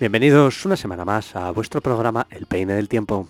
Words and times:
Bienvenidos 0.00 0.64
una 0.64 0.76
semana 0.76 1.04
más 1.04 1.34
a 1.34 1.50
vuestro 1.50 1.80
programa 1.80 2.28
El 2.30 2.46
Peine 2.46 2.72
del 2.74 2.88
Tiempo. 2.88 3.28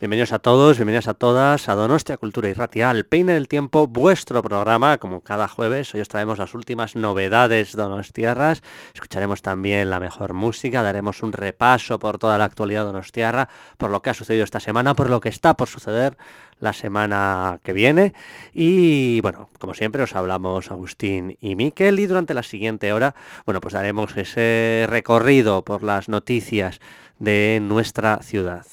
Bienvenidos 0.00 0.32
a 0.32 0.38
todos, 0.38 0.78
bienvenidas 0.78 1.08
a 1.08 1.12
todas 1.12 1.68
a 1.68 1.74
Donostia 1.74 2.16
Cultura 2.16 2.48
y 2.48 2.54
Ratia, 2.54 2.90
El 2.90 3.04
Peine 3.04 3.34
del 3.34 3.48
Tiempo, 3.48 3.86
vuestro 3.86 4.42
programa, 4.42 4.96
como 4.96 5.20
cada 5.20 5.46
jueves. 5.46 5.94
Hoy 5.94 6.00
os 6.00 6.08
traemos 6.08 6.38
las 6.38 6.54
últimas 6.54 6.96
novedades 6.96 7.76
donostiarras. 7.76 8.62
Escucharemos 8.94 9.42
también 9.42 9.90
la 9.90 10.00
mejor 10.00 10.32
música, 10.32 10.82
daremos 10.82 11.22
un 11.22 11.34
repaso 11.34 11.98
por 11.98 12.16
toda 12.16 12.38
la 12.38 12.46
actualidad 12.46 12.86
donostiarra, 12.86 13.50
por 13.76 13.90
lo 13.90 14.00
que 14.00 14.08
ha 14.08 14.14
sucedido 14.14 14.44
esta 14.44 14.58
semana, 14.58 14.94
por 14.94 15.10
lo 15.10 15.20
que 15.20 15.28
está 15.28 15.52
por 15.52 15.68
suceder 15.68 16.16
la 16.60 16.72
semana 16.72 17.60
que 17.62 17.74
viene. 17.74 18.14
Y 18.54 19.20
bueno, 19.20 19.50
como 19.58 19.74
siempre 19.74 20.02
os 20.02 20.16
hablamos 20.16 20.70
Agustín 20.70 21.36
y 21.42 21.56
Miquel 21.56 22.00
y 22.00 22.06
durante 22.06 22.32
la 22.32 22.42
siguiente 22.42 22.94
hora, 22.94 23.14
bueno, 23.44 23.60
pues 23.60 23.74
daremos 23.74 24.16
ese 24.16 24.86
recorrido 24.88 25.62
por 25.62 25.82
las 25.82 26.08
noticias 26.08 26.80
de 27.18 27.58
nuestra 27.60 28.20
ciudad. 28.22 28.64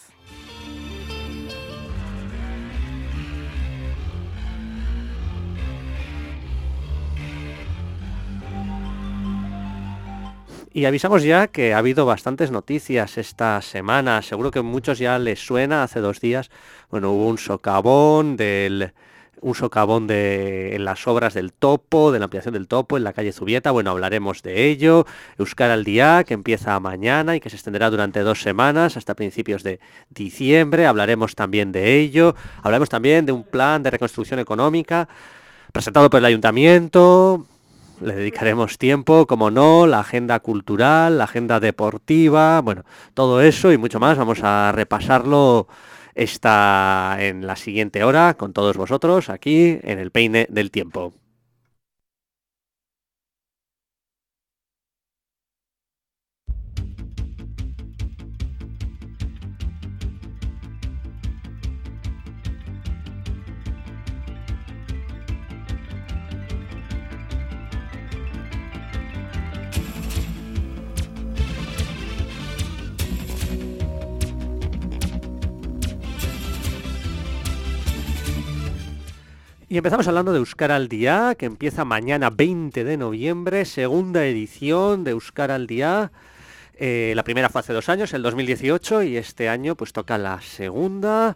Y 10.77 10.85
avisamos 10.85 11.23
ya 11.23 11.47
que 11.47 11.73
ha 11.73 11.79
habido 11.79 12.05
bastantes 12.05 12.51
noticias 12.51 13.17
esta 13.17 13.59
semana. 13.63 14.21
Seguro 14.21 14.51
que 14.51 14.61
muchos 14.61 14.99
ya 14.99 15.17
les 15.17 15.39
suena. 15.39 15.81
Hace 15.81 16.01
dos 16.01 16.21
días, 16.21 16.51
bueno, 16.91 17.13
hubo 17.13 17.29
un 17.29 17.39
socavón 17.39 18.37
del 18.37 18.93
un 19.41 19.55
socavón 19.55 20.05
de 20.05 20.75
en 20.75 20.85
las 20.85 21.07
obras 21.07 21.33
del 21.33 21.51
topo, 21.51 22.11
de 22.11 22.19
la 22.19 22.25
ampliación 22.25 22.53
del 22.53 22.67
topo 22.67 22.95
en 22.95 23.05
la 23.05 23.13
calle 23.13 23.31
Zubieta. 23.31 23.71
Bueno, 23.71 23.89
hablaremos 23.89 24.43
de 24.43 24.67
ello. 24.67 25.07
Euskara 25.39 25.73
al 25.73 25.83
día, 25.83 26.23
que 26.23 26.35
empieza 26.35 26.79
mañana 26.79 27.35
y 27.35 27.39
que 27.39 27.49
se 27.49 27.55
extenderá 27.55 27.89
durante 27.89 28.19
dos 28.19 28.43
semanas 28.43 28.97
hasta 28.97 29.15
principios 29.15 29.63
de 29.63 29.79
diciembre. 30.11 30.85
Hablaremos 30.85 31.33
también 31.33 31.71
de 31.71 31.97
ello. 31.97 32.35
Hablaremos 32.61 32.89
también 32.89 33.25
de 33.25 33.31
un 33.31 33.43
plan 33.43 33.81
de 33.81 33.89
reconstrucción 33.89 34.39
económica 34.39 35.09
presentado 35.73 36.07
por 36.11 36.19
el 36.19 36.25
ayuntamiento 36.25 37.47
le 38.01 38.15
dedicaremos 38.15 38.77
tiempo, 38.77 39.27
como 39.27 39.51
no, 39.51 39.87
la 39.87 39.99
agenda 39.99 40.39
cultural, 40.39 41.17
la 41.17 41.25
agenda 41.25 41.59
deportiva, 41.59 42.61
bueno, 42.61 42.83
todo 43.13 43.41
eso 43.41 43.71
y 43.71 43.77
mucho 43.77 43.99
más. 43.99 44.17
Vamos 44.17 44.39
a 44.43 44.71
repasarlo 44.71 45.67
esta 46.15 47.17
en 47.19 47.45
la 47.45 47.55
siguiente 47.55 48.03
hora 48.03 48.35
con 48.35 48.53
todos 48.53 48.75
vosotros 48.77 49.29
aquí 49.29 49.79
en 49.83 49.99
el 49.99 50.11
peine 50.11 50.47
del 50.49 50.71
tiempo. 50.71 51.13
Y 79.69 79.75
empezamos 79.75 80.07
hablando 80.07 80.31
de 80.31 80.37
Euskara 80.37 80.77
al 80.77 80.87
Día, 80.87 81.35
que 81.37 81.45
empieza 81.45 81.83
mañana 81.83 82.29
20 82.29 82.85
de 82.85 82.95
noviembre, 82.95 83.65
segunda 83.65 84.25
edición 84.25 85.03
de 85.03 85.11
Euskara 85.11 85.55
al 85.55 85.67
Día. 85.67 86.09
Eh, 86.75 87.11
la 87.17 87.23
primera 87.25 87.49
fue 87.49 87.59
hace 87.59 87.73
dos 87.73 87.89
años, 87.89 88.13
el 88.13 88.21
2018, 88.21 89.03
y 89.03 89.17
este 89.17 89.49
año 89.49 89.75
pues 89.75 89.91
toca 89.91 90.17
la 90.17 90.39
segunda 90.39 91.35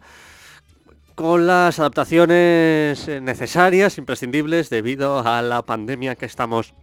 con 1.16 1.46
las 1.46 1.80
adaptaciones 1.80 3.06
necesarias, 3.22 3.98
imprescindibles, 3.98 4.70
debido 4.70 5.28
a 5.28 5.42
la 5.42 5.64
pandemia 5.64 6.16
que 6.16 6.26
estamos 6.26 6.74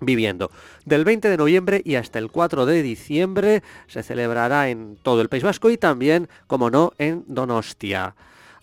viviendo. 0.00 0.50
Del 0.84 1.06
20 1.06 1.30
de 1.30 1.38
noviembre 1.38 1.80
y 1.82 1.94
hasta 1.94 2.18
el 2.18 2.30
4 2.30 2.66
de 2.66 2.82
diciembre 2.82 3.62
se 3.86 4.02
celebrará 4.02 4.68
en 4.68 4.98
todo 5.02 5.22
el 5.22 5.30
País 5.30 5.44
Vasco 5.44 5.70
y 5.70 5.78
también, 5.78 6.28
como 6.46 6.68
no, 6.68 6.92
en 6.98 7.24
Donostia. 7.26 8.14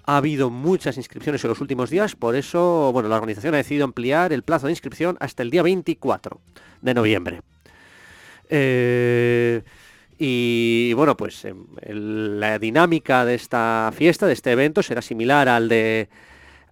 Ha 0.06 0.18
habido 0.18 0.50
muchas 0.50 0.98
inscripciones 0.98 1.44
en 1.44 1.50
los 1.50 1.62
últimos 1.62 1.90
días, 1.90 2.16
por 2.16 2.36
eso 2.36 2.92
bueno, 2.92 3.10
la 3.10 3.16
organización 3.16 3.54
ha 3.54 3.58
decidido 3.58 3.86
ampliar 3.86 4.34
el 4.34 4.44
plazo 4.44 4.68
de 4.68 4.74
inscripción 4.74 5.18
hasta 5.20 5.44
el 5.44 5.52
día 5.52 5.64
24 5.64 6.40
de 6.82 6.94
noviembre. 6.94 7.42
Eh, 8.50 9.62
y 10.24 10.94
bueno, 10.94 11.18
pues 11.18 11.46
em, 11.46 11.66
la 11.88 12.60
dinámica 12.60 13.26
de 13.26 13.34
esta 13.34 13.92
fiesta, 13.96 14.28
de 14.28 14.34
este 14.34 14.52
evento, 14.52 14.84
será 14.84 15.02
similar 15.02 15.50
al 15.50 15.68
de, 15.68 16.10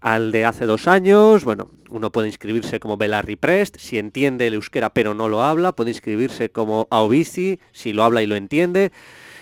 al 0.01 0.31
de 0.31 0.45
hace 0.45 0.65
dos 0.65 0.87
años. 0.87 1.43
Bueno, 1.43 1.71
uno 1.89 2.11
puede 2.11 2.27
inscribirse 2.27 2.79
como 2.79 2.97
Belarri 2.97 3.37
Prest, 3.37 3.77
si 3.79 3.97
entiende 3.97 4.45
el 4.45 4.53
euskera 4.53 4.91
pero 4.93 5.13
no 5.13 5.29
lo 5.29 5.41
habla, 5.41 5.71
puede 5.71 5.91
inscribirse 5.91 6.51
como 6.51 6.87
Aobici, 6.91 7.59
si 7.71 7.91
lo 7.91 8.03
habla 8.03 8.21
y 8.21 8.27
lo 8.27 8.35
entiende. 8.35 8.91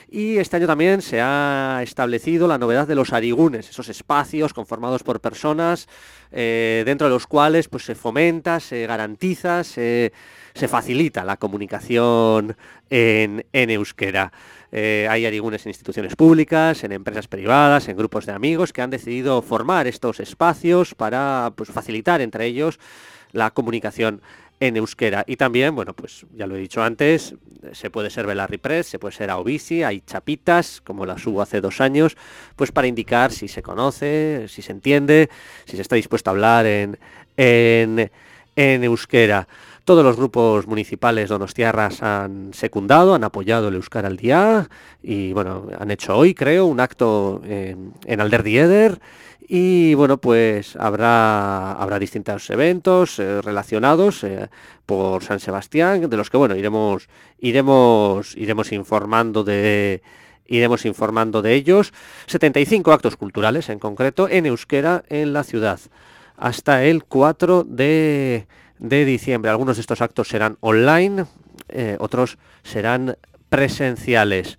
Y 0.10 0.38
este 0.38 0.56
año 0.56 0.68
también 0.68 1.02
se 1.02 1.20
ha 1.20 1.82
establecido 1.84 2.48
la 2.48 2.58
novedad 2.58 2.88
de 2.88 2.96
los 2.96 3.12
arigunes, 3.12 3.70
esos 3.70 3.90
espacios 3.90 4.54
conformados 4.54 5.04
por 5.04 5.20
personas 5.20 5.90
eh, 6.32 6.84
dentro 6.86 7.08
de 7.08 7.14
los 7.14 7.28
cuales 7.28 7.68
pues, 7.68 7.84
se 7.84 7.94
fomenta, 7.94 8.62
se 8.62 8.88
garantiza, 8.88 9.66
se, 9.66 10.14
facilita 10.54 11.26
la 11.26 11.36
comunicación 11.36 12.56
en, 12.90 13.44
euskera. 13.52 14.32
Eh, 14.72 15.08
hay 15.10 15.26
arigunes 15.26 15.66
en 15.66 15.72
instituciones 15.72 16.16
públicas, 16.16 16.86
en 16.86 16.94
empresas 16.94 17.28
privadas, 17.28 17.90
en 17.90 17.98
grupos 17.98 18.26
de 18.26 18.32
amigos 18.32 18.72
que 18.72 18.82
han 18.82 18.90
decidido 18.90 19.42
formar 19.42 19.88
estos 19.88 20.22
espacios 20.22 20.96
para 20.96 21.52
pues, 21.56 21.70
facilitar 21.70 22.22
entre 22.22 22.46
ellos 22.46 22.80
la 23.34 23.52
comunicación 23.52 24.22
en 24.60 24.78
euskera. 24.78 25.24
Y 25.28 25.36
también, 25.36 25.76
bueno, 25.76 25.94
pues 25.94 26.26
ya 26.34 26.48
lo 26.48 26.56
he 26.56 26.60
dicho 26.60 26.82
antes, 26.82 27.36
se 27.74 27.90
puede 27.90 28.10
ser 28.10 28.26
Belarri 28.26 28.58
Press, 28.58 28.88
se 28.88 29.00
puede 29.00 29.16
ser 29.16 29.30
Aobisi, 29.30 29.84
hay 29.84 30.02
chapitas, 30.02 30.82
como 30.82 31.06
las 31.06 31.26
hubo 31.28 31.42
hace 31.42 31.62
dos 31.62 31.82
años, 31.82 32.18
pues 32.56 32.72
para 32.72 32.88
indicar 32.88 33.32
si 33.32 33.48
se 33.48 33.62
conoce, 33.62 34.46
si 34.48 34.62
se 34.62 34.72
entiende, 34.72 35.30
si 35.66 35.76
se 35.76 35.82
está 35.82 35.96
dispuesto 35.96 36.30
a 36.30 36.34
hablar 36.34 36.66
en, 36.66 36.98
en, 37.36 38.12
en 38.56 38.84
euskera. 38.84 39.48
Todos 39.88 40.04
los 40.04 40.18
grupos 40.18 40.68
municipales 40.68 41.30
donostiarras 41.30 42.04
han 42.04 42.54
secundado, 42.54 43.16
han 43.16 43.24
apoyado 43.24 43.70
el 43.70 43.76
Euskara 43.76 44.10
al 44.10 44.18
día 44.18 44.68
y 45.02 45.32
bueno, 45.32 45.70
han 45.80 45.92
hecho 45.92 46.18
hoy, 46.18 46.34
creo, 46.34 46.66
un 46.66 46.82
acto 46.82 47.42
en, 47.46 47.94
en 48.06 48.20
Alder 48.20 48.44
Dieder 48.44 49.00
y 49.48 49.94
bueno, 49.94 50.18
pues 50.18 50.76
habrá, 50.76 51.72
habrá 51.72 52.00
distintos 52.00 52.50
eventos 52.50 53.18
eh, 53.18 53.42
relacionados 53.42 54.26
eh, 54.26 54.50
por 54.86 55.24
San 55.24 55.40
Sebastián, 55.40 56.10
de 56.10 56.18
los 56.18 56.30
que 56.30 56.36
bueno, 56.36 56.58
iremos, 56.58 57.08
iremos, 57.40 58.36
iremos 58.36 58.74
informando 58.74 59.46
de 59.46 60.02
iremos 60.48 60.86
informando 60.86 61.42
de 61.42 61.54
ellos. 61.54 61.94
75 62.26 62.92
actos 62.92 63.16
culturales 63.16 63.70
en 63.70 63.80
concreto 63.80 64.28
en 64.28 64.48
euskera 64.48 65.06
en 65.08 65.32
la 65.32 65.46
ciudad 65.46 65.80
hasta 66.38 66.84
el 66.84 67.04
4 67.06 67.64
de, 67.64 68.48
de 68.80 69.06
diciembre. 69.06 69.52
Algunos 69.52 69.78
de 69.78 69.82
estos 69.82 70.02
actos 70.02 70.28
serán 70.28 70.58
online, 70.60 71.26
eh, 71.70 71.98
otros 72.00 72.38
serán 72.64 73.18
presenciales. 73.50 74.58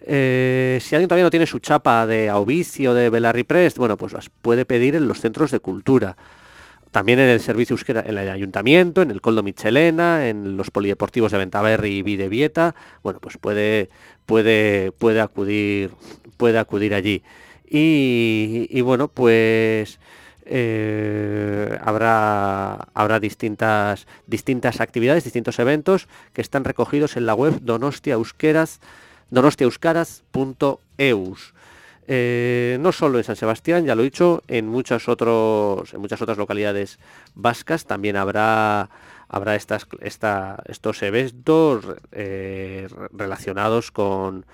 Eh, 0.00 0.78
si 0.80 0.94
alguien 0.94 1.08
todavía 1.08 1.24
no 1.24 1.30
tiene 1.30 1.46
su 1.46 1.58
chapa 1.58 2.06
de 2.06 2.28
Aubicio, 2.28 2.94
de 2.94 3.10
Belarri 3.10 3.44
Prest, 3.44 3.78
bueno, 3.78 3.96
pues 3.96 4.12
las 4.12 4.30
puede 4.30 4.64
pedir 4.64 4.94
en 4.94 5.08
los 5.08 5.20
centros 5.20 5.50
de 5.50 5.60
cultura. 5.60 6.16
También 6.90 7.18
en 7.18 7.28
el 7.28 7.40
servicio 7.40 7.74
euskera, 7.74 8.00
en 8.00 8.16
el 8.16 8.30
ayuntamiento, 8.30 9.02
en 9.02 9.10
el 9.10 9.20
Coldo 9.20 9.42
Michelena, 9.42 10.28
en 10.28 10.56
los 10.56 10.70
polideportivos 10.70 11.32
de 11.32 11.38
Ventaverri 11.38 11.98
y 11.98 12.02
Videvieta, 12.02 12.74
bueno, 13.02 13.20
pues 13.20 13.36
puede, 13.36 13.90
puede, 14.24 14.92
puede 14.92 15.20
acudir, 15.20 15.90
puede 16.38 16.58
acudir 16.58 16.94
allí. 16.94 17.22
Y, 17.70 18.80
bueno, 18.80 19.08
pues 19.08 19.98
eh, 20.48 21.78
habrá, 21.82 22.88
habrá 22.94 23.20
distintas, 23.20 24.06
distintas 24.26 24.80
actividades, 24.80 25.24
distintos 25.24 25.58
eventos 25.58 26.08
que 26.32 26.40
están 26.40 26.64
recogidos 26.64 27.16
en 27.16 27.26
la 27.26 27.34
web 27.34 27.60
Donostia 27.60 28.14
Euskeraz 28.14 28.80
donostiaeuskaraz.eus. 29.30 31.54
Eh, 32.10 32.78
no 32.80 32.92
solo 32.92 33.18
en 33.18 33.24
San 33.24 33.36
Sebastián, 33.36 33.84
ya 33.84 33.94
lo 33.94 34.00
he 34.00 34.04
dicho, 34.04 34.42
en, 34.48 34.66
muchas 34.66 35.08
otros, 35.08 35.92
en 35.92 36.00
muchas 36.00 36.22
otras 36.22 36.38
localidades 36.38 36.98
vascas 37.34 37.84
también 37.84 38.16
habrá, 38.16 38.88
habrá 39.28 39.54
estas, 39.54 39.86
estos 40.00 41.02
eventos 41.02 41.84
eh, 42.12 42.88
relacionados 43.12 43.90
con, 43.90 44.46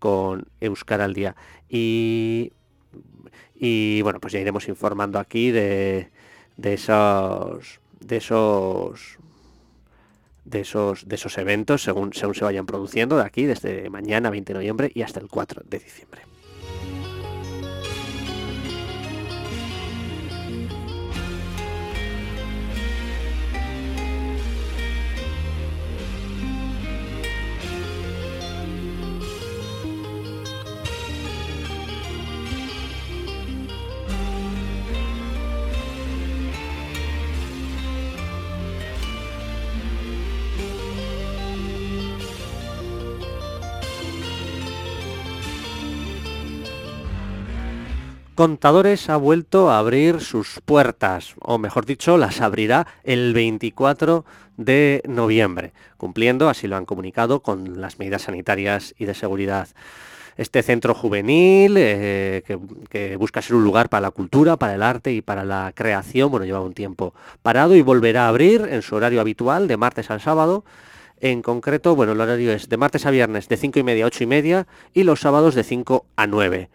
con 0.00 0.48
Euskara 0.60 1.04
al 1.04 1.14
día. 1.14 1.36
Y 1.68 2.52
y 3.58 4.02
bueno, 4.02 4.20
pues 4.20 4.32
ya 4.32 4.40
iremos 4.40 4.68
informando 4.68 5.18
aquí 5.18 5.50
de, 5.50 6.10
de 6.56 6.74
esos 6.74 7.80
de 8.00 8.16
esos 8.16 9.18
de 10.44 10.60
esos 10.60 11.08
de 11.08 11.14
esos 11.16 11.38
eventos 11.38 11.82
según 11.82 12.12
según 12.12 12.34
se 12.34 12.44
vayan 12.44 12.66
produciendo 12.66 13.16
de 13.16 13.24
aquí 13.24 13.44
desde 13.44 13.90
mañana 13.90 14.30
20 14.30 14.52
de 14.52 14.58
noviembre 14.58 14.92
y 14.94 15.02
hasta 15.02 15.20
el 15.20 15.28
4 15.28 15.62
de 15.68 15.78
diciembre. 15.78 16.22
Contadores 48.36 49.08
ha 49.08 49.16
vuelto 49.16 49.70
a 49.70 49.78
abrir 49.78 50.20
sus 50.20 50.60
puertas, 50.62 51.34
o 51.40 51.56
mejor 51.56 51.86
dicho, 51.86 52.18
las 52.18 52.42
abrirá 52.42 52.86
el 53.02 53.32
24 53.32 54.26
de 54.58 55.00
noviembre, 55.08 55.72
cumpliendo, 55.96 56.50
así 56.50 56.66
lo 56.66 56.76
han 56.76 56.84
comunicado, 56.84 57.40
con 57.40 57.80
las 57.80 57.98
medidas 57.98 58.20
sanitarias 58.20 58.94
y 58.98 59.06
de 59.06 59.14
seguridad. 59.14 59.68
Este 60.36 60.62
centro 60.62 60.92
juvenil, 60.92 61.76
eh, 61.78 62.42
que, 62.46 62.58
que, 62.90 63.16
busca 63.16 63.40
ser 63.40 63.56
un 63.56 63.64
lugar 63.64 63.88
para 63.88 64.02
la 64.02 64.10
cultura, 64.10 64.58
para 64.58 64.74
el 64.74 64.82
arte 64.82 65.14
y 65.14 65.22
para 65.22 65.42
la 65.46 65.72
creación, 65.74 66.30
bueno, 66.30 66.44
lleva 66.44 66.60
un 66.60 66.74
tiempo 66.74 67.14
parado 67.40 67.74
y 67.74 67.80
volverá 67.80 68.26
a 68.26 68.28
abrir 68.28 68.68
en 68.70 68.82
su 68.82 68.96
horario 68.96 69.22
habitual, 69.22 69.66
de 69.66 69.78
martes 69.78 70.10
al 70.10 70.20
sábado. 70.20 70.62
En 71.20 71.40
concreto, 71.40 71.96
bueno, 71.96 72.12
el 72.12 72.20
horario 72.20 72.52
es 72.52 72.68
de 72.68 72.76
martes 72.76 73.06
a 73.06 73.10
viernes 73.10 73.48
de 73.48 73.56
5 73.56 73.78
y 73.78 73.82
media 73.82 74.04
a 74.04 74.08
8 74.08 74.24
y 74.24 74.26
media 74.26 74.66
y 74.92 75.04
los 75.04 75.20
sábados 75.20 75.54
de 75.54 75.64
5 75.64 76.04
a 76.16 76.26
9. 76.26 76.68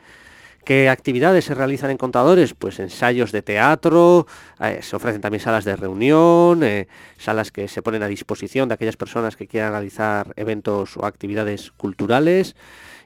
¿Qué 0.63 0.89
actividades 0.89 1.45
se 1.45 1.55
realizan 1.55 1.89
en 1.89 1.97
contadores? 1.97 2.53
Pues 2.53 2.79
ensayos 2.79 3.31
de 3.31 3.41
teatro, 3.41 4.27
eh, 4.59 4.79
se 4.81 4.95
ofrecen 4.95 5.19
también 5.19 5.41
salas 5.41 5.65
de 5.65 5.75
reunión, 5.75 6.63
eh, 6.63 6.87
salas 7.17 7.51
que 7.51 7.67
se 7.67 7.81
ponen 7.81 8.03
a 8.03 8.07
disposición 8.07 8.69
de 8.69 8.75
aquellas 8.75 8.95
personas 8.95 9.35
que 9.35 9.47
quieran 9.47 9.71
realizar 9.71 10.33
eventos 10.35 10.97
o 10.97 11.05
actividades 11.05 11.71
culturales 11.71 12.55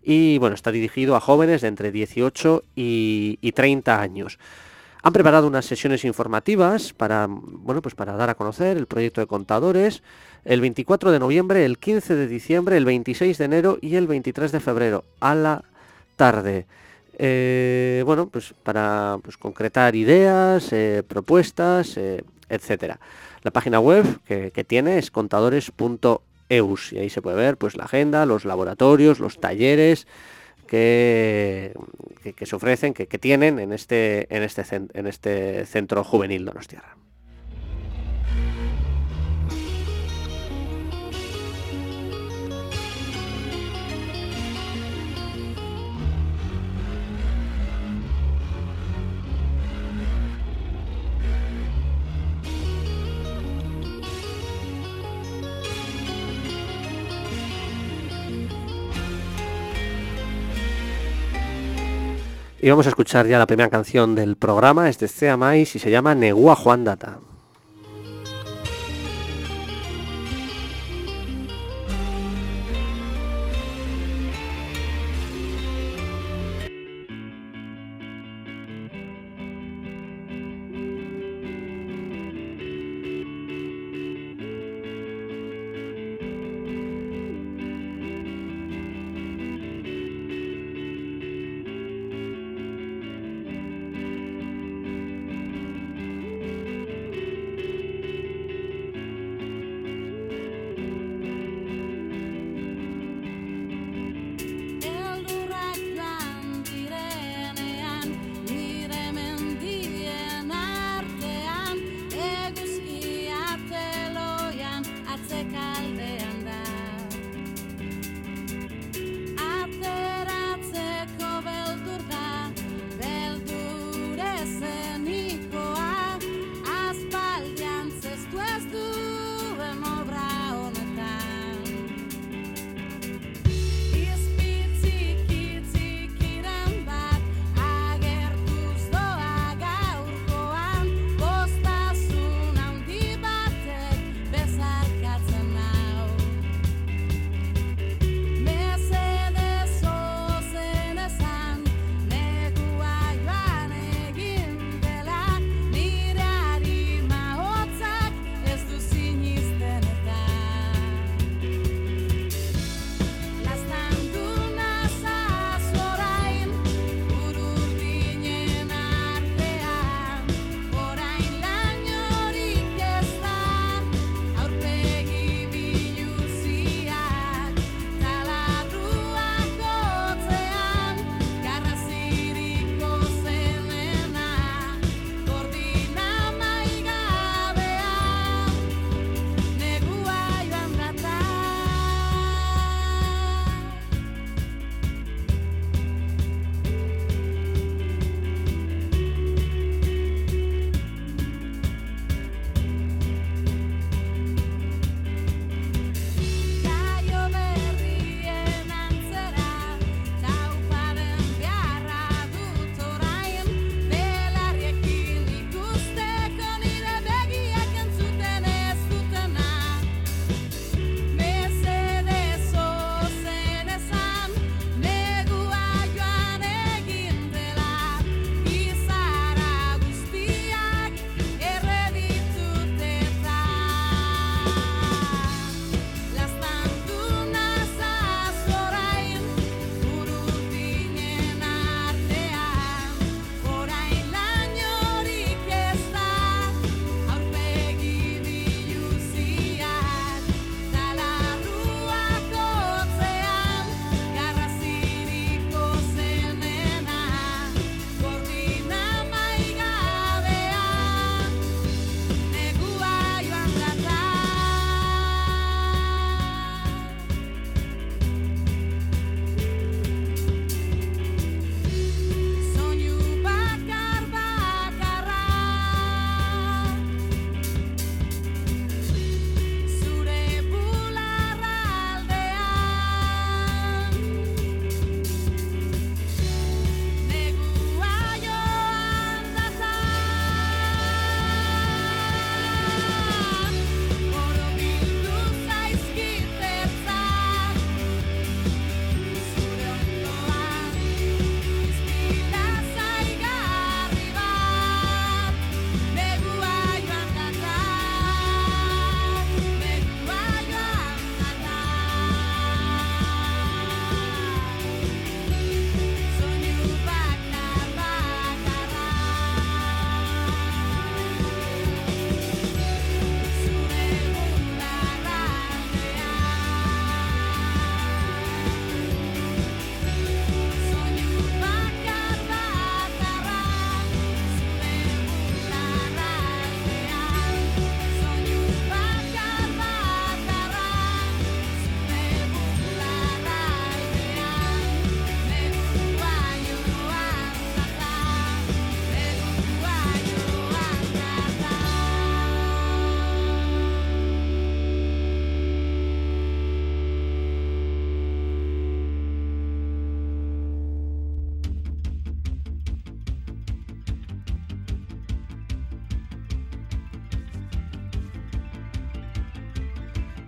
y 0.04 0.38
bueno, 0.38 0.54
está 0.54 0.72
dirigido 0.72 1.16
a 1.16 1.22
jóvenes 1.22 1.62
de 1.62 1.70
entre 1.70 1.94
18 1.94 2.64
y, 2.76 3.40
y 3.42 3.52
30 3.54 4.02
años. 4.02 4.38
Han 5.02 5.14
preparado 5.14 5.48
unas 5.48 5.66
sesiones 5.66 6.04
informativas 6.04 6.92
para, 6.92 7.28
bueno, 7.30 7.82
pues 7.82 7.96
para 7.96 8.18
dar 8.18 8.30
a 8.30 8.36
conocer 8.36 8.76
el 8.76 8.88
proyecto 8.88 9.22
de 9.22 9.28
contadores 9.28 10.04
el 10.44 10.60
24 10.60 11.12
de 11.12 11.20
noviembre, 11.20 11.64
el 11.64 11.78
15 11.78 12.16
de 12.16 12.28
diciembre, 12.28 12.76
el 12.76 12.86
26 12.86 13.38
de 13.38 13.46
enero 13.46 13.78
y 13.82 13.96
el 13.96 14.08
23 14.08 14.52
de 14.52 14.60
febrero 14.60 15.06
a 15.22 15.36
la 15.36 15.64
tarde. 16.18 16.66
Eh, 17.18 18.04
bueno, 18.06 18.28
pues 18.28 18.54
para 18.64 19.20
pues, 19.24 19.38
concretar 19.38 19.96
ideas, 19.96 20.72
eh, 20.74 21.04
propuestas, 21.08 21.98
eh, 21.98 22.24
etcétera. 22.50 23.00
La 23.44 23.52
página 23.52 23.80
web 23.80 24.06
que, 24.26 24.64
tiene 24.64 24.98
es 24.98 25.12
contadores.eus 25.12 26.94
y 26.94 26.98
ahí 26.98 27.10
se 27.10 27.22
puede 27.22 27.38
ver 27.38 27.58
pues 27.58 27.78
la 27.78 27.86
agenda, 27.86 28.26
los 28.26 28.44
laboratorios, 28.44 29.20
los 29.20 29.40
talleres 29.40 30.08
que, 30.68 31.74
se 32.42 32.56
ofrecen, 32.56 32.94
que, 32.94 33.06
tienen 33.06 33.60
en 33.60 33.72
este, 33.72 34.28
en 34.36 34.44
este, 34.44 34.64
en 34.94 35.08
este 35.08 35.66
centro 35.68 36.04
juvenil 36.04 36.44
Donostiarra. 36.46 36.96
Y 62.66 62.70
vamos 62.72 62.88
a 62.88 62.90
escuchar 62.90 63.28
ya 63.28 63.38
la 63.38 63.46
primera 63.46 63.70
canción 63.70 64.16
del 64.16 64.38
programa, 64.38 64.90
es 64.90 64.98
de 64.98 65.08
Cea 65.08 65.38
Mais 65.38 65.76
y 65.76 65.78
se 65.78 65.92
llama 65.92 66.16
Negua 66.16 66.56
Juan 66.56 66.84
Data. 66.84 67.20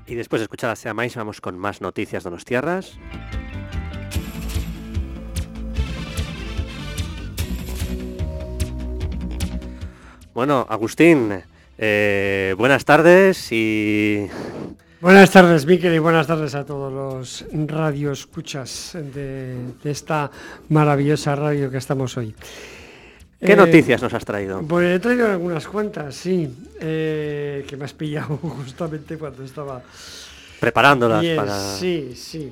Y 0.07 0.15
después 0.15 0.39
de 0.39 0.43
escuchar 0.43 0.69
a 0.69 0.75
Sea 0.75 0.93
Mais, 0.93 1.15
vamos 1.15 1.41
con 1.41 1.57
más 1.57 1.81
noticias 1.81 2.23
de 2.23 2.31
los 2.31 2.45
tierras. 2.45 2.97
Bueno, 10.33 10.65
Agustín, 10.69 11.43
eh, 11.77 12.55
buenas 12.57 12.85
tardes 12.85 13.51
y... 13.51 14.27
Buenas 15.01 15.29
tardes, 15.31 15.65
Miquel, 15.65 15.93
y 15.93 15.99
buenas 15.99 16.25
tardes 16.25 16.55
a 16.55 16.65
todos 16.65 16.91
los 16.91 17.45
radioescuchas 17.51 18.91
de, 18.93 19.55
de 19.83 19.91
esta 19.91 20.31
maravillosa 20.69 21.35
radio 21.35 21.69
que 21.69 21.77
estamos 21.77 22.15
hoy. 22.17 22.33
¿Qué 23.39 23.53
eh, 23.53 23.55
noticias 23.55 24.01
nos 24.01 24.13
has 24.13 24.25
traído? 24.25 24.61
Pues 24.61 24.95
he 24.95 24.99
traído 24.99 25.29
algunas 25.29 25.67
cuantas, 25.67 26.15
sí, 26.15 26.49
eh, 26.79 27.65
que 27.67 27.77
me 27.77 27.85
has 27.85 27.93
pillado 27.93 28.37
justamente 28.41 29.17
cuando 29.17 29.43
estaba 29.43 29.81
preparándolas 30.59 31.23
para... 31.35 31.59
Sí, 31.77 32.13
sí. 32.15 32.51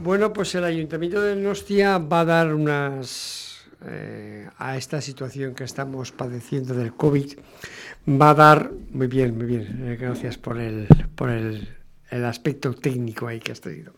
Bueno, 0.00 0.32
pues 0.32 0.54
el 0.56 0.64
Ayuntamiento 0.64 1.22
de 1.22 1.36
Nostia 1.36 1.98
va 1.98 2.20
a 2.20 2.24
dar 2.24 2.54
unas... 2.54 3.48
Eh, 3.84 4.48
a 4.58 4.76
esta 4.76 5.00
situación 5.00 5.56
que 5.56 5.64
estamos 5.64 6.12
padeciendo 6.12 6.74
del 6.74 6.94
COVID, 6.94 7.32
va 8.08 8.30
a 8.30 8.34
dar... 8.34 8.70
Muy 8.90 9.06
bien, 9.06 9.36
muy 9.36 9.46
bien, 9.46 9.96
gracias 10.00 10.38
por 10.38 10.58
el, 10.58 10.86
por 11.16 11.30
el, 11.30 11.68
el 12.10 12.24
aspecto 12.24 12.74
técnico 12.74 13.26
ahí 13.26 13.40
que 13.40 13.52
has 13.52 13.60
traído 13.60 13.92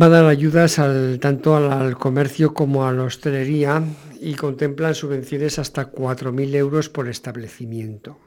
va 0.00 0.06
a 0.06 0.10
dar 0.10 0.26
ayudas 0.26 0.78
al, 0.78 1.18
tanto 1.20 1.56
al, 1.56 1.96
comercio 1.96 2.52
como 2.52 2.86
a 2.86 2.92
la 2.92 3.04
hostelería 3.04 3.82
y 4.20 4.34
contemplan 4.34 4.94
subvenciones 4.94 5.58
hasta 5.58 5.90
4.000 5.90 6.54
euros 6.54 6.88
por 6.88 7.08
establecimiento. 7.08 8.18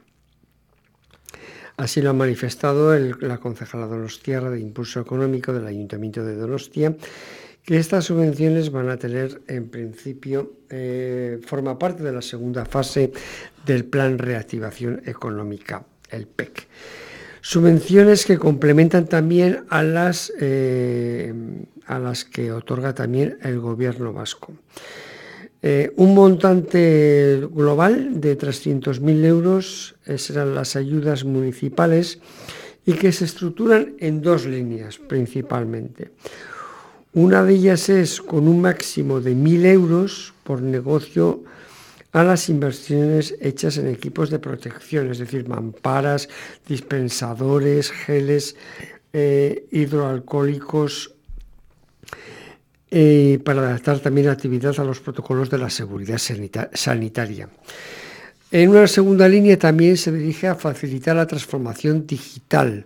Así 1.78 2.02
lo 2.02 2.10
ha 2.10 2.14
manifestado 2.14 2.98
la 2.98 3.38
concejala 3.38 3.86
Donostiarra 3.86 4.50
de 4.50 4.60
Impulso 4.60 5.00
Económico 5.00 5.54
del 5.54 5.68
Ayuntamiento 5.68 6.26
de 6.26 6.36
Donostia, 6.36 6.96
que 7.64 7.78
estas 7.78 8.06
subvenciones 8.06 8.72
van 8.72 8.90
a 8.90 8.98
tener, 8.98 9.42
en 9.48 9.70
principio, 9.70 10.54
eh, 10.70 11.40
forma 11.46 11.78
parte 11.78 12.04
de 12.04 12.12
la 12.12 12.22
segunda 12.22 12.66
fase 12.66 13.12
del 13.66 13.86
Plan 13.86 14.18
Reactivación 14.18 15.04
Económica, 15.06 15.86
el 16.10 16.26
PEC. 16.28 16.68
Subvenciones 17.42 18.26
que 18.26 18.38
complementan 18.38 19.08
también 19.08 19.66
a 19.70 19.84
las, 19.84 20.34
eh, 20.40 21.34
a 21.86 22.00
las 22.00 22.26
que 22.26 22.52
otorga 22.52 22.94
también 22.94 23.38
el 23.42 23.60
gobierno 23.60 24.14
vasco. 24.14 24.54
Eh, 25.62 25.92
un 25.98 26.16
montante 26.16 27.46
global 27.52 28.22
de 28.22 28.38
300.000 28.38 29.26
euros 29.26 29.96
eh, 30.06 30.18
serán 30.18 30.56
las 30.56 30.78
ayudas 30.78 31.26
municipales 31.26 32.20
y 32.86 32.94
que 32.94 33.12
se 33.12 33.26
estructuran 33.26 33.96
en 34.00 34.22
dos 34.22 34.46
líneas 34.46 35.00
principalmente. 35.00 36.12
Una 37.14 37.44
de 37.44 37.56
ellas 37.56 37.90
es 37.90 38.22
con 38.22 38.48
un 38.48 38.62
máximo 38.62 39.20
de 39.20 39.36
1.000 39.36 39.66
euros 39.66 40.34
por 40.44 40.62
negocio 40.62 41.44
a 42.12 42.24
las 42.24 42.50
inversiones 42.50 43.36
hechas 43.40 43.78
en 43.78 43.88
equipos 43.88 44.30
de 44.30 44.40
protección, 44.40 45.12
es 45.12 45.20
decir, 45.20 45.48
mamparas, 45.48 46.28
dispensadores, 46.68 47.92
geles 47.92 48.56
eh, 49.14 49.68
hidroalcohólicos, 49.72 51.14
eh, 52.92 53.40
para 53.46 53.62
adaptar 53.62 54.00
también 54.00 54.28
la 54.28 54.34
actividad 54.34 54.80
a 54.80 54.84
los 54.84 55.00
protocolos 55.00 55.50
de 55.52 55.60
la 55.60 55.70
seguridad 55.70 56.18
sanitaria. 56.74 57.48
En 58.52 58.70
una 58.72 58.88
segunda 58.88 59.30
línea 59.30 59.60
también 59.60 59.96
se 59.96 60.12
dirige 60.12 60.48
a 60.48 60.56
facilitar 60.56 61.16
la 61.16 61.28
transformación 61.28 62.08
digital 62.08 62.86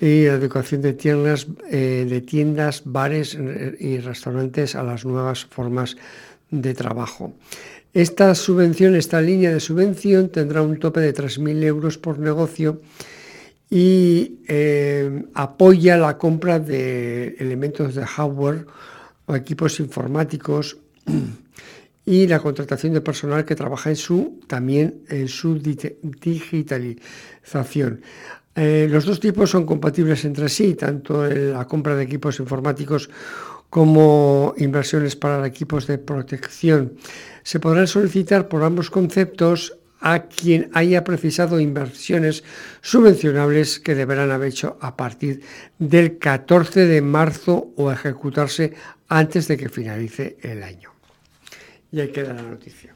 y 0.00 0.24
la 0.24 0.32
educación 0.32 0.82
de 0.82 0.94
tiendas, 0.94 1.46
eh, 1.70 2.06
de 2.08 2.20
tiendas, 2.22 2.82
bares 2.84 3.38
y 3.78 3.98
restaurantes 3.98 4.74
a 4.74 4.82
las 4.82 5.04
nuevas 5.04 5.44
formas 5.44 5.96
de 6.50 6.74
trabajo. 6.74 7.32
Esta 7.92 8.36
subvención, 8.36 8.94
esta 8.94 9.20
línea 9.20 9.52
de 9.52 9.58
subvención 9.58 10.28
tendrá 10.28 10.62
un 10.62 10.78
tope 10.78 11.00
de 11.00 11.12
3.000 11.12 11.64
euros 11.64 11.98
por 11.98 12.20
negocio 12.20 12.80
y 13.68 14.38
eh, 14.46 15.24
apoya 15.34 15.96
la 15.96 16.16
compra 16.16 16.60
de 16.60 17.34
elementos 17.38 17.96
de 17.96 18.06
hardware 18.06 18.64
o 19.26 19.34
equipos 19.34 19.80
informáticos 19.80 20.76
y 22.06 22.28
la 22.28 22.38
contratación 22.38 22.94
de 22.94 23.00
personal 23.00 23.44
que 23.44 23.56
trabaja 23.56 23.90
en 23.90 23.96
su 23.96 24.38
también 24.46 25.02
en 25.08 25.26
su 25.26 25.58
digitalización. 25.58 28.02
Eh, 28.54 28.86
los 28.90 29.04
dos 29.04 29.18
tipos 29.20 29.50
son 29.50 29.66
compatibles 29.66 30.24
entre 30.24 30.48
sí, 30.48 30.74
tanto 30.74 31.26
la 31.26 31.66
compra 31.66 31.96
de 31.96 32.04
equipos 32.04 32.40
informáticos 32.40 33.10
como 33.70 34.52
inversiones 34.58 35.16
para 35.16 35.46
equipos 35.46 35.86
de 35.86 35.98
protección. 35.98 36.94
Se 37.42 37.60
podrán 37.60 37.86
solicitar 37.86 38.48
por 38.48 38.62
ambos 38.64 38.90
conceptos 38.90 39.78
a 40.00 40.24
quien 40.24 40.70
haya 40.74 41.04
precisado 41.04 41.60
inversiones 41.60 42.42
subvencionables 42.80 43.78
que 43.78 43.94
deberán 43.94 44.30
haber 44.30 44.48
hecho 44.48 44.78
a 44.80 44.96
partir 44.96 45.42
del 45.78 46.18
14 46.18 46.86
de 46.86 47.02
marzo 47.02 47.72
o 47.76 47.92
ejecutarse 47.92 48.72
antes 49.08 49.46
de 49.46 49.56
que 49.56 49.68
finalice 49.68 50.38
el 50.42 50.62
año. 50.62 50.90
Y 51.92 52.00
ahí 52.00 52.08
queda 52.08 52.32
la 52.32 52.42
noticia. 52.42 52.94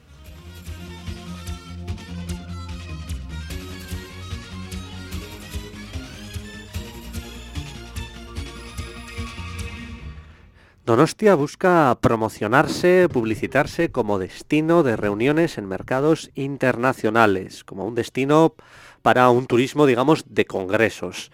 Donostia 10.84 11.34
busca 11.34 11.96
promocionarse, 12.02 13.08
publicitarse 13.10 13.90
como 13.90 14.18
destino 14.18 14.82
de 14.82 14.96
reuniones 14.96 15.56
en 15.56 15.66
mercados 15.66 16.30
internacionales, 16.34 17.64
como 17.64 17.86
un 17.86 17.94
destino 17.94 18.54
para 19.00 19.30
un 19.30 19.46
turismo, 19.46 19.86
digamos, 19.86 20.26
de 20.28 20.44
congresos. 20.44 21.30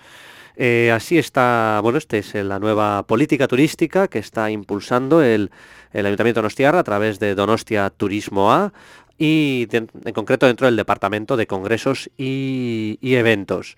Eh, 0.55 0.93
así 0.95 1.19
está, 1.19 1.81
bueno, 1.83 1.99
esta 1.99 2.17
es 2.17 2.33
la 2.35 2.61
nueva 2.61 3.03
política 3.09 3.49
turística 3.49 4.07
que 4.07 4.21
está 4.21 4.53
impulsando 4.53 5.21
el, 5.21 5.51
Ayuntamiento 5.93 6.39
de 6.39 6.43
Donostia 6.43 6.71
a 6.71 6.85
través 6.85 7.19
de 7.19 7.35
Donostia 7.35 7.91
Turismo 7.91 8.53
A 8.53 8.73
y 9.21 9.69
en 9.71 10.15
concreto 10.15 10.47
dentro 10.47 10.67
del 10.67 10.77
Departamento 10.77 11.37
de 11.37 11.47
Congresos 11.47 12.11
y 12.17 12.99
Eventos. 13.03 13.77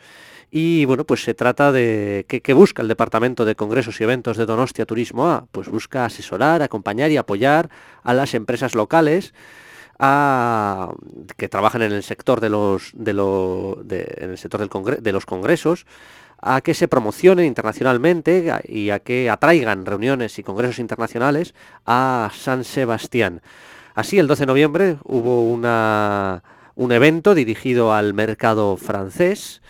Y 0.54 0.84
bueno, 0.84 1.04
pues 1.04 1.24
se 1.24 1.32
trata 1.32 1.72
de... 1.72 2.26
¿qué, 2.28 2.52
busca 2.52 2.82
el 2.82 2.88
Departamento 2.88 3.46
de 3.46 3.56
Congresos 3.56 3.98
y 3.98 4.04
Eventos 4.04 4.36
de 4.36 4.44
Donostia 4.44 4.84
Turismo 4.84 5.26
A? 5.26 5.46
Pues 5.50 5.68
busca 5.68 6.04
asesorar, 6.04 6.60
acompañar 6.60 7.10
y 7.10 7.16
apoyar 7.16 7.70
a 8.02 8.12
las 8.12 8.34
empresas 8.34 8.74
locales 8.74 9.32
que 9.98 11.48
trabajan 11.48 11.82
en 11.82 11.92
el 11.92 12.02
sector 12.02 12.40
de 12.40 12.50
los, 12.50 12.92
de, 12.92 14.14
en 14.18 14.30
el 14.30 14.38
sector 14.38 14.60
del 14.60 15.02
de 15.02 15.12
los 15.12 15.24
congresos 15.24 15.86
a 16.38 16.60
que 16.60 16.74
se 16.74 16.88
promocionen 16.88 17.46
internacionalmente 17.46 18.52
y 18.68 18.90
a 18.90 18.98
que 18.98 19.30
atraigan 19.30 19.86
reuniones 19.86 20.38
y 20.38 20.42
congresos 20.42 20.80
internacionales 20.80 21.54
a 21.86 22.30
San 22.34 22.64
Sebastián. 22.64 23.40
Así, 23.94 24.18
el 24.18 24.26
12 24.26 24.42
de 24.42 24.46
noviembre 24.46 24.96
hubo 25.04 25.42
una, 25.42 26.42
un 26.74 26.92
evento 26.92 27.34
dirigido 27.34 27.92
al 27.92 28.14
mercado 28.14 28.76
francés, 28.76 29.62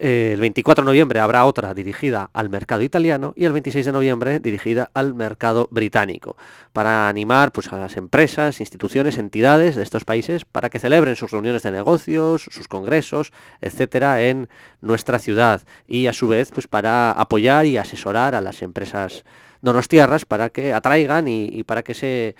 eh, 0.00 0.30
el 0.34 0.40
24 0.40 0.84
de 0.84 0.86
noviembre 0.86 1.18
habrá 1.18 1.44
otra 1.44 1.74
dirigida 1.74 2.30
al 2.32 2.50
mercado 2.50 2.82
italiano 2.82 3.32
y 3.36 3.46
el 3.46 3.52
26 3.52 3.84
de 3.86 3.90
noviembre 3.92 4.38
dirigida 4.38 4.90
al 4.94 5.14
mercado 5.14 5.66
británico, 5.72 6.36
para 6.72 7.08
animar 7.08 7.50
pues, 7.50 7.72
a 7.72 7.78
las 7.78 7.96
empresas, 7.96 8.60
instituciones, 8.60 9.18
entidades 9.18 9.74
de 9.74 9.82
estos 9.82 10.04
países 10.04 10.44
para 10.44 10.70
que 10.70 10.78
celebren 10.78 11.16
sus 11.16 11.32
reuniones 11.32 11.64
de 11.64 11.72
negocios, 11.72 12.48
sus 12.48 12.68
congresos, 12.68 13.32
etcétera, 13.60 14.22
en 14.22 14.48
nuestra 14.80 15.18
ciudad. 15.18 15.62
Y 15.88 16.06
a 16.06 16.12
su 16.12 16.28
vez 16.28 16.52
pues, 16.52 16.68
para 16.68 17.10
apoyar 17.10 17.66
y 17.66 17.76
asesorar 17.76 18.36
a 18.36 18.40
las 18.40 18.62
empresas 18.62 19.24
donostiarras 19.62 20.24
para 20.24 20.50
que 20.50 20.72
atraigan 20.72 21.26
y 21.26 21.64
para 21.64 21.82
que 21.82 21.94
se 21.94 22.36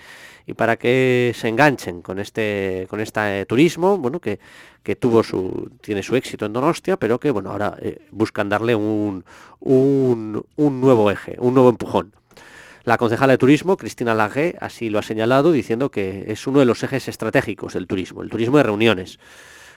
y 0.49 0.55
para 0.55 0.79
que 0.79 1.35
se 1.37 1.47
enganchen 1.47 2.01
con 2.01 2.19
este 2.19 2.87
con 2.89 3.01
este 3.01 3.45
turismo, 3.45 3.99
bueno, 3.99 4.19
que, 4.19 4.41
que 4.83 4.97
tuvo 4.97 5.23
su 5.23 5.71
tiene 5.83 6.03
su 6.03 6.17
éxito 6.17 6.47
en 6.47 6.55
Donostia, 6.55 6.97
pero 6.97 7.21
que 7.21 7.31
bueno, 7.31 7.51
ahora 7.51 7.77
eh, 7.83 8.01
buscan 8.13 8.49
darle 8.49 8.75
un, 8.75 9.27
un, 9.61 10.43
un 10.57 10.81
nuevo 10.81 11.11
eje, 11.11 11.37
un 11.39 11.53
nuevo 11.53 11.69
empujón. 11.69 12.15
La 12.85 12.97
concejala 12.97 13.35
de 13.35 13.39
turismo, 13.39 13.77
Cristina 13.77 14.15
Lange, 14.15 14.57
así 14.59 14.89
lo 14.89 14.99
ha 14.99 15.03
señalado, 15.03 15.53
diciendo 15.53 15.91
que 15.91 16.25
es 16.29 16.47
uno 16.47 16.61
de 16.61 16.65
los 16.65 16.83
ejes 16.83 17.09
estratégicos 17.09 17.75
del 17.75 17.87
turismo, 17.87 18.23
el 18.23 18.31
turismo 18.31 18.57
de 18.57 18.63
reuniones. 18.63 19.19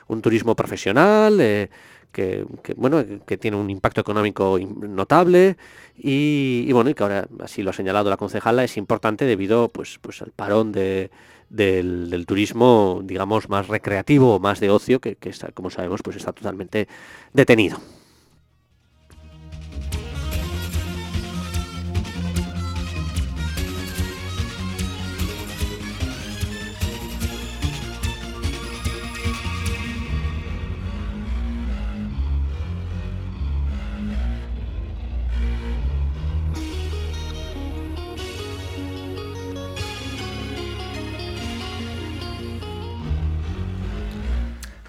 Un 0.08 0.22
turismo 0.22 0.56
profesional, 0.56 1.42
eh, 1.42 1.70
que, 2.12 2.45
bueno, 2.76 3.04
que 3.26 3.38
tiene 3.38 3.58
un 3.58 3.69
impacto 3.69 4.02
económico 4.02 4.58
notable 4.60 5.58
y, 5.97 6.71
bueno, 6.71 6.89
y 6.89 6.93
que 6.93 7.04
ahora, 7.04 7.28
así 7.39 7.63
lo 7.63 7.69
ha 7.69 7.74
señalado 7.74 8.10
la 8.10 8.17
concejala, 8.17 8.63
es 8.63 8.78
importante 8.78 9.26
debido 9.26 9.69
pues, 9.69 10.00
pues 10.02 10.21
al 10.21 10.32
parón 10.32 10.71
de, 10.71 11.12
del, 11.50 12.26
turismo, 12.26 13.02
digamos, 13.04 13.50
más 13.50 13.67
recreativo 13.67 14.36
o 14.36 14.39
más 14.39 14.60
de 14.60 14.69
ocio, 14.69 15.00
que, 15.00 15.15
que 15.15 15.30
está, 15.30 15.52
como 15.52 15.69
sabemos, 15.69 16.02
pues 16.04 16.17
está 16.17 16.34
totalmente 16.34 16.88
detenido. 17.34 17.80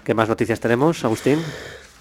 ¿Qué 0.03 0.13
más 0.13 0.27
noticias 0.27 0.59
tenemos, 0.59 1.05
Agustín? 1.05 1.39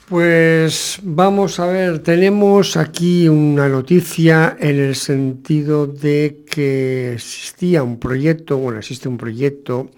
Pues 0.09 0.99
vamos 1.03 1.61
a 1.61 1.67
ver, 1.67 2.01
tenemos 2.01 2.77
aquí 2.77 3.29
una 3.29 3.69
noticia 3.69 4.57
en 4.59 4.81
el 4.81 4.97
sentido 4.97 5.87
de 5.87 6.45
que 6.51 7.13
existía 7.15 7.85
un 7.85 8.01
proyecto, 8.01 8.59
bueno, 8.59 8.81
existe 8.81 9.09
un 9.09 9.17
proyecto 9.17 9.91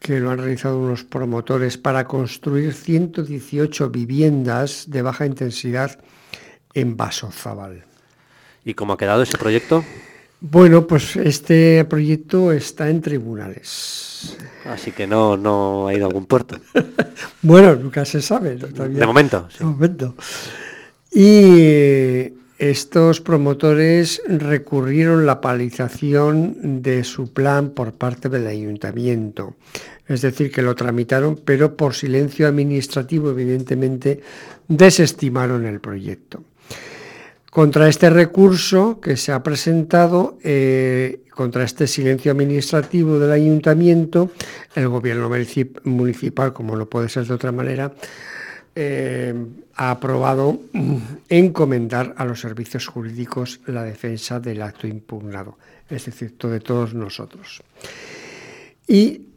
que 0.00 0.18
lo 0.18 0.30
han 0.30 0.38
realizado 0.38 0.78
unos 0.78 1.04
promotores 1.04 1.78
para 1.78 2.04
construir 2.06 2.74
118 2.74 3.90
viviendas 3.90 4.90
de 4.90 5.02
baja 5.02 5.24
intensidad 5.24 5.98
en 6.74 6.96
Basozabal. 6.96 7.84
¿Y 8.64 8.74
cómo 8.74 8.94
ha 8.94 8.98
quedado 8.98 9.22
ese 9.22 9.38
proyecto? 9.38 9.84
Bueno, 10.46 10.86
pues 10.86 11.16
este 11.16 11.86
proyecto 11.86 12.52
está 12.52 12.90
en 12.90 13.00
tribunales. 13.00 14.36
Así 14.66 14.92
que 14.92 15.06
no, 15.06 15.38
no 15.38 15.88
ha 15.88 15.94
ido 15.94 16.04
a 16.04 16.08
algún 16.08 16.26
puerto. 16.26 16.58
bueno, 17.40 17.74
nunca 17.76 18.04
se 18.04 18.20
sabe. 18.20 18.56
De 18.56 19.06
momento. 19.06 19.48
De 19.58 19.64
momento. 19.64 20.14
Y 21.10 22.34
estos 22.58 23.22
promotores 23.22 24.20
recurrieron 24.28 25.24
la 25.24 25.40
paralización 25.40 26.82
de 26.82 27.04
su 27.04 27.32
plan 27.32 27.70
por 27.70 27.94
parte 27.94 28.28
del 28.28 28.46
ayuntamiento. 28.46 29.56
Es 30.06 30.20
decir, 30.20 30.52
que 30.52 30.60
lo 30.60 30.74
tramitaron, 30.74 31.40
pero 31.42 31.74
por 31.74 31.94
silencio 31.94 32.46
administrativo, 32.46 33.30
evidentemente, 33.30 34.20
desestimaron 34.68 35.64
el 35.64 35.80
proyecto. 35.80 36.44
Contra 37.54 37.88
este 37.88 38.10
recurso 38.10 38.98
que 39.00 39.16
se 39.16 39.30
ha 39.30 39.44
presentado, 39.44 40.38
eh, 40.42 41.20
contra 41.30 41.62
este 41.62 41.86
silencio 41.86 42.32
administrativo 42.32 43.20
del 43.20 43.30
ayuntamiento, 43.30 44.32
el 44.74 44.88
gobierno 44.88 45.30
municipal, 45.84 46.52
como 46.52 46.74
no 46.74 46.86
puede 46.86 47.08
ser 47.08 47.26
de 47.26 47.34
otra 47.34 47.52
manera, 47.52 47.92
eh, 48.74 49.32
ha 49.76 49.92
aprobado 49.92 50.62
encomendar 51.28 52.12
a 52.16 52.24
los 52.24 52.40
servicios 52.40 52.88
jurídicos 52.88 53.60
la 53.66 53.84
defensa 53.84 54.40
del 54.40 54.60
acto 54.60 54.88
impugnado, 54.88 55.56
es 55.88 56.06
decir, 56.06 56.36
de 56.36 56.58
todos 56.58 56.92
nosotros. 56.92 57.62
Y 58.88 59.28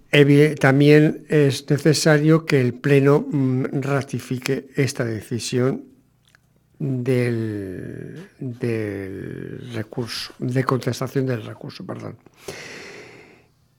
también 0.59 1.23
es 1.29 1.69
necesario 1.69 2.45
que 2.45 2.61
el 2.61 2.73
Pleno 2.73 3.27
mm, 3.29 3.79
ratifique 3.79 4.69
esta 4.75 5.05
decisión 5.05 5.86
del, 6.79 8.29
recurso, 9.73 10.33
de 10.39 10.63
contestación 10.63 11.25
del 11.25 11.43
recurso, 11.43 11.85
perdón. 11.85 12.17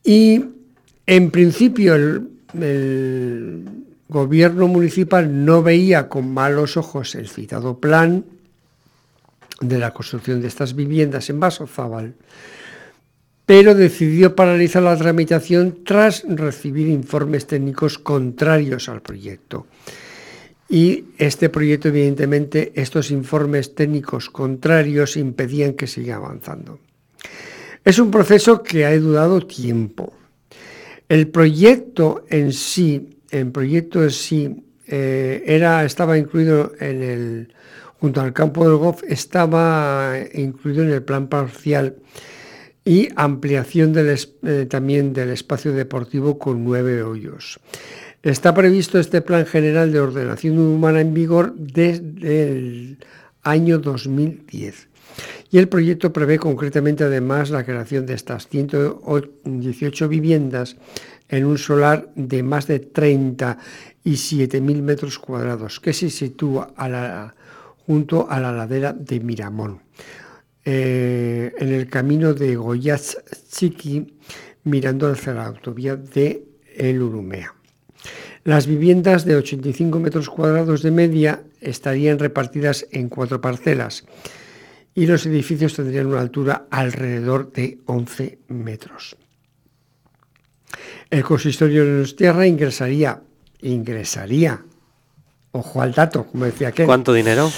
Y 0.04 0.44
en 1.06 1.30
principio 1.30 1.94
el, 1.94 3.68
gobierno 4.10 4.68
municipal 4.68 5.44
no 5.44 5.62
veía 5.62 6.08
con 6.08 6.32
malos 6.32 6.78
ojos 6.78 7.14
el 7.14 7.28
citado 7.28 7.78
plan 7.78 8.24
de 9.60 9.78
la 9.78 9.92
construcción 9.92 10.40
de 10.40 10.48
estas 10.48 10.74
viviendas 10.74 11.28
en 11.28 11.40
Vasozábal, 11.40 12.14
pero 13.44 13.74
decidió 13.74 14.34
paralizar 14.34 14.82
la 14.82 14.96
tramitación 14.96 15.84
tras 15.84 16.24
recibir 16.26 16.88
informes 16.88 17.46
técnicos 17.46 17.98
contrarios 17.98 18.88
al 18.88 19.02
proyecto. 19.02 19.66
Y 20.68 21.06
este 21.16 21.48
proyecto, 21.48 21.88
evidentemente, 21.88 22.72
estos 22.74 23.10
informes 23.10 23.74
técnicos 23.74 24.28
contrarios 24.28 25.16
impedían 25.16 25.72
que 25.72 25.86
siga 25.86 26.16
avanzando. 26.16 26.78
Es 27.84 27.98
un 27.98 28.10
proceso 28.10 28.62
que 28.62 28.84
ha 28.84 28.96
durado 28.98 29.46
tiempo. 29.46 30.12
El 31.08 31.28
proyecto 31.28 32.24
en 32.28 32.52
sí, 32.52 33.18
el 33.30 33.50
proyecto 33.50 34.02
en 34.02 34.10
sí, 34.10 34.64
eh, 34.86 35.42
era, 35.46 35.84
estaba 35.84 36.18
incluido 36.18 36.72
en 36.80 37.02
el, 37.02 37.54
junto 37.98 38.20
al 38.20 38.34
campo 38.34 38.68
del 38.68 38.76
golf, 38.76 39.02
estaba 39.08 40.16
incluido 40.34 40.82
en 40.82 40.90
el 40.90 41.02
plan 41.02 41.28
parcial 41.28 41.96
y 42.84 43.08
ampliación 43.16 43.94
eh, 43.96 44.66
también 44.66 45.12
del 45.12 45.30
espacio 45.30 45.72
deportivo 45.72 46.38
con 46.38 46.64
nueve 46.64 47.02
hoyos. 47.02 47.58
Está 48.22 48.52
previsto 48.52 48.98
este 48.98 49.22
Plan 49.22 49.46
General 49.46 49.92
de 49.92 50.00
Ordenación 50.00 50.58
Humana 50.58 51.00
en 51.00 51.14
vigor 51.14 51.54
desde 51.54 52.50
el 52.50 52.98
año 53.42 53.78
2010. 53.78 54.88
Y 55.52 55.58
el 55.58 55.68
proyecto 55.68 56.12
prevé 56.12 56.40
concretamente 56.40 57.04
además 57.04 57.50
la 57.50 57.64
creación 57.64 58.06
de 58.06 58.14
estas 58.14 58.48
118 58.48 60.08
viviendas 60.08 60.76
en 61.28 61.44
un 61.44 61.58
solar 61.58 62.10
de 62.16 62.42
más 62.42 62.66
de 62.66 62.92
37.000 62.92 64.82
metros 64.82 65.20
cuadrados, 65.20 65.78
que 65.78 65.92
se 65.92 66.10
sitúa 66.10 66.74
junto 67.86 68.28
a 68.28 68.40
la 68.40 68.50
ladera 68.50 68.92
de 68.92 69.20
Miramón, 69.20 69.82
eh, 70.64 71.52
en 71.56 71.68
el 71.72 71.88
camino 71.88 72.34
de 72.34 72.56
Goyaz 72.56 73.16
Chiqui, 73.48 74.18
mirando 74.64 75.08
hacia 75.08 75.34
la 75.34 75.46
autovía 75.46 75.94
de 75.94 76.44
El 76.76 77.00
Urumea. 77.00 77.57
Las 78.44 78.66
viviendas 78.66 79.24
de 79.24 79.36
85 79.36 79.98
metros 79.98 80.30
cuadrados 80.30 80.82
de 80.82 80.90
media 80.90 81.42
estarían 81.60 82.18
repartidas 82.18 82.86
en 82.92 83.08
cuatro 83.08 83.40
parcelas 83.40 84.04
y 84.94 85.06
los 85.06 85.26
edificios 85.26 85.74
tendrían 85.74 86.06
una 86.06 86.20
altura 86.20 86.66
alrededor 86.70 87.52
de 87.52 87.78
11 87.86 88.38
metros. 88.48 89.16
El 91.10 91.24
consistorio 91.24 91.84
de 91.84 92.12
tierra 92.12 92.46
ingresaría, 92.46 93.22
ingresaría, 93.60 94.62
ojo 95.52 95.80
al 95.80 95.92
dato, 95.92 96.26
como 96.26 96.44
decía 96.44 96.68
aquel. 96.68 96.86
¿Cuánto 96.86 97.12
dinero? 97.12 97.50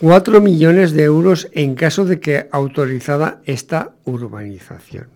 4 0.00 0.40
millones 0.40 0.92
de 0.92 1.04
euros 1.04 1.48
en 1.52 1.74
caso 1.74 2.04
de 2.04 2.20
que 2.20 2.48
autorizada 2.50 3.40
esta 3.44 3.94
urbanización. 4.04 5.08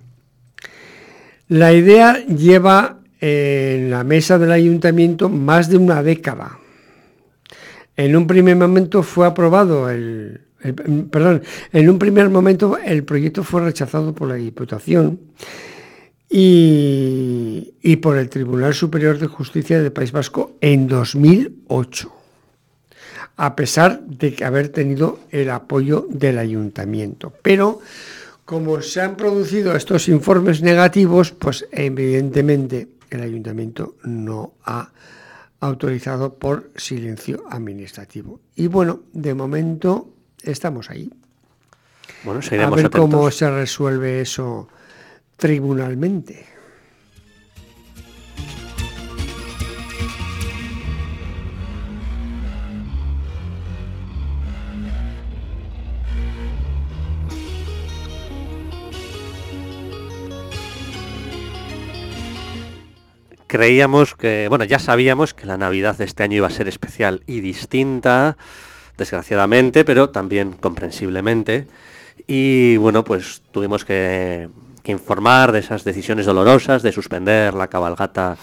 La 1.48 1.72
idea 1.72 2.24
lleva 2.24 3.00
en 3.20 3.90
la 3.90 4.05
mesa 4.05 4.38
del 4.38 4.52
ayuntamiento 4.52 5.29
más 5.29 5.68
de 5.68 5.76
una 5.76 6.02
década. 6.02 6.59
En 7.96 8.14
un 8.14 8.26
primer 8.26 8.57
momento 8.57 9.02
fue 9.02 9.26
aprobado 9.26 9.88
el, 9.88 10.40
perdón, 11.11 11.42
en 11.72 11.88
un 11.88 11.98
primer 11.98 12.29
momento 12.29 12.79
el 12.85 13.05
proyecto 13.05 13.42
fue 13.44 13.62
rechazado 13.62 14.14
por 14.14 14.29
la 14.29 14.35
Diputación 14.35 15.20
y, 16.29 17.74
y 17.83 17.96
por 17.96 18.18
el 18.18 18.29
Tribunal 18.29 18.74
Superior 18.74 19.18
de 19.18 19.26
Justicia 19.26 19.81
del 19.81 19.92
País 19.92 20.12
Vasco 20.12 20.57
en 20.61 20.88
2008, 20.88 22.12
a 23.37 23.57
pesar 23.57 24.00
de 24.02 24.37
haber 24.44 24.68
tenido 24.68 25.20
el 25.31 25.50
apoyo 25.50 26.07
del 26.11 26.38
ayuntamiento. 26.38 27.33
Pero 27.42 27.81
como 28.44 28.81
se 28.81 29.00
han 29.00 29.16
producido 29.16 29.74
estos 29.74 30.09
informes 30.09 30.62
negativos, 30.62 31.33
pues 31.33 31.66
evidentemente 31.72 32.88
el 33.11 33.23
ayuntamiento 33.23 33.97
no 34.05 34.55
ha 34.64 34.90
autorizado 35.61 36.35
por 36.35 36.71
silencio 36.77 37.45
administrativo. 37.51 38.40
Y 38.55 38.66
bueno, 38.66 39.01
de 39.12 39.35
momento 39.35 40.09
estamos 40.42 40.90
ahí. 40.90 41.11
Bueno, 42.25 42.40
a 42.62 42.71
ver 42.71 42.90
cómo 42.90 43.31
se 43.31 43.51
resuelve 43.51 44.21
eso 44.21 44.69
tribunalmente. 45.37 46.56
Creíamos 63.46 64.14
que, 64.14 64.46
bueno, 64.48 64.64
ya 64.64 64.78
sabíamos 64.78 65.35
que 65.35 65.46
la 65.46 65.56
Navidad 65.56 65.96
de 65.96 66.04
este 66.04 66.22
año 66.22 66.37
iba 66.37 66.46
a 66.46 66.50
ser 66.50 66.68
especial 66.68 67.22
y 67.26 67.40
distinta, 67.40 68.37
desgraciadamente, 68.96 69.85
pero 69.85 70.11
también 70.11 70.52
comprensiblemente. 70.52 71.66
Y 72.26 72.76
bueno, 72.78 73.04
pues 73.04 73.42
tuvimos 73.52 73.85
que, 73.85 74.48
informar 74.85 75.50
de 75.50 75.59
esas 75.59 75.82
decisiones 75.82 76.26
dolorosas, 76.26 76.82
de 76.82 76.92
suspender 76.92 77.54
la 77.54 77.66
cabalgata 77.66 78.37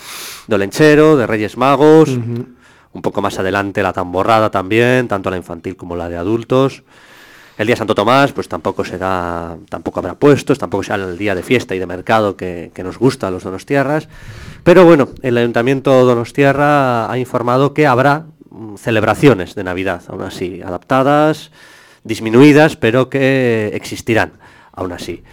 de 0.45 0.55
Olenchero, 0.55 1.15
de 1.15 1.25
Reyes 1.25 1.55
Magos, 1.55 2.09
un 2.09 3.01
poco 3.01 3.21
más 3.21 3.39
adelante 3.39 3.81
la 3.81 3.93
tamborrada 3.93 4.51
también, 4.51 5.07
tanto 5.07 5.29
la 5.29 5.37
infantil 5.37 5.77
como 5.77 5.95
la 5.95 6.09
de 6.09 6.17
adultos. 6.17 6.83
El 7.57 7.67
día 7.67 7.75
Santo 7.75 7.93
Tomás, 7.93 8.31
pues 8.31 8.47
tampoco 8.47 8.83
será, 8.83 9.57
tampoco 9.69 9.99
habrá 9.99 10.15
puestos, 10.15 10.57
tampoco 10.57 10.83
será 10.83 11.03
el 11.03 11.17
día 11.17 11.35
de 11.35 11.43
fiesta 11.43 11.75
y 11.75 11.79
de 11.79 11.85
mercado 11.85 12.35
que, 12.35 12.71
nos 12.83 12.97
gusta 12.97 13.27
a 13.27 13.31
los 13.31 13.43
donostiarras. 13.43 14.07
Pero 14.63 14.85
bueno, 14.85 15.09
el 15.21 15.37
Ayuntamiento 15.37 16.03
Donostiarra 16.05 17.11
ha 17.11 17.17
informado 17.19 17.73
que 17.73 17.85
habrá 17.85 18.25
mm, 18.49 18.75
celebraciones 18.77 19.53
de 19.53 19.63
Navidad, 19.63 20.01
aún 20.07 20.23
así, 20.23 20.61
adaptadas, 20.63 21.51
disminuidas, 22.03 22.75
pero 22.75 23.09
que 23.09 23.71
existirán, 23.75 24.33
aún 24.71 24.91
así. 24.91 25.23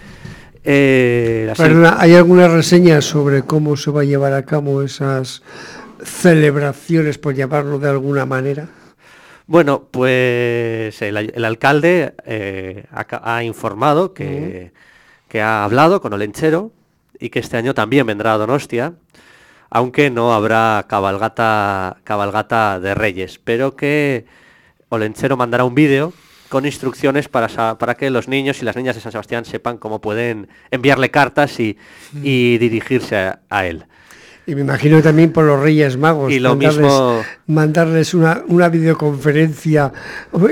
Eh, 0.62 1.50
¿hay 1.96 2.14
alguna 2.14 2.48
reseña 2.48 3.00
sobre 3.00 3.44
cómo 3.44 3.78
se 3.78 3.90
va 3.90 4.02
a 4.02 4.04
llevar 4.04 4.34
a 4.34 4.44
cabo 4.44 4.82
esas 4.82 5.42
celebraciones, 6.04 7.16
por 7.16 7.34
llamarlo 7.34 7.78
de 7.78 7.88
alguna 7.88 8.26
manera? 8.26 8.68
Bueno, 9.50 9.88
pues 9.90 11.02
el, 11.02 11.44
alcalde 11.44 12.14
eh, 12.24 12.84
ha, 12.92 13.42
informado 13.42 14.14
que, 14.14 14.70
que, 15.26 15.42
ha 15.42 15.64
hablado 15.64 16.00
con 16.00 16.12
Olenchero 16.12 16.70
y 17.18 17.30
que 17.30 17.40
este 17.40 17.56
año 17.56 17.74
también 17.74 18.06
vendrá 18.06 18.34
a 18.34 18.38
Donostia, 18.38 18.94
aunque 19.68 20.08
no 20.08 20.34
habrá 20.34 20.86
cabalgata, 20.88 21.96
cabalgata 22.04 22.78
de 22.78 22.94
Reyes, 22.94 23.40
pero 23.42 23.74
que 23.74 24.24
Olenchero 24.88 25.36
mandará 25.36 25.64
un 25.64 25.74
vídeo 25.74 26.12
con 26.48 26.64
instrucciones 26.64 27.28
para, 27.28 27.76
para, 27.76 27.96
que 27.96 28.08
los 28.10 28.28
niños 28.28 28.62
y 28.62 28.64
las 28.64 28.76
niñas 28.76 28.94
de 28.94 29.00
San 29.00 29.10
Sebastián 29.10 29.44
sepan 29.44 29.78
cómo 29.78 30.00
pueden 30.00 30.48
enviarle 30.70 31.10
cartas 31.10 31.58
y, 31.58 31.76
dirigirse 32.12 33.16
a 33.48 33.66
él. 33.66 33.84
Y 34.50 34.54
me 34.56 34.62
imagino 34.62 35.00
también 35.00 35.30
por 35.30 35.44
los 35.44 35.60
Reyes 35.60 35.96
Magos. 35.96 36.32
Y 36.32 36.40
lo 36.40 36.56
mismo. 36.56 37.22
Mandarles 37.46 38.14
una, 38.14 38.42
una 38.48 38.68
videoconferencia. 38.68 39.92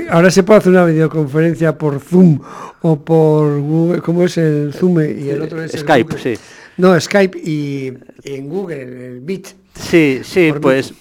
Ahora 0.09 0.31
se 0.31 0.43
puede 0.43 0.59
hacer 0.59 0.71
una 0.71 0.85
videoconferencia 0.85 1.77
por 1.77 1.99
Zoom 1.99 2.39
o 2.81 2.97
por 3.03 3.59
Google. 3.59 4.01
¿Cómo 4.01 4.23
es 4.23 4.37
el 4.37 4.73
Zoom? 4.73 5.01
Y 5.01 5.27
el 5.27 5.41
otro 5.41 5.61
es 5.61 5.73
Skype, 5.73 6.17
sí. 6.17 6.35
No, 6.77 6.97
Skype 6.97 7.37
y, 7.37 7.91
en 8.23 8.47
Google, 8.47 8.81
el 8.83 9.21
Meet. 9.21 9.47
Sí, 9.75 10.21
sí, 10.23 10.53
pues, 10.61 10.93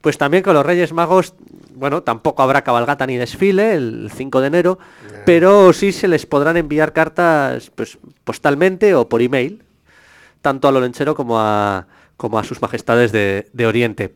pues 0.00 0.16
también 0.16 0.42
con 0.42 0.54
los 0.54 0.64
Reyes 0.64 0.94
Magos, 0.94 1.34
bueno, 1.74 2.04
tampoco 2.04 2.42
habrá 2.42 2.64
cabalgata 2.64 3.06
ni 3.06 3.18
desfile 3.18 3.74
el 3.74 4.10
5 4.16 4.40
de 4.40 4.46
enero, 4.46 4.78
pero 5.26 5.74
sí 5.74 5.92
se 5.92 6.08
les 6.08 6.24
podrán 6.24 6.56
enviar 6.56 6.94
cartas 6.94 7.70
pues, 7.74 7.98
postalmente 8.24 8.94
o 8.94 9.10
por 9.10 9.20
email, 9.20 9.62
tanto 10.40 10.68
a 10.68 10.72
Lorenchero 10.72 11.14
como 11.14 11.38
a 11.38 11.86
como 12.16 12.38
a 12.38 12.44
sus 12.44 12.60
majestades 12.62 13.12
de, 13.12 13.66
Oriente. 13.66 14.14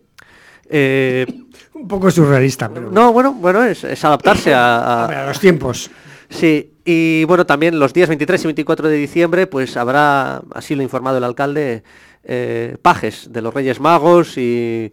Eh, 0.69 1.27
un 1.75 1.89
poco 1.89 2.11
surrealista, 2.11 2.69
pero... 2.69 2.91
No, 2.91 3.13
bueno, 3.13 3.33
bueno, 3.33 3.63
es, 3.65 3.85
adaptarse 4.05 4.55
a, 4.55 5.25
los 5.29 5.41
tiempos. 5.41 5.91
Sí, 6.29 6.75
y 6.85 7.25
bueno, 7.25 7.45
también 7.45 7.79
los 7.79 7.93
días 7.93 8.09
23 8.09 8.43
y 8.43 8.47
24 8.47 8.89
de 8.89 8.97
diciembre, 8.97 9.47
pues 9.47 9.77
habrá, 9.77 10.43
así 10.55 10.75
lo 10.75 10.81
ha 10.81 10.85
informado 10.85 11.19
el 11.19 11.25
alcalde, 11.25 11.83
eh, 12.23 12.77
pajes 12.83 13.33
de 13.33 13.43
los 13.43 13.53
Reyes 13.53 13.81
Magos 13.81 14.37
y 14.37 14.93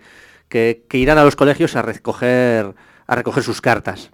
que, 0.50 0.86
irán 0.93 1.17
a 1.17 1.24
los 1.24 1.36
colegios 1.36 1.76
a 1.76 1.82
recoger, 1.82 2.74
a 3.06 3.15
recoger 3.15 3.43
sus 3.43 3.62
cartas. 3.62 4.10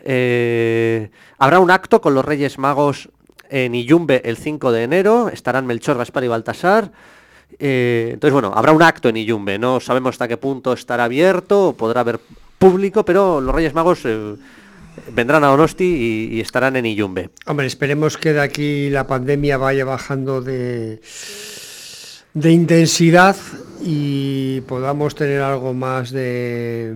Eh, 0.00 1.10
habrá 1.38 1.58
un 1.58 1.70
acto 1.70 2.00
con 2.00 2.14
los 2.14 2.24
Reyes 2.24 2.58
Magos 2.58 3.10
en 3.48 3.74
Iyumbe 3.74 4.22
el 4.24 4.36
5 4.36 4.70
de 4.72 4.84
enero, 4.84 5.28
estarán 5.28 5.66
Melchor, 5.66 5.98
Gaspar 5.98 6.24
y 6.24 6.28
Baltasar. 6.28 6.92
Eh, 7.58 8.10
entonces, 8.12 8.32
bueno, 8.32 8.52
habrá 8.54 8.72
un 8.72 8.82
acto 8.82 9.08
en 9.08 9.16
Iyumbe, 9.16 9.58
no 9.58 9.80
sabemos 9.80 10.14
hasta 10.14 10.28
qué 10.28 10.36
punto 10.36 10.72
estará 10.72 11.04
abierto, 11.04 11.74
podrá 11.76 12.00
haber 12.00 12.20
público, 12.58 13.04
pero 13.04 13.40
los 13.40 13.54
Reyes 13.54 13.74
Magos 13.74 14.00
eh, 14.04 14.34
vendrán 15.12 15.44
a 15.44 15.48
Donosti 15.48 16.30
y, 16.32 16.40
estarán 16.40 16.76
en 16.76 16.86
Iyumbe. 16.86 17.30
Hombre, 17.46 17.66
esperemos 17.66 18.16
que 18.16 18.32
de 18.32 18.40
aquí 18.40 18.90
la 18.90 19.06
pandemia 19.06 19.56
vaya 19.56 19.84
bajando 19.84 20.42
de, 20.42 21.00
de 22.34 22.52
intensidad 22.52 23.36
y 23.82 24.60
podamos 24.62 25.14
tener 25.14 25.40
algo 25.40 25.72
más 25.72 26.10
de... 26.10 26.94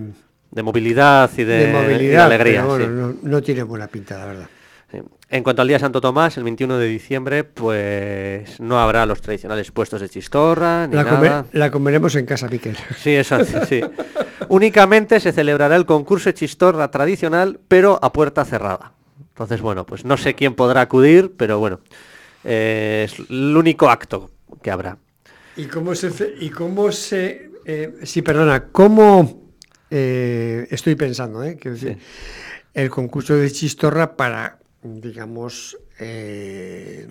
De 0.51 0.63
movilidad 0.63 1.31
y 1.37 1.43
de, 1.45 1.73
alegría. 2.17 2.65
bueno, 2.65 3.15
no 3.21 3.41
tiene 3.41 3.63
buena 3.63 3.87
pinta, 3.87 4.17
la 4.17 4.25
verdad. 4.25 4.49
En 5.29 5.43
cuanto 5.43 5.61
al 5.61 5.67
día 5.67 5.79
Santo 5.79 6.01
Tomás, 6.01 6.37
el 6.37 6.43
21 6.43 6.77
de 6.77 6.87
diciembre, 6.87 7.43
pues 7.43 8.59
no 8.59 8.79
habrá 8.79 9.05
los 9.05 9.21
tradicionales 9.21 9.71
puestos 9.71 10.01
de 10.01 10.09
chistorra 10.09 10.87
ni 10.87 10.95
la 10.95 11.03
nada. 11.03 11.45
la 11.53 11.71
comeremos 11.71 12.15
en 12.15 12.25
casa 12.25 12.47
Miquel. 12.47 12.77
Sí, 12.97 13.11
eso 13.11 13.37
sí. 13.67 13.81
Únicamente 14.49 15.19
se 15.19 15.31
celebrará 15.31 15.75
el 15.75 15.85
concurso 15.85 16.29
de 16.29 16.33
chistorra 16.33 16.91
tradicional, 16.91 17.59
pero 17.67 17.99
a 18.01 18.11
puerta 18.11 18.43
cerrada. 18.43 18.93
Entonces, 19.29 19.61
bueno, 19.61 19.85
pues 19.85 20.03
no 20.03 20.17
sé 20.17 20.35
quién 20.35 20.55
podrá 20.55 20.81
acudir, 20.81 21.33
pero 21.37 21.59
bueno, 21.59 21.79
eh, 22.43 23.07
es 23.07 23.17
el 23.29 23.55
único 23.55 23.89
acto 23.89 24.29
que 24.61 24.71
habrá. 24.71 24.97
¿Y 25.55 25.65
cómo 25.65 25.95
se... 25.95 26.11
Y 26.39 26.49
cómo 26.49 26.91
se 26.91 27.51
eh, 27.65 27.93
sí, 28.03 28.21
perdona, 28.21 28.67
¿cómo... 28.71 29.51
Eh, 29.89 30.67
estoy 30.71 30.95
pensando, 30.95 31.43
¿eh? 31.43 31.57
El 32.73 32.89
concurso 32.89 33.35
de 33.35 33.51
chistorra 33.51 34.15
para 34.15 34.59
digamos, 34.83 35.77
eh, 35.99 37.07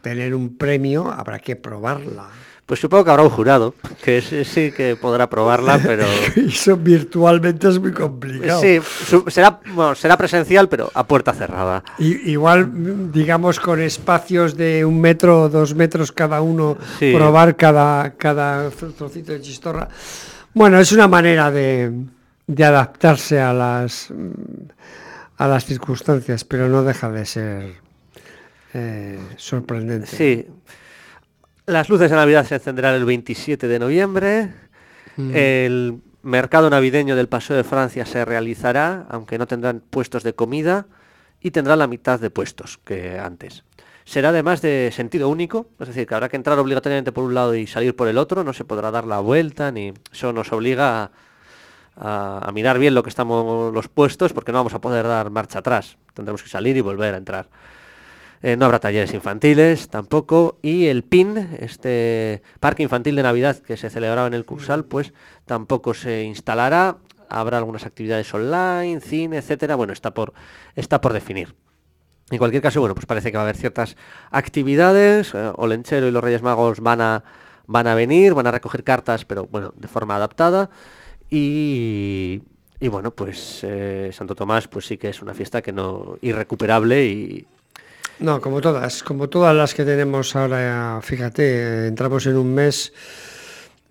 tener 0.00 0.34
un 0.34 0.56
premio, 0.56 1.10
habrá 1.10 1.38
que 1.38 1.56
probarla. 1.56 2.28
Pues 2.66 2.80
supongo 2.80 3.04
que 3.04 3.10
habrá 3.10 3.22
un 3.24 3.30
jurado, 3.30 3.74
que 4.02 4.22
sí, 4.22 4.72
que 4.72 4.96
podrá 4.96 5.28
probarla, 5.28 5.78
pero... 5.82 6.06
Eso 6.36 6.76
virtualmente 6.76 7.68
es 7.68 7.78
muy 7.78 7.92
complicado. 7.92 8.60
Sí, 8.60 8.80
será, 9.28 9.60
será 9.94 10.16
presencial, 10.16 10.68
pero 10.68 10.90
a 10.94 11.06
puerta 11.06 11.32
cerrada. 11.32 11.82
igual, 11.98 13.12
digamos, 13.12 13.60
con 13.60 13.80
espacios 13.80 14.56
de 14.56 14.84
un 14.84 15.00
metro 15.00 15.42
o 15.42 15.48
dos 15.48 15.74
metros 15.74 16.12
cada 16.12 16.40
uno, 16.40 16.78
probar 16.98 17.56
cada, 17.56 18.14
cada 18.14 18.70
trocito 18.70 19.32
de 19.32 19.40
chistorra. 19.40 19.88
Bueno, 20.54 20.78
es 20.78 20.92
una 20.92 21.08
manera 21.08 21.50
de, 21.50 21.92
de 22.46 22.64
adaptarse 22.64 23.40
a 23.40 23.52
las 23.52 24.12
a 25.42 25.48
las 25.48 25.64
circunstancias, 25.64 26.44
pero 26.44 26.68
no 26.68 26.84
deja 26.84 27.10
de 27.10 27.26
ser 27.26 27.72
eh, 28.74 29.18
sorprendente. 29.36 30.06
Sí. 30.06 30.46
Las 31.66 31.88
luces 31.88 32.10
de 32.10 32.16
Navidad 32.16 32.46
se 32.46 32.54
encenderán 32.54 32.94
el 32.94 33.04
27 33.04 33.66
de 33.66 33.78
noviembre. 33.80 34.54
Mm. 35.16 35.30
El 35.34 36.00
mercado 36.22 36.70
navideño 36.70 37.16
del 37.16 37.26
Paseo 37.26 37.56
de 37.56 37.64
Francia 37.64 38.06
se 38.06 38.24
realizará, 38.24 39.04
aunque 39.10 39.36
no 39.36 39.48
tendrán 39.48 39.80
puestos 39.80 40.22
de 40.22 40.32
comida, 40.32 40.86
y 41.40 41.50
tendrá 41.50 41.74
la 41.74 41.88
mitad 41.88 42.20
de 42.20 42.30
puestos 42.30 42.78
que 42.84 43.18
antes. 43.18 43.64
Será 44.04 44.28
además 44.28 44.62
de 44.62 44.90
sentido 44.92 45.28
único, 45.28 45.66
es 45.80 45.88
decir, 45.88 46.06
que 46.06 46.14
habrá 46.14 46.28
que 46.28 46.36
entrar 46.36 46.56
obligatoriamente 46.60 47.10
por 47.10 47.24
un 47.24 47.34
lado 47.34 47.56
y 47.56 47.66
salir 47.66 47.96
por 47.96 48.06
el 48.06 48.18
otro, 48.18 48.44
no 48.44 48.52
se 48.52 48.64
podrá 48.64 48.92
dar 48.92 49.08
la 49.08 49.18
vuelta, 49.18 49.72
ni 49.72 49.92
eso 50.12 50.32
nos 50.32 50.52
obliga 50.52 51.02
a 51.02 51.10
a, 51.96 52.50
mirar 52.52 52.78
bien 52.78 52.94
lo 52.94 53.02
que 53.02 53.10
estamos 53.10 53.72
los 53.72 53.88
puestos 53.88 54.32
porque 54.32 54.52
no 54.52 54.58
vamos 54.58 54.74
a 54.74 54.80
poder 54.80 55.06
dar 55.06 55.30
marcha 55.30 55.60
atrás. 55.60 55.96
Tendremos 56.14 56.42
que 56.42 56.48
salir 56.48 56.76
y 56.76 56.80
volver 56.80 57.14
a 57.14 57.18
entrar. 57.18 57.48
Eh, 58.42 58.56
no 58.56 58.64
habrá 58.64 58.80
talleres 58.80 59.14
infantiles 59.14 59.88
tampoco. 59.88 60.58
Y 60.62 60.86
el 60.86 61.04
PIN, 61.04 61.56
este 61.60 62.42
parque 62.60 62.82
infantil 62.82 63.16
de 63.16 63.22
Navidad 63.22 63.58
que 63.58 63.76
se 63.76 63.90
celebraba 63.90 64.26
en 64.26 64.34
el 64.34 64.44
Cursal, 64.44 64.84
pues 64.84 65.12
tampoco 65.46 65.94
se 65.94 66.24
instalará. 66.24 66.96
Habrá 67.28 67.58
algunas 67.58 67.86
actividades 67.86 68.32
online, 68.34 69.00
cine, 69.00 69.38
etcétera. 69.38 69.76
Bueno, 69.76 69.92
está 69.92 70.12
por, 70.12 70.32
está 70.74 71.00
por 71.00 71.12
definir. 71.12 71.54
En 72.30 72.38
cualquier 72.38 72.62
caso, 72.62 72.80
bueno, 72.80 72.94
pues 72.94 73.06
parece 73.06 73.30
que 73.30 73.36
va 73.36 73.42
a 73.42 73.44
haber 73.44 73.56
ciertas 73.56 73.96
actividades. 74.30 75.34
Eh, 75.34 75.52
Olenchero 75.56 76.08
y 76.08 76.10
los 76.10 76.24
Reyes 76.24 76.42
Magos 76.42 76.80
van 76.80 77.00
a, 77.00 77.24
van 77.66 77.86
a 77.86 77.94
venir, 77.94 78.34
van 78.34 78.46
a 78.46 78.50
recoger 78.50 78.82
cartas, 78.84 79.24
pero 79.24 79.46
bueno, 79.46 79.72
de 79.76 79.88
forma 79.88 80.16
adaptada. 80.16 80.70
Y, 81.34 82.42
bueno, 82.90 83.10
pues 83.12 83.60
eh, 83.62 84.10
Santo 84.12 84.34
Tomás 84.34 84.68
pues 84.68 84.84
sí 84.84 84.98
que 84.98 85.08
es 85.08 85.22
una 85.22 85.32
fiesta 85.32 85.62
que 85.62 85.72
no 85.72 86.18
irrecuperable 86.20 87.06
y... 87.06 87.46
No, 88.18 88.38
como 88.42 88.60
todas, 88.60 89.02
como 89.02 89.30
todas 89.30 89.56
las 89.56 89.72
que 89.72 89.86
tenemos 89.86 90.36
ahora, 90.36 91.00
fíjate, 91.02 91.86
entramos 91.86 92.26
en 92.26 92.36
un 92.36 92.52
mes, 92.52 92.92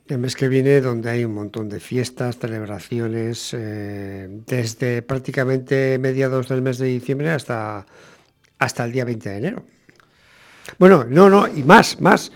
el 0.07 0.19
mes 0.19 0.35
que 0.35 0.47
viene, 0.47 0.81
donde 0.81 1.09
hay 1.09 1.25
un 1.25 1.33
montón 1.33 1.67
de 1.67 1.79
fiestas, 1.79 2.37
celebraciones, 2.37 3.55
eh, 3.57 4.29
desde 4.45 5.01
prácticamente 5.01 5.97
mediados 5.97 6.47
del 6.47 6.61
mes 6.61 6.77
de 6.77 6.85
diciembre 6.85 7.31
hasta, 7.31 7.87
hasta 8.59 8.85
el 8.85 8.91
día 8.91 9.03
20 9.03 9.29
de 9.29 9.37
enero. 9.37 9.65
Bueno, 10.77 11.05
no, 11.09 11.27
no, 11.27 11.47
y 11.47 11.63
más, 11.63 11.99
más. 11.99 12.31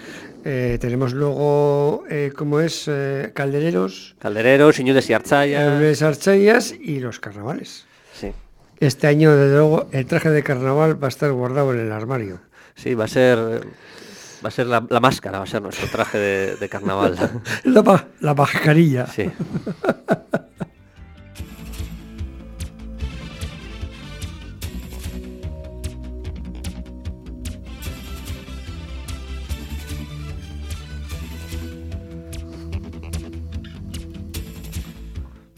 Eh, 0.47 0.77
tenemos 0.79 1.13
luego, 1.13 2.03
eh, 2.07 2.31
como 2.37 2.59
es, 2.59 2.85
eh, 2.87 3.31
caldereros. 3.33 4.15
Caldereros, 4.19 4.77
Iñudes 4.79 5.09
y 5.09 5.13
Archayas. 5.13 6.71
y 6.79 6.99
los 6.99 7.19
carnavales. 7.19 7.87
Sí. 8.13 8.31
Este 8.79 9.07
año, 9.07 9.35
desde 9.35 9.55
luego, 9.55 9.89
el 9.91 10.05
traje 10.05 10.29
de 10.29 10.43
carnaval 10.43 11.01
va 11.01 11.07
a 11.07 11.09
estar 11.09 11.31
guardado 11.31 11.73
en 11.73 11.79
el 11.79 11.91
armario. 11.91 12.41
Sí, 12.75 12.93
va 12.93 13.05
a 13.05 13.07
ser, 13.07 13.39
va 13.39 14.49
a 14.49 14.51
ser 14.51 14.67
la, 14.67 14.81
máscara, 14.81 15.39
va 15.39 15.45
a 15.45 15.47
ser 15.47 15.63
nuestro 15.63 15.87
traje 15.87 16.19
de, 16.19 16.69
carnaval. 16.69 17.17
la, 17.63 18.07
la 18.19 18.33
mascarilla. 18.35 19.07
Sí. 19.07 19.31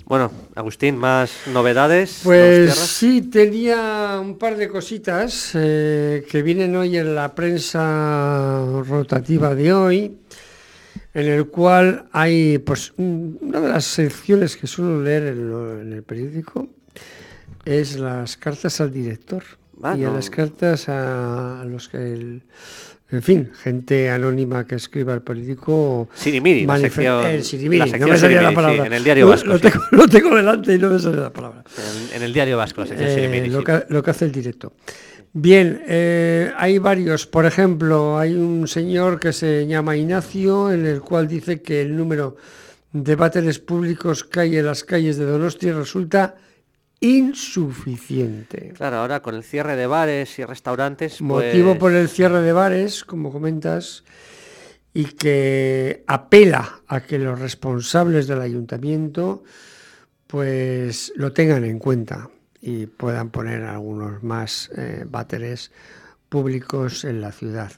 Bueno, 0.07 0.31
Agustín, 0.55 0.95
¿más 0.95 1.33
novedades? 1.47 2.21
Pues 2.23 2.73
sí, 2.73 3.23
tenía 3.23 4.17
un 4.21 4.37
par 4.37 4.55
de 4.55 4.69
cositas 4.69 5.51
eh, 5.53 6.25
que 6.31 6.41
vienen 6.43 6.77
hoy 6.77 6.95
en 6.95 7.13
la 7.13 7.35
prensa 7.35 8.63
rotativa 8.87 9.53
de 9.53 9.73
hoy. 9.73 10.17
en 11.13 11.25
el 11.25 11.47
cual 11.47 12.07
hay, 12.13 12.57
pues, 12.59 12.93
una 12.95 13.59
de 13.59 13.67
las 13.67 13.83
secciones 13.83 14.55
que 14.55 14.65
suelo 14.65 15.03
leer 15.03 15.23
en, 15.23 15.91
el 15.91 16.03
periódico 16.03 16.69
es 17.65 17.99
las 17.99 18.37
cartas 18.37 18.79
al 18.79 18.93
director 18.93 19.43
y 19.97 20.05
a 20.05 20.09
las 20.09 20.29
cartas 20.29 20.87
a, 20.87 21.65
los 21.65 21.89
que 21.89 21.97
el, 21.97 22.43
en 23.09 23.23
fin, 23.23 23.51
gente 23.63 24.09
anónima 24.09 24.67
que 24.67 24.75
escriba 24.75 25.13
el 25.13 25.21
político. 25.21 26.09
Sirimiri, 26.13 26.65
la 26.65 26.77
sección, 26.77 27.23
no 27.99 28.07
me 28.07 28.17
salía 28.17 28.41
la 28.41 28.53
palabra. 28.53 28.85
en 28.85 28.93
el 28.93 29.03
diario 29.03 29.27
vasco. 29.27 29.47
Lo, 29.91 30.07
tengo, 30.07 30.35
delante 30.35 30.73
y 30.73 30.77
no 30.77 30.89
me 30.89 30.99
sale 30.99 31.17
la 31.17 31.31
palabra. 31.31 31.63
En, 32.13 32.21
el 32.21 32.33
diario 32.33 32.57
vasco, 32.57 32.81
la 32.81 32.87
sección 32.87 33.09
eh, 33.09 33.47
lo, 33.47 33.63
que, 33.63 33.85
lo, 33.87 34.03
que, 34.03 34.11
hace 34.11 34.25
el 34.25 34.33
directo. 34.33 34.73
Bien, 35.31 35.83
eh, 35.87 36.51
hay 36.57 36.79
varios. 36.79 37.27
Por 37.27 37.45
ejemplo, 37.45 38.17
hay 38.17 38.33
un 38.33 38.67
señor 38.67 39.21
que 39.21 39.31
se 39.31 39.65
llama 39.65 39.95
Ignacio, 39.95 40.69
en 40.69 40.85
el 40.85 40.99
cual 40.99 41.29
dice 41.29 41.61
que 41.61 41.81
el 41.81 41.95
número 41.95 42.35
de 42.91 43.15
váteres 43.15 43.59
públicos 43.59 44.25
que 44.25 44.41
hay 44.41 44.57
en 44.57 44.65
las 44.65 44.83
calles 44.83 45.15
de 45.15 45.25
Donostia 45.25 45.73
resulta 45.73 46.35
insuficiente. 46.99 48.73
Claro, 48.75 48.97
ahora 48.97 49.21
con 49.21 49.35
el 49.35 49.43
cierre 49.43 49.75
de 49.75 49.87
bares 49.87 50.39
y 50.39 50.45
restaurantes. 50.45 51.21
Motivo 51.21 51.69
pues 51.71 51.79
por 51.79 51.93
el 51.93 52.09
cierre 52.09 52.41
de 52.41 52.53
bares, 52.53 53.03
como 53.03 53.31
comentas, 53.31 54.03
y 54.93 55.05
que 55.05 56.03
apela 56.07 56.81
a 56.87 57.01
que 57.01 57.19
los 57.19 57.39
responsables 57.39 58.27
del 58.27 58.41
ayuntamiento 58.41 59.43
pues 60.25 61.13
lo 61.15 61.31
tengan 61.31 61.63
en 61.63 61.79
cuenta 61.79 62.29
y 62.61 62.85
puedan 62.87 63.29
poner 63.29 63.63
algunos 63.63 64.23
más 64.23 64.69
eh, 64.75 65.05
váteres 65.07 65.71
públicos 66.29 67.05
en 67.05 67.21
la 67.21 67.31
ciudad. 67.31 67.71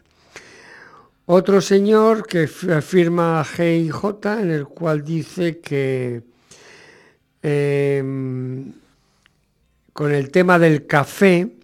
Otro 1.26 1.62
señor 1.62 2.26
que 2.26 2.48
firma 2.48 3.44
GIJ, 3.44 4.04
en 4.40 4.50
el 4.50 4.66
cual 4.66 5.04
dice 5.04 5.60
que 5.60 6.24
em, 7.44 8.74
con 10.00 10.14
el 10.14 10.32
tema 10.32 10.58
del 10.58 10.88
café, 10.88 11.58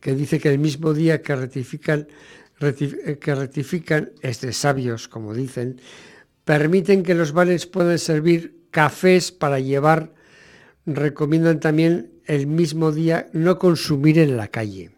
que 0.00 0.14
dice 0.14 0.40
que 0.40 0.48
el 0.48 0.58
mismo 0.58 0.94
día 0.94 1.20
que 1.20 1.36
rectifican, 1.36 2.08
eh, 2.62 3.18
que 3.20 4.12
es 4.22 4.40
de 4.40 4.52
sabios, 4.54 5.06
como 5.06 5.34
dicen, 5.34 5.82
permiten 6.46 7.02
que 7.02 7.14
los 7.14 7.32
bares 7.32 7.66
puedan 7.66 7.98
servir 7.98 8.56
cafés 8.70 9.32
para 9.32 9.60
llevar, 9.60 10.14
recomiendan 10.86 11.60
también 11.60 12.10
el 12.24 12.46
mismo 12.46 12.90
día 12.90 13.28
no 13.34 13.58
consumir 13.58 14.18
en 14.18 14.38
la 14.38 14.48
calle. 14.48 14.90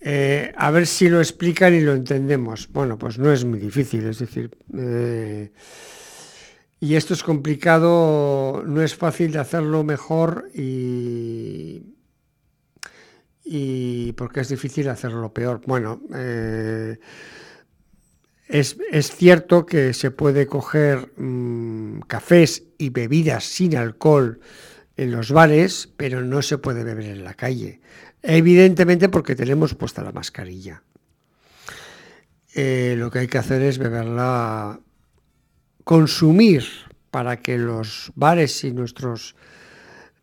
Eh, 0.00 0.52
a 0.56 0.72
ver 0.72 0.88
si 0.88 1.08
lo 1.08 1.20
explican 1.20 1.74
y 1.74 1.80
lo 1.80 1.94
entendemos. 1.94 2.68
Bueno, 2.72 2.98
pues 2.98 3.20
no 3.20 3.32
es 3.32 3.44
muy 3.44 3.60
difícil, 3.60 4.04
es 4.08 4.18
decir, 4.18 4.50
eh, 4.76 5.52
y 6.78 6.94
esto 6.94 7.14
es 7.14 7.22
complicado, 7.22 8.62
no 8.66 8.82
es 8.82 8.94
fácil 8.94 9.32
de 9.32 9.38
hacerlo 9.38 9.82
mejor 9.82 10.50
y, 10.54 11.82
y 13.44 14.12
porque 14.12 14.40
es 14.40 14.48
difícil 14.48 14.88
hacerlo 14.88 15.32
peor. 15.32 15.62
Bueno, 15.66 16.02
eh, 16.14 16.98
es, 18.48 18.76
cierto 19.16 19.64
que 19.64 19.94
se 19.94 20.10
puede 20.10 20.46
coger 20.46 21.12
mm, 21.16 22.00
cafés 22.00 22.64
y 22.76 22.90
bebidas 22.90 23.44
sin 23.44 23.76
alcohol 23.76 24.40
en 24.96 25.12
los 25.12 25.32
bares, 25.32 25.88
pero 25.96 26.22
no 26.22 26.42
se 26.42 26.58
puede 26.58 26.84
beber 26.84 27.06
en 27.06 27.24
la 27.24 27.34
calle. 27.34 27.80
Evidentemente 28.22 29.08
porque 29.08 29.34
tenemos 29.34 29.74
puesta 29.74 30.02
la 30.02 30.12
mascarilla. 30.12 30.82
Eh, 32.54 32.94
lo 32.98 33.10
que 33.10 33.20
hay 33.20 33.26
que 33.28 33.38
hacer 33.38 33.62
es 33.62 33.78
beberla 33.78 34.80
consumir 35.86 36.64
para 37.12 37.36
que 37.36 37.58
los 37.58 38.10
bares 38.16 38.64
y 38.64 38.72
nuestros 38.72 39.36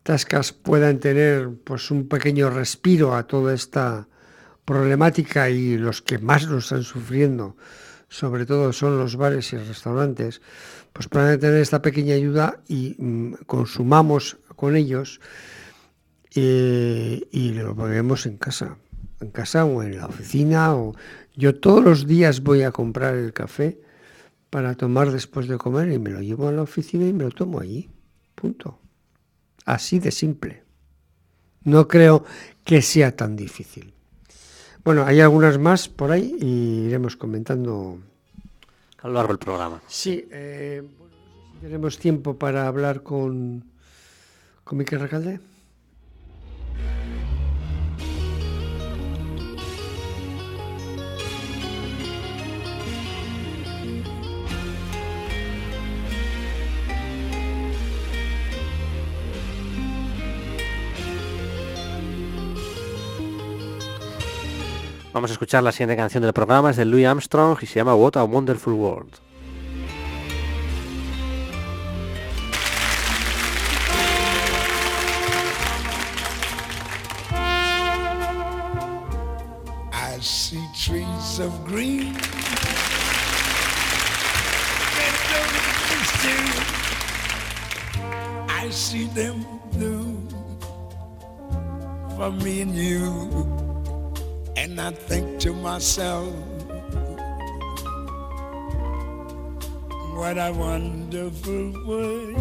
tascas 0.02 0.52
puedan 0.52 1.00
tener 1.00 1.48
pues 1.64 1.90
un 1.90 2.06
pequeño 2.06 2.50
respiro 2.50 3.14
a 3.14 3.26
toda 3.26 3.54
esta 3.54 4.06
problemática 4.66 5.48
y 5.48 5.78
los 5.78 6.02
que 6.02 6.18
más 6.18 6.42
lo 6.44 6.58
están 6.58 6.82
sufriendo, 6.82 7.56
sobre 8.10 8.44
todo 8.44 8.74
son 8.74 8.98
los 8.98 9.16
bares 9.16 9.54
y 9.54 9.56
restaurantes, 9.56 10.42
pues 10.92 11.08
puedan 11.08 11.40
tener 11.40 11.62
esta 11.62 11.80
pequeña 11.80 12.14
ayuda 12.14 12.60
y 12.68 12.94
mm, 12.98 13.32
consumamos 13.46 14.36
con 14.56 14.76
ellos 14.76 15.18
eh, 16.34 17.22
y 17.32 17.54
lo 17.54 17.74
bebemos 17.74 18.26
en 18.26 18.36
casa, 18.36 18.76
en 19.18 19.30
casa 19.30 19.64
o 19.64 19.82
en 19.82 19.96
la 19.96 20.08
oficina. 20.08 20.74
O... 20.74 20.94
Yo 21.34 21.54
todos 21.54 21.82
los 21.82 22.06
días 22.06 22.42
voy 22.42 22.64
a 22.64 22.70
comprar 22.70 23.14
el 23.14 23.32
café 23.32 23.78
para 24.54 24.76
tomar 24.76 25.10
después 25.10 25.48
de 25.48 25.58
comer 25.58 25.90
y 25.90 25.98
me 25.98 26.10
lo 26.10 26.20
llevo 26.20 26.46
a 26.46 26.52
la 26.52 26.62
oficina 26.62 27.08
y 27.08 27.12
me 27.12 27.24
lo 27.24 27.32
tomo 27.32 27.58
allí. 27.58 27.90
Punto. 28.36 28.78
Así 29.64 29.98
de 29.98 30.12
simple. 30.12 30.62
No 31.64 31.88
creo 31.88 32.24
que 32.62 32.80
sea 32.80 33.16
tan 33.16 33.34
difícil. 33.34 33.92
Bueno, 34.84 35.04
hay 35.06 35.18
algunas 35.18 35.58
más 35.58 35.88
por 35.88 36.12
ahí 36.12 36.36
y 36.40 36.86
iremos 36.86 37.16
comentando 37.16 37.98
a 39.02 39.08
lo 39.08 39.14
largo 39.14 39.32
del 39.32 39.40
programa. 39.40 39.82
Sí, 39.88 40.24
eh, 40.30 40.84
tenemos 41.60 41.98
tiempo 41.98 42.38
para 42.38 42.68
hablar 42.68 43.02
con, 43.02 43.64
con 44.62 44.78
Miquel 44.78 45.00
Recalde. 45.00 45.40
Vamos 65.14 65.30
a 65.30 65.34
escuchar 65.34 65.62
la 65.62 65.70
siguiente 65.70 65.94
canción 65.94 66.24
del 66.24 66.32
programa, 66.32 66.70
es 66.70 66.76
de 66.76 66.84
Louis 66.84 67.06
Armstrong 67.06 67.56
y 67.62 67.66
se 67.66 67.76
llama 67.76 67.94
What 67.94 68.16
a 68.16 68.24
Wonderful 68.24 68.72
World. 68.72 69.14
I 79.92 80.20
see 80.20 80.58
trees 80.76 81.38
of 81.38 81.64
green. 81.64 82.16
I 88.48 88.68
see 88.70 89.06
them 89.14 89.46
blue 89.74 90.18
for 92.16 92.32
me 92.32 92.62
and 92.62 92.74
you. 92.74 93.63
And 94.64 94.80
I 94.80 94.92
think 94.92 95.40
to 95.40 95.52
myself, 95.52 96.34
what 100.16 100.38
a 100.38 100.54
wonderful 100.56 101.70
world. 101.86 102.34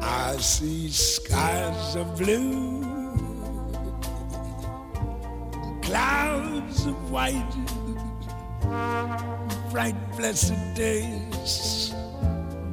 I 0.00 0.36
see 0.38 0.88
skies 0.90 1.96
of 1.96 2.16
blue, 2.16 2.84
clouds 5.82 6.86
of 6.86 7.10
white, 7.10 7.56
bright 9.72 9.96
blessed 10.16 10.54
days, 10.76 11.92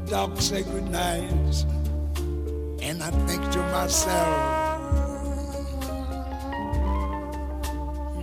dark 0.05 0.39
sacred 0.39 0.87
nights 0.91 1.65
and 2.85 3.01
I 3.01 3.09
think 3.25 3.41
to 3.51 3.59
myself, 3.71 4.79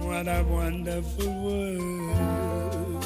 what 0.04 0.28
a 0.28 0.44
wonderful 0.48 1.32
world. 1.42 3.02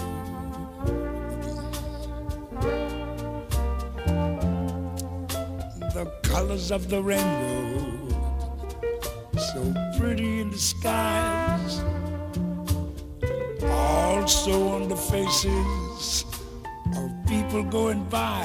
The 5.95 6.05
colors 6.25 6.71
of 6.71 6.91
the 6.91 7.03
rainbow, 7.03 8.11
so 9.55 9.73
pretty 9.99 10.41
in 10.43 10.51
the 10.51 10.59
skies, 10.59 11.81
also 13.63 14.69
on 14.75 14.89
the 14.91 14.97
faces 14.97 16.27
of 16.99 17.11
people 17.27 17.63
going 17.65 18.05
by 18.11 18.45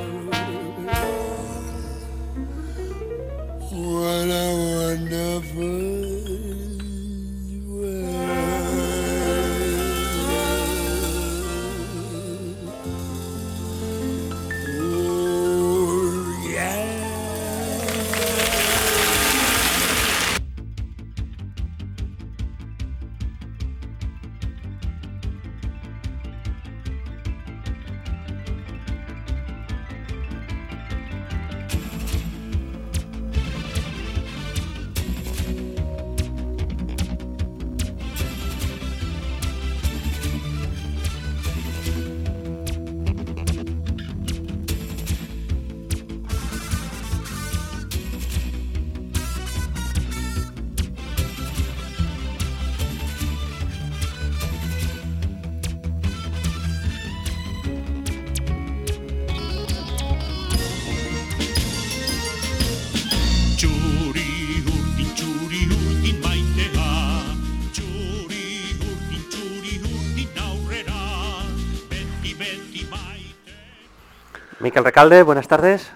Miquel 74.71 74.85
Recalde, 74.85 75.23
buenas 75.23 75.49
tardes. 75.49 75.91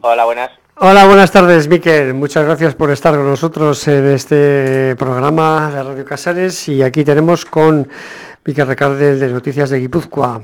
Hola, 0.00 0.24
buenas. 0.26 0.52
Hola, 0.76 1.06
buenas 1.06 1.32
tardes, 1.32 1.66
Miquel. 1.66 2.14
Muchas 2.14 2.44
gracias 2.44 2.76
por 2.76 2.92
estar 2.92 3.12
con 3.16 3.26
nosotros 3.28 3.88
en 3.88 4.06
este 4.06 4.94
programa 4.96 5.72
de 5.74 5.82
Radio 5.82 6.04
Casares. 6.04 6.68
Y 6.68 6.84
aquí 6.84 7.02
tenemos 7.04 7.44
con 7.44 7.88
Miquel 8.44 8.68
Recalde 8.68 9.16
de 9.16 9.26
Noticias 9.32 9.70
de 9.70 9.80
Guipúzcoa 9.80 10.40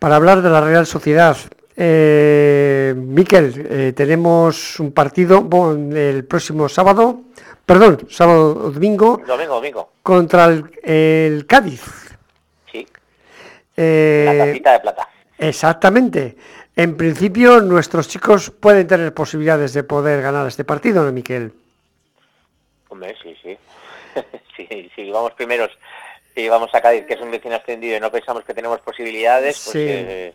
para 0.00 0.16
hablar 0.16 0.42
de 0.42 0.50
la 0.50 0.60
Real 0.60 0.84
Sociedad. 0.84 1.36
Eh, 1.76 2.92
Miquel, 2.96 3.68
eh, 3.70 3.92
tenemos 3.94 4.80
un 4.80 4.90
partido 4.90 5.46
el 5.94 6.24
próximo 6.24 6.68
sábado, 6.68 7.20
perdón, 7.64 7.98
sábado 8.10 8.48
o 8.64 8.70
domingo, 8.72 9.22
Domingo, 9.24 9.54
domingo. 9.54 9.90
contra 10.02 10.46
el, 10.46 10.64
el 10.82 11.46
Cádiz. 11.46 11.84
Sí, 12.72 12.84
Eh, 13.76 14.24
la 14.36 14.44
tacita 14.46 14.72
de 14.72 14.80
plata. 14.80 15.08
Exactamente. 15.38 16.34
En 16.76 16.96
principio, 16.96 17.60
nuestros 17.62 18.06
chicos 18.08 18.50
pueden 18.50 18.86
tener 18.86 19.14
posibilidades 19.14 19.72
de 19.72 19.82
poder 19.82 20.20
ganar 20.22 20.46
este 20.46 20.62
partido, 20.64 21.02
¿no, 21.04 21.10
Miquel? 21.10 21.52
Hombre, 22.88 23.14
sí, 23.22 23.34
sí. 23.42 23.56
sí, 24.56 24.90
sí, 24.94 25.10
vamos 25.10 25.32
primeros. 25.32 25.70
Si 26.34 26.46
vamos 26.50 26.68
a 26.74 26.82
Cádiz, 26.82 27.06
que 27.06 27.14
es 27.14 27.20
un 27.22 27.30
vecino 27.30 27.54
extendido 27.56 27.96
y 27.96 28.00
no 28.00 28.10
pensamos 28.10 28.44
que 28.44 28.52
tenemos 28.52 28.80
posibilidades, 28.80 29.58
pues 29.64 29.72
Sí. 29.72 29.86
eh, 29.88 30.34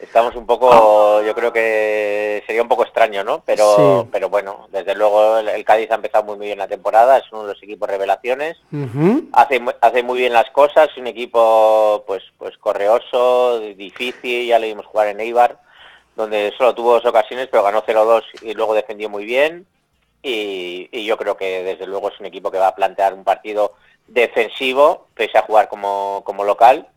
estamos 0.00 0.34
un 0.36 0.46
poco, 0.46 1.22
yo 1.22 1.34
creo 1.34 1.52
que 1.52 2.42
sería 2.46 2.62
un 2.62 2.68
poco 2.68 2.84
extraño, 2.84 3.22
¿no? 3.22 3.42
Pero, 3.44 4.02
Sí. 4.02 4.08
pero 4.12 4.28
bueno, 4.28 4.66
desde 4.70 4.94
luego 4.94 5.38
el, 5.38 5.48
el 5.48 5.64
Cádiz 5.64 5.90
ha 5.90 5.96
empezado 5.96 6.24
muy, 6.24 6.46
bien 6.46 6.58
la 6.58 6.68
temporada, 6.68 7.18
es 7.18 7.24
uno 7.32 7.42
de 7.42 7.54
los 7.54 7.62
equipos 7.62 7.88
revelaciones. 7.88 8.56
Hace 9.32 9.62
hace 9.80 10.02
muy 10.02 10.18
bien 10.20 10.32
las 10.32 10.50
cosas, 10.50 10.88
es 10.90 10.96
un 10.96 11.06
equipo 11.06 12.04
pues 12.06 12.22
pues 12.38 12.56
correoso, 12.58 13.60
difícil, 13.60 14.46
ya 14.46 14.58
le 14.58 14.68
vimos 14.68 14.86
jugar 14.86 15.08
en 15.08 15.20
Eibar, 15.20 15.58
donde 16.16 16.52
solo 16.56 16.74
tuvo 16.74 16.94
dos 16.94 17.06
ocasiones, 17.06 17.48
pero 17.50 17.62
ganó 17.62 17.82
0-2 17.82 18.22
y 18.42 18.54
luego 18.54 18.74
defendió 18.74 19.08
muy 19.10 19.24
bien. 19.24 19.66
Y, 20.22 20.88
y 20.92 21.06
yo 21.06 21.16
creo 21.16 21.36
que 21.36 21.62
desde 21.62 21.86
luego 21.86 22.10
es 22.10 22.20
un 22.20 22.26
equipo 22.26 22.50
que 22.50 22.58
va 22.58 22.68
a 22.68 22.74
plantear 22.74 23.14
un 23.14 23.24
partido 23.24 23.72
defensivo, 24.06 25.06
pese 25.14 25.38
a 25.38 25.42
jugar 25.42 25.68
como, 25.68 26.22
como 26.24 26.44
local. 26.44 26.88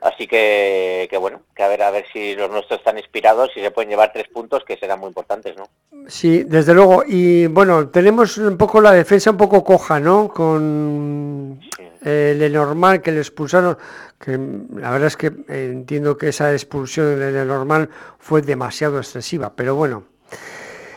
Así 0.00 0.26
que, 0.26 1.06
que 1.10 1.18
bueno, 1.18 1.42
que 1.54 1.62
a 1.62 1.68
ver 1.68 1.82
a 1.82 1.90
ver 1.90 2.06
si 2.12 2.34
los 2.34 2.50
nuestros 2.50 2.78
están 2.78 2.96
inspirados 2.96 3.50
y 3.54 3.60
se 3.60 3.70
pueden 3.70 3.90
llevar 3.90 4.12
tres 4.12 4.28
puntos 4.28 4.64
que 4.64 4.78
serán 4.78 4.98
muy 5.00 5.08
importantes, 5.08 5.56
¿no? 5.56 5.68
Sí, 6.08 6.44
desde 6.44 6.72
luego. 6.72 7.04
Y 7.06 7.46
bueno, 7.48 7.88
tenemos 7.88 8.38
un 8.38 8.56
poco 8.56 8.80
la 8.80 8.92
defensa 8.92 9.30
un 9.30 9.36
poco 9.36 9.62
coja, 9.62 10.00
¿no? 10.00 10.28
Con 10.28 11.60
eh, 12.02 12.34
Lenormand 12.36 13.02
que 13.02 13.12
le 13.12 13.20
expulsaron, 13.20 13.76
que 14.18 14.38
la 14.76 14.90
verdad 14.90 15.08
es 15.08 15.16
que 15.18 15.26
eh, 15.26 15.70
entiendo 15.70 16.16
que 16.16 16.28
esa 16.28 16.52
expulsión 16.52 17.18
de 17.18 17.32
Lenormand 17.32 17.90
fue 18.18 18.40
demasiado 18.40 18.98
excesiva, 18.98 19.52
pero 19.54 19.74
bueno. 19.74 20.04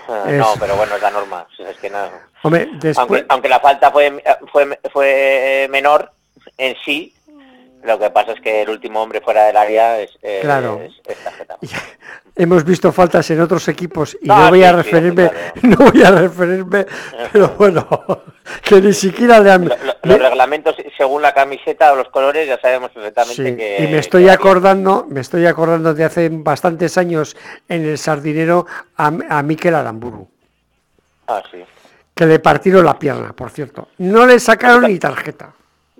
Ah, 0.08 0.26
No, 0.32 0.54
pero 0.60 0.78
bueno, 0.78 0.96
es 0.96 1.02
la 1.02 1.12
norma. 1.12 1.46
Es 1.60 1.78
que 1.78 1.92
Hombre, 2.44 2.70
después... 2.74 2.96
aunque, 2.98 3.26
aunque 3.30 3.50
la 3.50 3.60
falta 3.60 3.92
fue, 3.92 4.24
fue, 4.52 4.80
fue 4.92 5.68
menor 5.70 6.12
en 6.58 6.76
sí, 6.86 7.14
lo 7.84 8.00
que 8.00 8.10
pasa 8.12 8.32
es 8.34 8.42
que 8.42 8.62
el 8.62 8.70
último 8.70 9.02
hombre 9.02 9.22
fuera 9.22 9.46
del 9.46 9.58
área 9.58 10.00
es, 10.00 10.12
eh, 10.22 10.40
Claro. 10.42 10.82
es- 10.84 10.94
es 11.06 11.18
tarjeta. 11.24 11.58
Hemos 12.36 12.64
visto 12.66 12.92
faltas 12.92 13.30
en 13.30 13.42
otros 13.42 13.68
equipos 13.68 14.18
y 14.20 14.28
no 14.28 14.50
voy 14.50 14.60
sí, 14.60 14.66
a 14.66 14.70
sí, 14.72 14.76
referirme, 14.78 15.30
claro. 15.30 15.54
no 15.62 15.92
voy 15.92 16.04
a 16.04 16.12
referirme, 16.12 16.86
pero 17.32 17.50
bueno, 17.50 17.88
que 18.64 18.82
ni 18.82 18.92
siquiera 18.94 19.40
le 19.40 19.52
han... 19.52 19.66
Lo- 19.66 19.76
lo- 19.76 19.94
los 20.04 20.20
reglamentos, 20.20 20.76
según 20.98 21.22
la 21.22 21.34
camiseta 21.34 21.94
o 21.94 21.96
los 21.96 22.10
colores, 22.10 22.48
ya 22.48 22.60
sabemos 22.60 22.90
perfectamente 22.92 23.36
Sí, 23.36 23.56
que... 23.56 23.84
y 23.84 23.88
me 23.88 24.00
estoy 24.00 24.24
que 24.26 24.32
acordando, 24.32 25.06
me 25.10 25.22
estoy 25.22 25.46
acordando 25.46 25.94
de 25.94 26.04
hace 26.06 26.30
bastantes 26.32 26.98
años 26.98 27.38
en 27.70 27.86
el 27.86 27.98
Sardinero 28.00 28.66
a, 28.98 29.12
a 29.30 29.44
Miquel 29.44 29.76
Aramburu, 29.76 30.28
Ah, 31.28 31.44
sí. 31.52 31.64
que 32.16 32.26
le 32.26 32.40
partieron 32.40 32.84
la 32.86 32.98
pierna, 32.98 33.34
por 33.34 33.52
cierto. 33.52 33.90
No 34.00 34.26
le 34.26 34.40
sacaron 34.40 34.84
ni 34.84 34.98
tarjeta. 34.98 35.54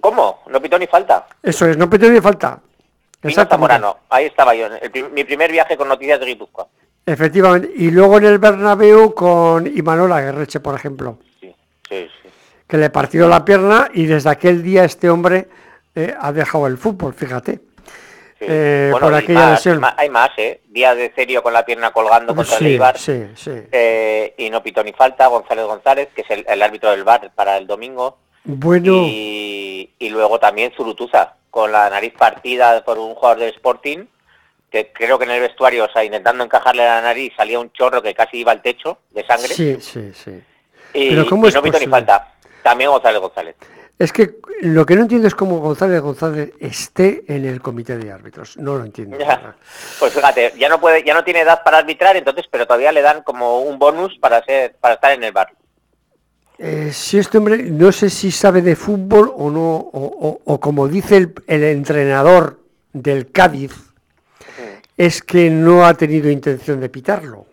¿Cómo? 0.04 0.44
¿No 0.50 0.62
pitó 0.62 0.78
ni 0.78 0.86
falta? 0.86 1.26
Eso 1.42 1.66
es, 1.66 1.78
no 1.78 1.90
petó 1.90 2.10
ni 2.10 2.20
falta. 2.20 2.60
Zamorano, 3.50 4.00
ahí 4.10 4.26
estaba 4.26 4.54
yo, 4.54 4.66
el 4.68 5.10
mi 5.12 5.24
primer 5.24 5.50
viaje 5.50 5.78
con 5.78 5.88
noticias 5.88 6.20
de 6.20 6.26
Guipúzcoa. 6.26 6.68
Efectivamente. 7.06 7.72
Y 7.74 7.90
luego 7.90 8.18
en 8.18 8.26
el 8.26 8.38
Bernabéu 8.38 9.14
con 9.14 9.66
Imanol 9.66 10.12
Aguerreche, 10.12 10.60
por 10.60 10.76
ejemplo, 10.76 11.20
Sí, 11.40 11.56
sí, 11.88 12.10
sí. 12.22 12.30
que 12.68 12.76
le 12.78 12.90
partió 12.90 13.30
la 13.30 13.46
pierna 13.46 13.88
y 13.94 14.06
desde 14.06 14.30
aquel 14.30 14.62
día 14.62 14.84
este 14.84 15.10
hombre 15.10 15.48
eh, 15.96 16.14
ha 16.20 16.34
dejado 16.34 16.68
el 16.68 16.78
fútbol, 16.78 17.14
fíjate. 17.14 17.54
sí. 17.54 17.62
Eh, 18.42 18.90
Bueno, 18.92 19.08
por 19.08 19.16
aquella 19.16 19.40
más, 19.40 19.52
lesión. 19.66 19.82
Hay 19.96 20.10
más, 20.10 20.32
¿eh? 20.36 20.60
Día 20.68 20.94
de 20.94 21.14
serio 21.16 21.42
con 21.42 21.54
la 21.54 21.64
pierna 21.64 21.92
colgando 21.92 22.36
contra 22.36 22.56
el 22.58 22.60
Sí, 22.60 22.66
Eibar. 22.74 22.98
sí, 22.98 23.26
sí. 23.36 23.52
eh, 23.72 24.34
y 24.38 24.50
no 24.50 24.62
pitó 24.62 24.84
ni 24.84 24.92
falta, 24.92 25.28
González 25.28 25.66
González, 25.66 26.10
que 26.14 26.24
es 26.24 26.30
el, 26.30 26.44
el 26.46 26.62
árbitro 26.62 26.92
del 26.92 27.06
bar 27.06 27.32
para 27.34 27.56
el 27.56 27.66
domingo. 27.68 28.18
Bueno, 28.44 29.06
Y, 29.08 29.90
y 30.00 30.10
luego 30.10 30.40
también 30.40 30.72
Zurutuza, 30.76 31.36
con 31.50 31.72
la 31.72 31.90
nariz 31.90 32.14
partida 32.18 32.84
por 32.84 32.98
un 32.98 33.16
jugador 33.16 33.40
del 33.40 33.54
Sporting, 33.54 34.06
que 34.72 34.92
creo 34.92 35.20
que 35.20 35.26
en 35.26 35.32
el 35.32 35.42
vestuario, 35.42 35.86
o 35.86 35.90
sea, 35.90 36.04
intentando 36.04 36.44
encajarle 36.44 36.84
la 36.84 37.02
nariz, 37.02 37.32
salía 37.38 37.60
un 37.60 37.72
chorro 37.72 38.02
que 38.02 38.14
casi 38.16 38.38
iba 38.38 38.52
al 38.52 38.62
techo 38.62 38.98
de 39.12 39.26
sangre. 39.26 39.50
sí, 39.50 39.78
sí, 39.80 40.12
sí. 40.14 40.42
y, 40.94 41.10
Pero 41.10 41.28
¿cómo 41.28 41.46
y 41.46 41.50
es 41.50 41.56
no 41.56 41.62
pitó 41.62 41.80
ni 41.80 41.88
falta. 41.88 42.34
También 42.64 42.90
González 42.90 43.22
González. 43.22 43.56
Es 44.00 44.12
que 44.12 44.38
lo 44.62 44.86
que 44.86 44.96
no 44.96 45.04
entiendo 45.04 45.28
es 45.28 45.36
cómo 45.36 45.60
González 45.60 46.02
González 46.02 46.54
esté 46.60 47.24
en 47.28 47.46
el 47.46 47.62
comité 47.62 47.98
de 47.98 48.12
árbitros. 48.12 48.58
No 48.58 48.76
lo 48.76 48.84
entiendo. 48.84 49.18
Ya. 49.20 49.56
Pues 50.00 50.14
fíjate, 50.14 50.54
ya 50.58 50.68
no 50.70 50.82
puede, 50.82 51.04
ya 51.04 51.14
no 51.14 51.24
tiene 51.24 51.42
edad 51.42 51.62
para 51.64 51.78
arbitrar, 51.78 52.18
entonces, 52.18 52.46
pero 52.50 52.66
todavía 52.66 52.92
le 52.92 53.02
dan 53.02 53.22
como 53.22 53.60
un 53.60 53.78
bonus 53.78 54.18
para 54.18 54.44
ser, 54.44 54.76
para 54.82 54.96
estar 54.96 55.12
en 55.12 55.24
el 55.24 55.32
bar. 55.32 55.54
Eh, 56.60 56.92
si 56.94 57.18
este 57.18 57.38
hombre 57.40 57.58
no 57.64 57.92
sé 57.92 58.10
si 58.10 58.32
sabe 58.32 58.62
de 58.62 58.76
fútbol 58.76 59.32
o 59.36 59.50
no, 59.50 59.76
o, 59.76 59.90
o- 59.94 60.42
o 60.46 60.60
como 60.60 60.88
dice 60.88 61.18
el, 61.18 61.34
el 61.48 61.64
entrenador 61.64 62.60
del 62.94 63.32
Cádiz, 63.32 63.74
es 64.96 65.22
que 65.24 65.50
no 65.50 65.86
ha 65.86 65.94
tenido 65.96 66.30
intención 66.30 66.80
de 66.80 66.90
pitarlo. 66.90 67.46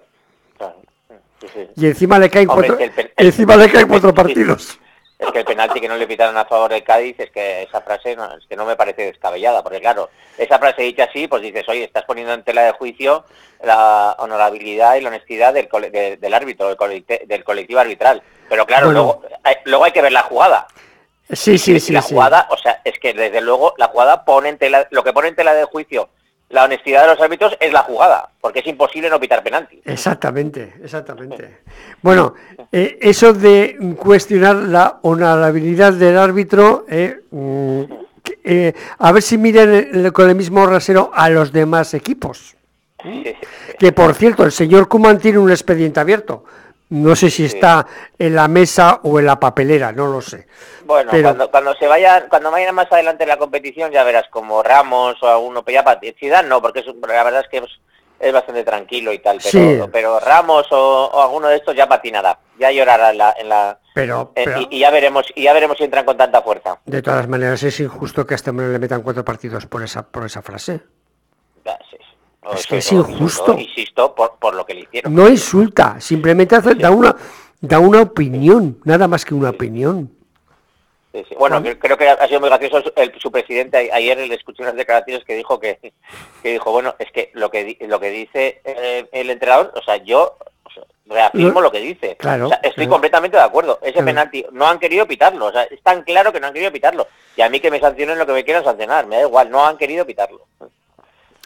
Sí, 1.40 1.46
sí. 1.54 1.68
Y 1.76 1.86
encima 1.86 2.18
le 2.18 2.28
caen 2.28 2.48
Hombre, 2.50 2.68
cuatro, 2.68 2.84
es 2.84 2.90
que 2.92 3.00
el 3.16 3.26
encima 3.28 3.56
le 3.56 3.70
caen 3.72 3.88
cuatro 3.88 4.12
partidos. 4.14 4.78
Es 5.18 5.30
que 5.32 5.38
el 5.40 5.44
penalti 5.44 5.80
que 5.80 5.88
no 5.88 5.96
le 5.96 6.06
pitaron 6.06 6.36
a 6.36 6.44
favor 6.44 6.70
del 6.70 6.82
Cádiz 6.84 7.18
es 7.18 7.30
que 7.30 7.62
esa 7.64 7.80
frase 7.80 8.14
no, 8.16 8.24
es 8.36 8.44
que 8.46 8.56
no 8.56 8.64
me 8.66 8.76
parece 8.76 9.02
descabellada, 9.06 9.62
porque 9.62 9.80
claro, 9.80 10.08
esa 10.38 10.58
frase 10.58 10.82
dicha 10.82 11.04
así, 11.04 11.28
pues 11.28 11.42
dices, 11.42 11.66
oye, 11.68 11.84
estás 11.84 12.04
poniendo 12.04 12.32
en 12.34 12.42
tela 12.42 12.62
de 12.62 12.72
juicio 12.72 13.24
la 13.64 14.16
honorabilidad 14.18 14.96
y 14.96 15.00
la 15.02 15.08
honestidad 15.08 15.52
del, 15.54 15.68
cole- 15.68 15.90
de- 15.90 16.16
del 16.18 16.34
árbitro, 16.34 16.74
del, 16.74 17.04
del 17.26 17.44
colectivo 17.44 17.80
arbitral. 17.80 18.22
Pero 18.50 18.66
claro, 18.66 18.88
Bueno. 18.88 19.00
luego, 19.00 19.22
hay, 19.42 19.54
luego 19.64 19.84
hay 19.84 19.92
que 19.92 20.02
ver 20.02 20.12
la 20.12 20.24
jugada. 20.24 20.66
Sí, 21.32 21.56
sí, 21.56 21.80
sí. 21.80 21.92
la 21.94 22.02
sí. 22.02 22.12
jugada, 22.12 22.48
o 22.50 22.58
sea, 22.58 22.82
es 22.84 22.98
que 22.98 23.14
desde 23.14 23.40
luego 23.40 23.72
la 23.78 23.86
jugada 23.86 24.26
pone 24.26 24.50
en 24.50 24.58
tela, 24.58 24.86
lo 24.90 25.02
que 25.02 25.14
pone 25.14 25.28
en 25.28 25.36
tela 25.36 25.54
de 25.54 25.64
juicio 25.64 26.10
la 26.50 26.64
honestidad 26.64 27.02
de 27.02 27.14
los 27.14 27.20
árbitros 27.20 27.56
es 27.60 27.72
la 27.72 27.82
jugada, 27.82 28.28
porque 28.40 28.58
es 28.58 28.66
imposible 28.66 29.08
no 29.08 29.20
pitar 29.20 29.42
penalti. 29.42 29.80
Exactamente, 29.84 30.74
exactamente. 30.82 31.60
Bueno, 32.02 32.34
eh, 32.72 32.98
eso 33.00 33.32
de 33.32 33.78
cuestionar 33.96 34.56
la 34.56 34.98
honorabilidad 35.02 35.92
del 35.92 36.18
árbitro, 36.18 36.86
eh, 36.88 37.20
mm, 37.30 37.82
eh, 38.44 38.72
a 38.98 39.12
ver 39.12 39.22
si 39.22 39.38
miren 39.38 40.10
con 40.10 40.28
el 40.28 40.34
mismo 40.34 40.66
rasero 40.66 41.10
a 41.14 41.30
los 41.30 41.52
demás 41.52 41.94
equipos. 41.94 42.56
Que 43.78 43.92
por 43.92 44.14
cierto, 44.14 44.44
el 44.44 44.52
señor 44.52 44.88
Kuman 44.88 45.18
tiene 45.18 45.38
un 45.38 45.50
expediente 45.50 46.00
abierto. 46.00 46.44
No 46.90 47.14
sé 47.16 47.30
si 47.30 47.44
está 47.44 47.86
en 48.18 48.34
la 48.34 48.48
mesa 48.48 49.00
o 49.04 49.18
en 49.20 49.26
la 49.26 49.38
papelera, 49.40 49.92
no 49.92 50.06
lo 50.08 50.20
sé. 50.20 50.46
Bueno, 50.84 51.10
Pero- 51.12 51.22
cuando, 51.28 51.50
cuando 51.50 51.74
se 51.76 51.86
vayan, 51.86 52.24
cuando 52.28 52.50
vayan 52.50 52.74
más 52.74 52.90
adelante 52.90 53.22
en 53.22 53.28
la 53.28 53.36
competición 53.36 53.92
ya 53.92 54.02
verás 54.04 54.24
como 54.30 54.62
Ramos 54.62 55.16
o 55.22 55.28
alguno, 55.28 55.64
pero 55.64 55.82
ya 55.84 56.00
Zidane 56.18 56.48
no, 56.48 56.60
porque 56.60 56.80
es, 56.80 56.86
la 56.86 57.22
verdad 57.24 57.40
es 57.42 57.48
que 57.48 57.58
es, 57.58 57.80
es 58.18 58.32
bastante 58.32 58.64
tranquilo 58.64 59.12
y 59.12 59.20
tal, 59.20 59.38
pero, 59.42 59.84
Sí. 59.84 59.90
pero 59.92 60.18
Ramos 60.20 60.66
o, 60.72 61.04
o 61.12 61.22
alguno 61.22 61.46
de 61.48 61.56
estos 61.56 61.76
ya 61.76 61.88
patinará, 61.88 62.38
ya 62.58 62.72
llorará 62.72 63.10
en 63.12 63.18
la, 63.18 63.34
en 63.38 63.48
la 63.48 63.78
Pero, 63.94 64.32
eh, 64.34 64.42
pero 64.44 64.60
y, 64.62 64.68
y 64.72 64.78
ya 64.80 64.90
veremos, 64.90 65.26
y 65.36 65.44
ya 65.44 65.52
veremos 65.52 65.78
si 65.78 65.84
entran 65.84 66.04
con 66.04 66.16
tanta 66.16 66.42
fuerza. 66.42 66.80
de 66.84 67.02
todas 67.02 67.28
maneras 67.28 67.62
es 67.62 67.78
injusto 67.78 68.26
que 68.26 68.34
a 68.34 68.36
este 68.36 68.50
hombre 68.50 68.68
le 68.68 68.78
metan 68.80 69.02
cuatro 69.02 69.24
partidos 69.24 69.66
por 69.66 69.84
esa, 69.84 70.02
por 70.02 70.26
esa 70.26 70.42
frase. 70.42 70.80
O 72.42 72.54
Es 72.54 72.66
que 72.66 72.78
es 72.78 72.90
injusto. 72.92 73.56
Insisto, 73.58 74.14
por, 74.14 74.36
por 74.38 74.54
lo 74.54 74.64
que 74.64 74.74
le 74.74 74.80
hicieron. 74.82 75.14
No 75.14 75.28
insulta, 75.28 76.00
simplemente 76.00 76.56
hace, 76.56 76.74
da 76.74 76.90
una 76.90 77.14
da 77.60 77.78
una 77.78 78.00
opinión, 78.00 78.78
nada 78.84 79.06
más 79.06 79.24
que 79.26 79.34
una 79.34 79.50
opinión. 79.50 80.10
Sí, 81.12 81.22
sí. 81.28 81.34
Bueno, 81.38 81.60
cre- 81.60 81.76
creo 81.78 81.98
que 81.98 82.08
ha 82.08 82.26
sido 82.28 82.40
muy 82.40 82.48
gracioso 82.48 82.80
su, 82.80 82.92
el- 82.96 83.12
su 83.20 83.30
presidente 83.30 83.90
ayer 83.92 84.16
le 84.16 84.34
escuché 84.34 84.62
unas 84.62 84.76
declaraciones 84.76 85.24
que 85.24 85.34
dijo 85.34 85.58
que, 85.60 85.78
que 86.42 86.52
dijo 86.52 86.70
bueno 86.72 86.94
es 86.98 87.10
que 87.12 87.30
lo 87.34 87.50
que 87.50 87.76
lo 87.80 87.98
que 88.00 88.10
dice 88.10 88.62
eh, 88.64 89.06
el 89.12 89.28
entrenador, 89.28 89.72
o 89.76 89.82
sea 89.82 89.96
yo 89.98 90.38
o 90.64 90.70
sea, 90.72 90.84
reafirmo 91.06 91.54
Lo- 91.60 91.62
lo 91.62 91.70
que 91.72 91.80
dice. 91.80 92.16
Claro, 92.16 92.46
O 92.46 92.48
sea, 92.48 92.56
estoy 92.62 92.84
claro. 92.84 92.90
completamente 92.92 93.36
de 93.36 93.42
acuerdo. 93.42 93.78
Ese 93.82 93.92
Claro. 93.94 94.06
penalti 94.06 94.46
no 94.52 94.66
han 94.66 94.78
querido 94.78 95.06
pitarlo, 95.06 95.46
o 95.46 95.52
sea 95.52 95.64
es 95.64 95.82
tan 95.82 96.02
claro 96.04 96.32
que 96.32 96.40
no 96.40 96.46
han 96.46 96.54
querido 96.54 96.72
pitarlo. 96.72 97.06
Y 97.36 97.42
a 97.42 97.50
mí 97.50 97.60
que 97.60 97.70
me 97.72 97.80
sancionen 97.80 98.16
lo 98.18 98.24
que 98.24 98.32
me 98.32 98.44
quieran 98.44 98.64
sancionar, 98.64 99.06
me 99.06 99.16
da 99.16 99.22
igual, 99.22 99.50
no 99.50 99.66
han 99.66 99.76
querido 99.76 100.06
pitarlo. 100.06 100.46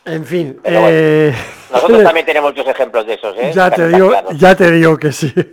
En 0.07 0.25
fin, 0.25 0.59
bueno, 0.63 0.87
eh, 0.91 1.35
Nosotros 1.73 2.03
también 2.05 2.27
tenemos 2.27 2.53
muchos 2.53 2.69
ejemplos 2.69 3.07
de 3.07 3.15
esos, 3.15 3.37
¿eh? 3.39 3.53
ya 3.55 3.71
te 3.71 3.89
digo, 3.89 4.13
ya 4.37 4.55
te 4.55 4.71
digo 4.71 4.97
que 4.97 5.13
sí. 5.13 5.33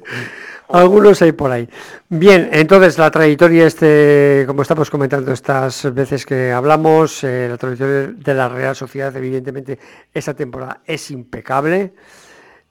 Algunos 0.70 1.22
hay 1.22 1.34
por 1.34 1.52
ahí. 1.52 1.68
Bien, 2.08 2.50
entonces 2.54 2.98
la 2.98 3.12
trayectoria, 3.12 3.68
este, 3.68 4.46
como 4.48 4.62
estamos 4.62 4.90
comentando 4.90 5.34
estas 5.34 5.94
veces 5.94 6.26
que 6.26 6.52
hablamos, 6.52 7.26
eh, 7.26 7.48
la 7.50 7.58
trayectoria 7.58 8.14
de 8.16 8.34
la 8.34 8.48
Real 8.48 8.74
Sociedad, 8.74 9.14
evidentemente, 9.18 9.78
esta 10.14 10.34
temporada 10.34 10.80
es 10.86 11.12
impecable. 11.12 11.92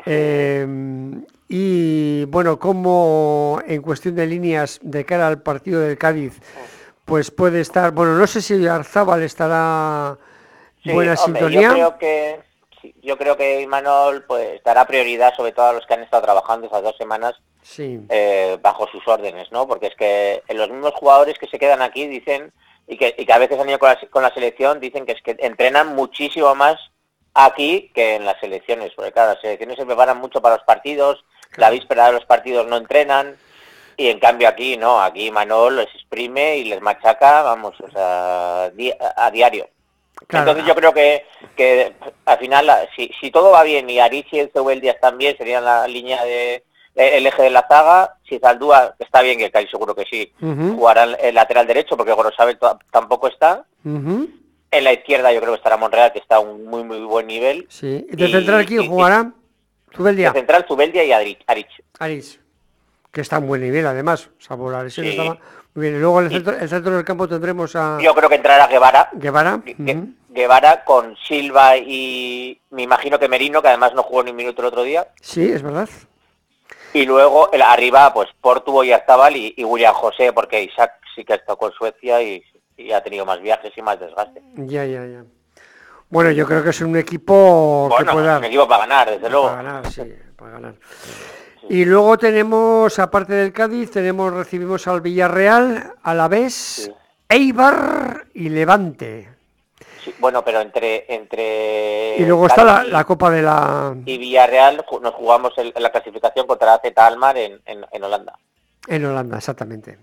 Eh, 0.07 0.67
y 1.47 2.25
bueno, 2.27 2.59
como 2.59 3.61
en 3.67 3.83
cuestión 3.83 4.15
de 4.15 4.27
líneas 4.27 4.79
de 4.83 5.05
cara 5.05 5.27
al 5.27 5.43
partido 5.43 5.81
del 5.81 5.99
Cádiz, 5.99 6.41
pues 7.05 7.31
puede 7.31 7.61
estar, 7.61 7.91
bueno, 7.91 8.17
no 8.17 8.27
sé 8.27 8.41
si 8.41 8.67
Arzábal 8.67 9.23
estará 9.25 10.17
Sí, 10.83 10.93
buena 10.93 11.15
hombre, 11.15 11.41
sintonía. 11.41 11.69
Yo 11.69 11.75
creo 11.75 11.99
que 11.99 12.41
sí, 12.81 12.95
yo 13.03 13.19
creo 13.19 13.37
que 13.37 13.61
Imanol 13.61 14.25
pues 14.25 14.63
dará 14.65 14.87
prioridad 14.87 15.35
sobre 15.37 15.53
todo 15.53 15.67
a 15.67 15.73
los 15.73 15.87
que 15.87 15.95
han 15.95 16.03
estado 16.03 16.23
trabajando 16.23 16.67
esas 16.67 16.83
dos 16.83 16.97
semanas 16.97 17.35
Sí. 17.63 18.01
eh, 18.09 18.57
bajo 18.63 18.89
sus 18.89 19.07
órdenes, 19.07 19.53
¿no? 19.53 19.67
Porque 19.69 19.89
es 19.89 19.95
que 19.95 20.43
los 20.55 20.71
mismos 20.71 20.95
jugadores 20.95 21.39
que 21.39 21.47
se 21.47 21.59
quedan 21.59 21.83
aquí 21.83 22.07
dicen 22.07 22.53
y 22.87 22.97
que, 22.97 23.15
y 23.17 23.27
que 23.27 23.33
a 23.33 23.39
veces 23.39 23.61
han 23.61 23.69
ido 23.69 23.79
con 23.79 23.91
la, 23.91 23.99
con 24.11 24.23
la 24.23 24.33
selección 24.35 24.81
dicen 24.81 25.05
que 25.05 25.13
es 25.13 25.23
que 25.23 25.37
entrenan 25.41 25.95
muchísimo 25.95 26.55
más 26.55 26.77
aquí 27.35 27.91
que 27.95 28.17
en 28.17 28.25
las 28.25 28.41
selecciones, 28.41 28.93
porque 28.97 29.13
claro, 29.13 29.33
las 29.33 29.41
selecciones 29.41 29.77
se 29.77 29.87
preparan 29.87 30.19
mucho 30.19 30.41
para 30.41 30.57
los 30.57 30.65
partidos, 30.65 31.25
la 31.57 31.71
víspera 31.71 32.07
de 32.07 32.13
los 32.13 32.25
partidos 32.25 32.67
no 32.67 32.77
entrenan 32.77 33.37
y 33.97 34.09
en 34.09 34.19
cambio 34.19 34.49
aquí 34.49 34.77
no, 34.77 35.01
aquí 35.01 35.31
Manol 35.31 35.77
les 35.77 35.95
exprime 35.95 36.57
y 36.57 36.65
les 36.65 36.81
machaca, 36.81 37.43
vamos, 37.43 37.79
o 37.81 37.91
sea, 37.91 38.65
a 39.17 39.31
diario. 39.31 39.69
Claro. 40.27 40.51
Entonces 40.51 40.69
yo 40.69 40.75
creo 40.75 40.93
que, 40.95 41.27
que 41.57 41.93
al 42.27 42.39
final, 42.39 42.71
si, 42.97 43.11
si 43.21 43.31
todo 43.31 43.51
va 43.51 43.63
bien 43.65 43.89
y 43.91 43.99
Arichi 44.01 44.37
y 44.37 44.41
el 44.41 44.51
Zubeldia 44.53 44.93
están 44.93 45.19
bien, 45.19 45.37
serían 45.37 45.65
la 45.65 45.87
línea 45.89 46.25
de 46.25 46.63
el 46.95 47.27
eje 47.27 47.43
de 47.43 47.51
la 47.51 47.67
zaga. 47.69 48.15
Si 48.29 48.39
Zaldúa 48.39 48.95
está 48.99 49.23
bien, 49.23 49.39
que 49.39 49.51
seguro 49.71 49.95
que 49.95 50.05
sí, 50.11 50.33
Ujú. 50.41 50.77
jugará 50.77 51.05
el 51.05 51.35
lateral 51.35 51.67
derecho 51.67 51.97
porque 51.97 52.13
Gorosabel 52.13 52.59
tampoco 52.93 53.29
está. 53.29 53.65
En 53.85 54.85
la 54.85 54.93
izquierda 54.93 55.33
yo 55.33 55.41
creo 55.41 55.53
que 55.53 55.57
estará 55.59 55.77
Monreal, 55.77 56.13
que 56.13 56.21
está 56.21 56.37
a 56.37 56.41
un 56.41 56.65
muy 56.67 56.85
muy 56.85 57.01
buen 57.01 57.27
nivel. 57.27 57.67
Sí. 57.69 58.07
¿De 58.11 58.27
Y- 58.29 58.33
central 58.33 58.67
quién 58.67 58.83
y- 58.83 58.89
jugará? 58.89 59.33
Zubeldia. 59.97 60.31
De 60.31 60.39
central 60.39 60.65
Zubeldia 60.69 61.03
y 61.03 61.11
Arich. 61.13 61.41
Arich. 61.99 62.39
Que 63.11 63.21
está 63.23 63.37
en 63.39 63.49
buen 63.49 63.63
nivel, 63.63 63.85
además. 63.87 64.29
Salvo 64.39 64.71
la 64.71 64.85
lesión 64.85 65.07
Sí. 65.07 65.11
estaba 65.11 65.39
muy 65.75 65.83
bien. 65.83 65.97
Y 65.97 65.99
luego 66.01 66.21
en 66.21 66.27
el 66.27 66.33
centro, 66.33 66.57
el 66.59 66.69
centro 66.69 66.97
del 66.97 67.05
campo 67.05 67.29
tendremos 67.29 67.75
a 67.77 67.99
Yo 68.01 68.15
creo 68.15 68.29
que 68.29 68.35
entrará 68.37 68.67
Guevara. 68.67 69.09
Guevara. 69.13 69.59
Gue- 69.65 69.97
ujú. 69.97 70.09
Guevara 70.29 70.85
con 70.85 71.17
Silva 71.27 71.77
y 71.77 72.61
me 72.71 72.83
imagino 72.83 73.19
que 73.19 73.29
Merino, 73.29 73.61
que 73.61 73.69
además 73.69 73.95
no 73.95 74.03
jugó 74.05 74.23
ni 74.23 74.31
un 74.31 74.37
minuto 74.37 74.63
el 74.63 74.69
otro 74.69 74.83
día. 74.83 75.09
Sí, 75.21 75.51
es 75.51 75.63
verdad. 75.63 75.89
Y 76.93 77.05
luego 77.05 77.51
el, 77.53 77.63
arriba, 77.63 78.13
pues 78.15 78.29
Portubo 78.41 78.83
y 78.85 78.93
Aztabal 78.93 79.37
y, 79.37 79.55
y 79.57 79.65
William 79.65 79.95
José, 79.95 80.33
porque 80.33 80.63
Isaac 80.63 80.93
sí 81.15 81.25
que 81.25 81.33
ha 81.33 81.37
estado 81.37 81.57
con 81.59 81.73
Suecia 81.73 82.21
y, 82.23 82.43
y 82.77 82.93
ha 82.93 83.03
tenido 83.03 83.25
más 83.27 83.41
viajes 83.41 83.73
y 83.77 83.83
más 83.83 83.99
desgaste. 83.99 84.41
Ya, 84.57 84.85
ya, 84.85 85.05
ya. 85.07 85.25
Bueno, 86.09 86.33
yo 86.33 86.45
creo 86.47 86.63
que 86.65 86.71
es 86.71 86.81
un 86.81 86.97
equipo 86.97 87.89
Bueno, 87.89 88.17
un 88.39 88.45
equipo 88.45 88.67
para 88.67 88.87
ganar, 88.87 89.11
desde 89.11 89.31
luego. 89.31 89.49
Para 89.49 89.63
ganar, 89.63 89.91
sí, 89.93 90.03
para 90.37 90.51
ganar. 90.53 90.75
Y 91.69 91.85
luego 91.85 92.19
tenemos, 92.19 92.99
aparte 92.99 93.35
del 93.35 93.53
Cádiz, 93.53 93.91
tenemos, 93.91 94.33
recibimos 94.33 94.87
al 94.89 95.01
Villarreal, 95.01 95.95
a 96.03 96.15
la 96.15 96.29
vez, 96.29 96.55
Sí. 96.55 96.93
Eibar 97.29 98.25
y 98.35 98.49
Levante. 98.49 99.29
Sí, 100.05 100.15
bueno, 100.19 100.43
pero 100.43 100.61
entre 100.61 101.05
entre 101.15 102.17
Y 102.19 102.25
luego 102.25 102.47
está 102.47 102.65
la, 102.65 102.83
la 102.85 103.05
Copa 103.05 103.31
de 103.31 103.43
la 103.43 103.95
y 104.07 104.17
Villarreal 104.19 104.85
nos 105.03 105.15
jugamos 105.15 105.53
el- 105.59 105.75
la 105.77 105.91
clasificación 105.93 106.47
contra 106.47 106.69
la 106.69 106.81
Z 106.83 107.07
Almar 107.07 107.37
en, 107.37 107.61
en, 107.67 107.85
en 107.93 108.05
Holanda. 108.05 108.37
en 108.89 109.05
Holanda, 109.05 109.37
exactamente. 109.37 109.99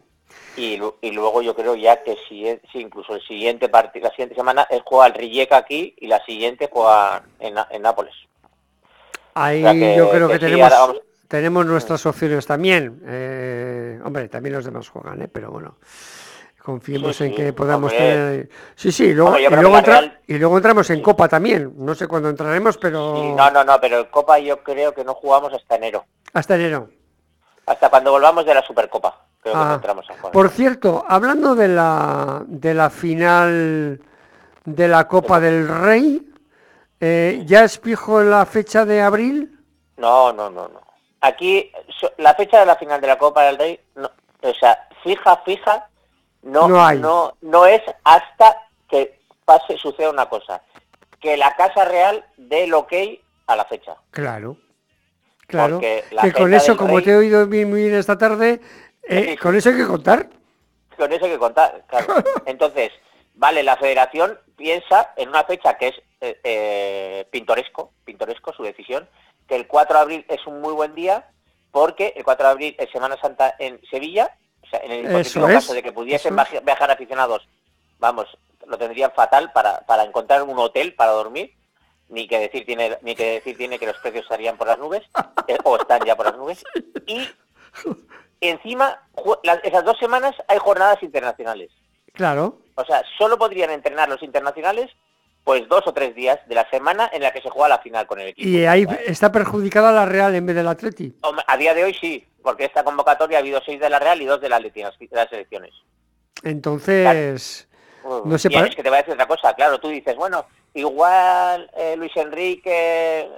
Y, 0.56 0.80
y 1.02 1.12
luego 1.12 1.42
yo 1.42 1.56
creo 1.56 1.76
ya 1.76 2.02
que 2.04 2.16
si, 2.30 2.46
si 2.72 2.80
incluso 2.80 3.16
el 3.16 3.22
siguiente 3.24 3.70
partido, 3.70 4.06
la 4.06 4.12
siguiente 4.12 4.36
semana 4.36 4.68
es 4.70 4.82
juega 4.86 5.08
el 5.08 5.14
Rijeka 5.16 5.58
aquí 5.58 5.94
y 5.98 6.08
la 6.08 6.24
siguiente 6.26 6.70
juega 6.72 7.24
en, 7.40 7.56
en 7.72 7.82
Nápoles. 7.82 8.14
Ahí 9.34 9.62
sea 9.64 9.74
que- 9.74 9.96
yo 9.98 10.10
creo 10.10 10.28
que, 10.28 10.34
que 10.40 10.46
sí, 10.46 10.52
tenemos, 10.52 10.72
ahora 10.72 10.80
vamos- 10.88 11.02
tenemos 11.28 11.66
nuestras 11.66 12.06
opciones 12.06 12.46
también. 12.46 13.02
Eh, 13.06 14.00
hombre, 14.04 14.28
también 14.30 14.56
los 14.56 14.66
demás 14.66 14.88
juegan, 14.90 15.22
¿eh? 15.22 15.28
pero 15.28 15.52
bueno, 15.52 15.78
confiemos 16.64 17.16
Sí, 17.16 17.26
en 17.26 17.30
sí, 17.32 17.36
que 17.36 17.54
podamos 17.54 17.92
hombre. 17.92 18.08
tener... 18.08 18.50
Sí, 18.76 18.92
sí, 18.92 19.14
luego, 19.14 19.30
Hombre, 19.32 19.44
y, 19.46 19.50
luego 19.50 19.72
que 19.72 19.78
entra- 19.80 20.00
Real- 20.02 20.20
y 20.28 20.38
luego 20.38 20.58
entramos 20.58 20.90
en 20.90 21.02
Copa 21.02 21.28
también. 21.28 21.74
No 21.78 21.96
sé 21.96 22.08
cuándo 22.08 22.30
entraremos, 22.30 22.78
pero 22.78 23.34
no, 23.36 23.52
no, 23.52 23.64
no, 23.64 23.80
pero 23.80 24.00
en 24.00 24.06
Copa 24.08 24.40
yo 24.40 24.62
creo 24.64 24.94
que 24.94 25.04
no 25.04 25.14
jugamos 25.14 25.54
hasta 25.54 25.76
enero. 25.76 26.06
hasta 26.34 26.56
enero. 26.56 26.90
Hasta 27.66 27.90
cuando 27.90 28.12
volvamos 28.12 28.46
de 28.46 28.54
la 28.54 28.62
Supercopa. 28.66 29.26
Creo 29.42 29.54
que 29.54 29.60
Ah, 29.60 29.66
no 29.70 29.74
entramos 29.76 30.10
a 30.10 30.14
jugar. 30.16 30.32
Por 30.32 30.50
cierto, 30.50 31.04
hablando 31.08 31.54
de 31.56 31.68
la, 31.68 32.44
de 32.48 32.74
la 32.74 32.90
final 32.90 34.02
de 34.66 34.88
la 34.88 35.08
Copa 35.08 35.40
del 35.40 35.68
Rey, 35.68 36.30
eh, 37.00 37.44
¿ya 37.46 37.64
es 37.66 37.80
fijo 37.80 38.22
la 38.24 38.46
fecha 38.46 38.86
de 38.86 39.02
abril? 39.02 39.60
No, 39.98 40.32
no, 40.34 40.50
no, 40.50 40.68
no. 40.70 40.82
Aquí, 41.22 41.72
so- 42.00 42.12
la 42.18 42.36
fecha 42.36 42.60
de 42.60 42.66
la 42.66 42.76
final 42.76 43.02
de 43.02 43.08
la 43.08 43.18
Copa 43.18 43.44
del 43.44 43.58
Rey, 43.58 43.80
no, 43.96 44.10
o 44.42 44.54
sea, 44.54 44.88
fija, 45.04 45.38
fija, 45.46 45.88
no, 46.44 46.68
No 46.68 46.86
hay. 46.86 47.00
no, 47.00 47.36
no 47.42 47.66
es 47.66 47.82
hasta 48.04 48.68
que 48.90 49.20
pase, 49.46 49.78
suceda 49.78 50.10
una 50.10 50.28
cosa. 50.30 50.62
Que 51.20 51.36
la 51.38 51.56
Casa 51.56 51.86
Real 51.86 52.24
dé 52.38 52.66
el 52.66 52.74
ok 52.74 52.94
a 53.48 53.56
la 53.56 53.66
fecha. 53.66 53.96
Claro, 54.12 54.58
claro. 55.48 55.80
Que 55.80 56.04
con 56.38 56.54
eso, 56.54 56.78
como 56.78 56.98
Rey- 56.98 57.06
te 57.06 57.12
he 57.12 57.16
oído 57.16 57.48
bien, 57.48 57.70
muy 57.70 57.84
bien 57.84 57.96
esta 57.96 58.18
tarde, 58.18 58.62
eh, 59.04 59.30
Sí. 59.32 59.38
con 59.38 59.56
eso 59.56 59.70
hay 59.70 59.78
que 59.78 59.88
contar. 59.88 60.30
Con 60.96 61.12
eso 61.12 61.26
hay 61.26 61.32
que 61.32 61.38
contar, 61.40 61.84
claro. 61.88 62.08
Entonces, 62.46 62.92
vale, 63.34 63.64
la 63.64 63.76
federación 63.78 64.38
piensa 64.56 65.14
en 65.16 65.30
una 65.30 65.44
fecha 65.44 65.76
que 65.78 65.88
es 65.90 65.96
eh, 66.22 66.40
eh, 66.44 67.28
pintoresco, 67.32 67.92
pintoresco 68.04 68.52
su 68.54 68.64
decisión, 68.64 69.08
que 69.48 69.56
el 69.56 69.68
4 69.68 69.96
de 69.96 70.02
abril 70.02 70.26
es 70.28 70.46
un 70.46 70.62
muy 70.62 70.74
buen 70.74 70.94
día 70.96 71.30
porque 71.72 72.14
el 72.16 72.24
4 72.24 72.46
de 72.46 72.52
abril 72.52 72.76
es 72.78 72.90
Semana 72.92 73.18
Santa 73.22 73.56
en 73.60 73.80
Sevilla, 73.90 74.36
o 74.64 74.68
sea, 74.68 74.80
en 74.80 74.92
el 74.92 75.06
hipotético 75.06 75.48
caso 75.48 75.74
de 75.74 75.84
que 75.84 75.92
pudiesen 75.92 76.38
eso 76.38 76.62
viajar 76.64 76.92
aficionados, 76.92 77.48
vamos, 78.00 78.28
lo 78.66 78.78
tendrían 78.78 79.12
fatal 79.12 79.52
para, 79.52 79.80
para 79.82 80.04
encontrar 80.04 80.44
un 80.44 80.58
hotel 80.60 80.94
para 80.96 81.12
dormir, 81.12 81.54
ni 82.10 82.28
que 82.28 82.40
decir 82.40 82.66
tiene, 82.66 82.98
ni 83.02 83.16
que 83.16 83.34
decir 83.34 83.58
tiene 83.58 83.80
que 83.80 83.86
los 83.86 83.98
precios 83.98 84.24
estarían 84.24 84.58
por 84.58 84.68
las 84.68 84.80
nubes, 84.80 85.04
eh, 85.48 85.58
o 85.64 85.78
están 85.78 86.04
ya 86.06 86.16
por 86.16 86.26
las 86.26 86.38
nubes, 86.38 86.64
y 87.06 87.28
encima, 88.42 89.02
esas 89.64 89.84
dos 89.84 89.98
semanas 90.00 90.36
hay 90.48 90.58
jornadas 90.60 91.02
internacionales. 91.04 91.72
Claro. 92.14 92.60
O 92.76 92.86
sea, 92.86 93.04
solo 93.18 93.38
podrían 93.38 93.70
entrenar 93.70 94.10
los 94.10 94.24
internacionales 94.24 94.92
pues 95.48 95.66
dos 95.70 95.82
o 95.88 95.94
tres 95.94 96.14
días 96.14 96.38
de 96.50 96.56
la 96.56 96.70
semana 96.70 97.10
en 97.14 97.22
la 97.22 97.32
que 97.32 97.42
se 97.42 97.50
juega 97.50 97.70
la 97.70 97.78
final 97.80 98.06
con 98.06 98.20
el 98.20 98.28
equipo. 98.28 98.46
Y 98.46 98.66
ahí 98.66 98.86
está 99.06 99.32
perjudicada 99.32 99.94
la 99.94 100.06
Real 100.06 100.36
en 100.36 100.46
vez 100.46 100.58
del 100.58 100.68
Atleti. 100.68 101.16
A 101.48 101.56
día 101.56 101.74
de 101.74 101.86
hoy 101.86 101.94
sí, 101.94 102.28
porque 102.44 102.66
esta 102.66 102.84
convocatoria 102.84 103.38
ha 103.38 103.40
habido 103.40 103.62
seis 103.66 103.80
de 103.80 103.90
la 103.90 103.98
Real 103.98 104.22
y 104.22 104.26
dos 104.26 104.42
de 104.42 104.50
la 104.50 104.58
Atleti 104.58 104.82
las- 104.82 105.00
de 105.00 105.08
las 105.10 105.30
selecciones. 105.30 105.72
Entonces, 106.44 107.66
no 108.26 108.38
sé, 108.38 108.50
es 108.50 108.76
que 108.76 108.84
te 108.84 108.90
voy 108.90 108.98
a 108.98 109.02
decir 109.02 109.14
otra 109.14 109.26
cosa, 109.26 109.54
claro, 109.54 109.80
tú 109.80 109.88
dices, 109.88 110.18
bueno, 110.18 110.46
igual 110.74 111.72
eh, 111.78 111.96
Luis 111.98 112.12
Enrique 112.18 113.22
eh, 113.22 113.30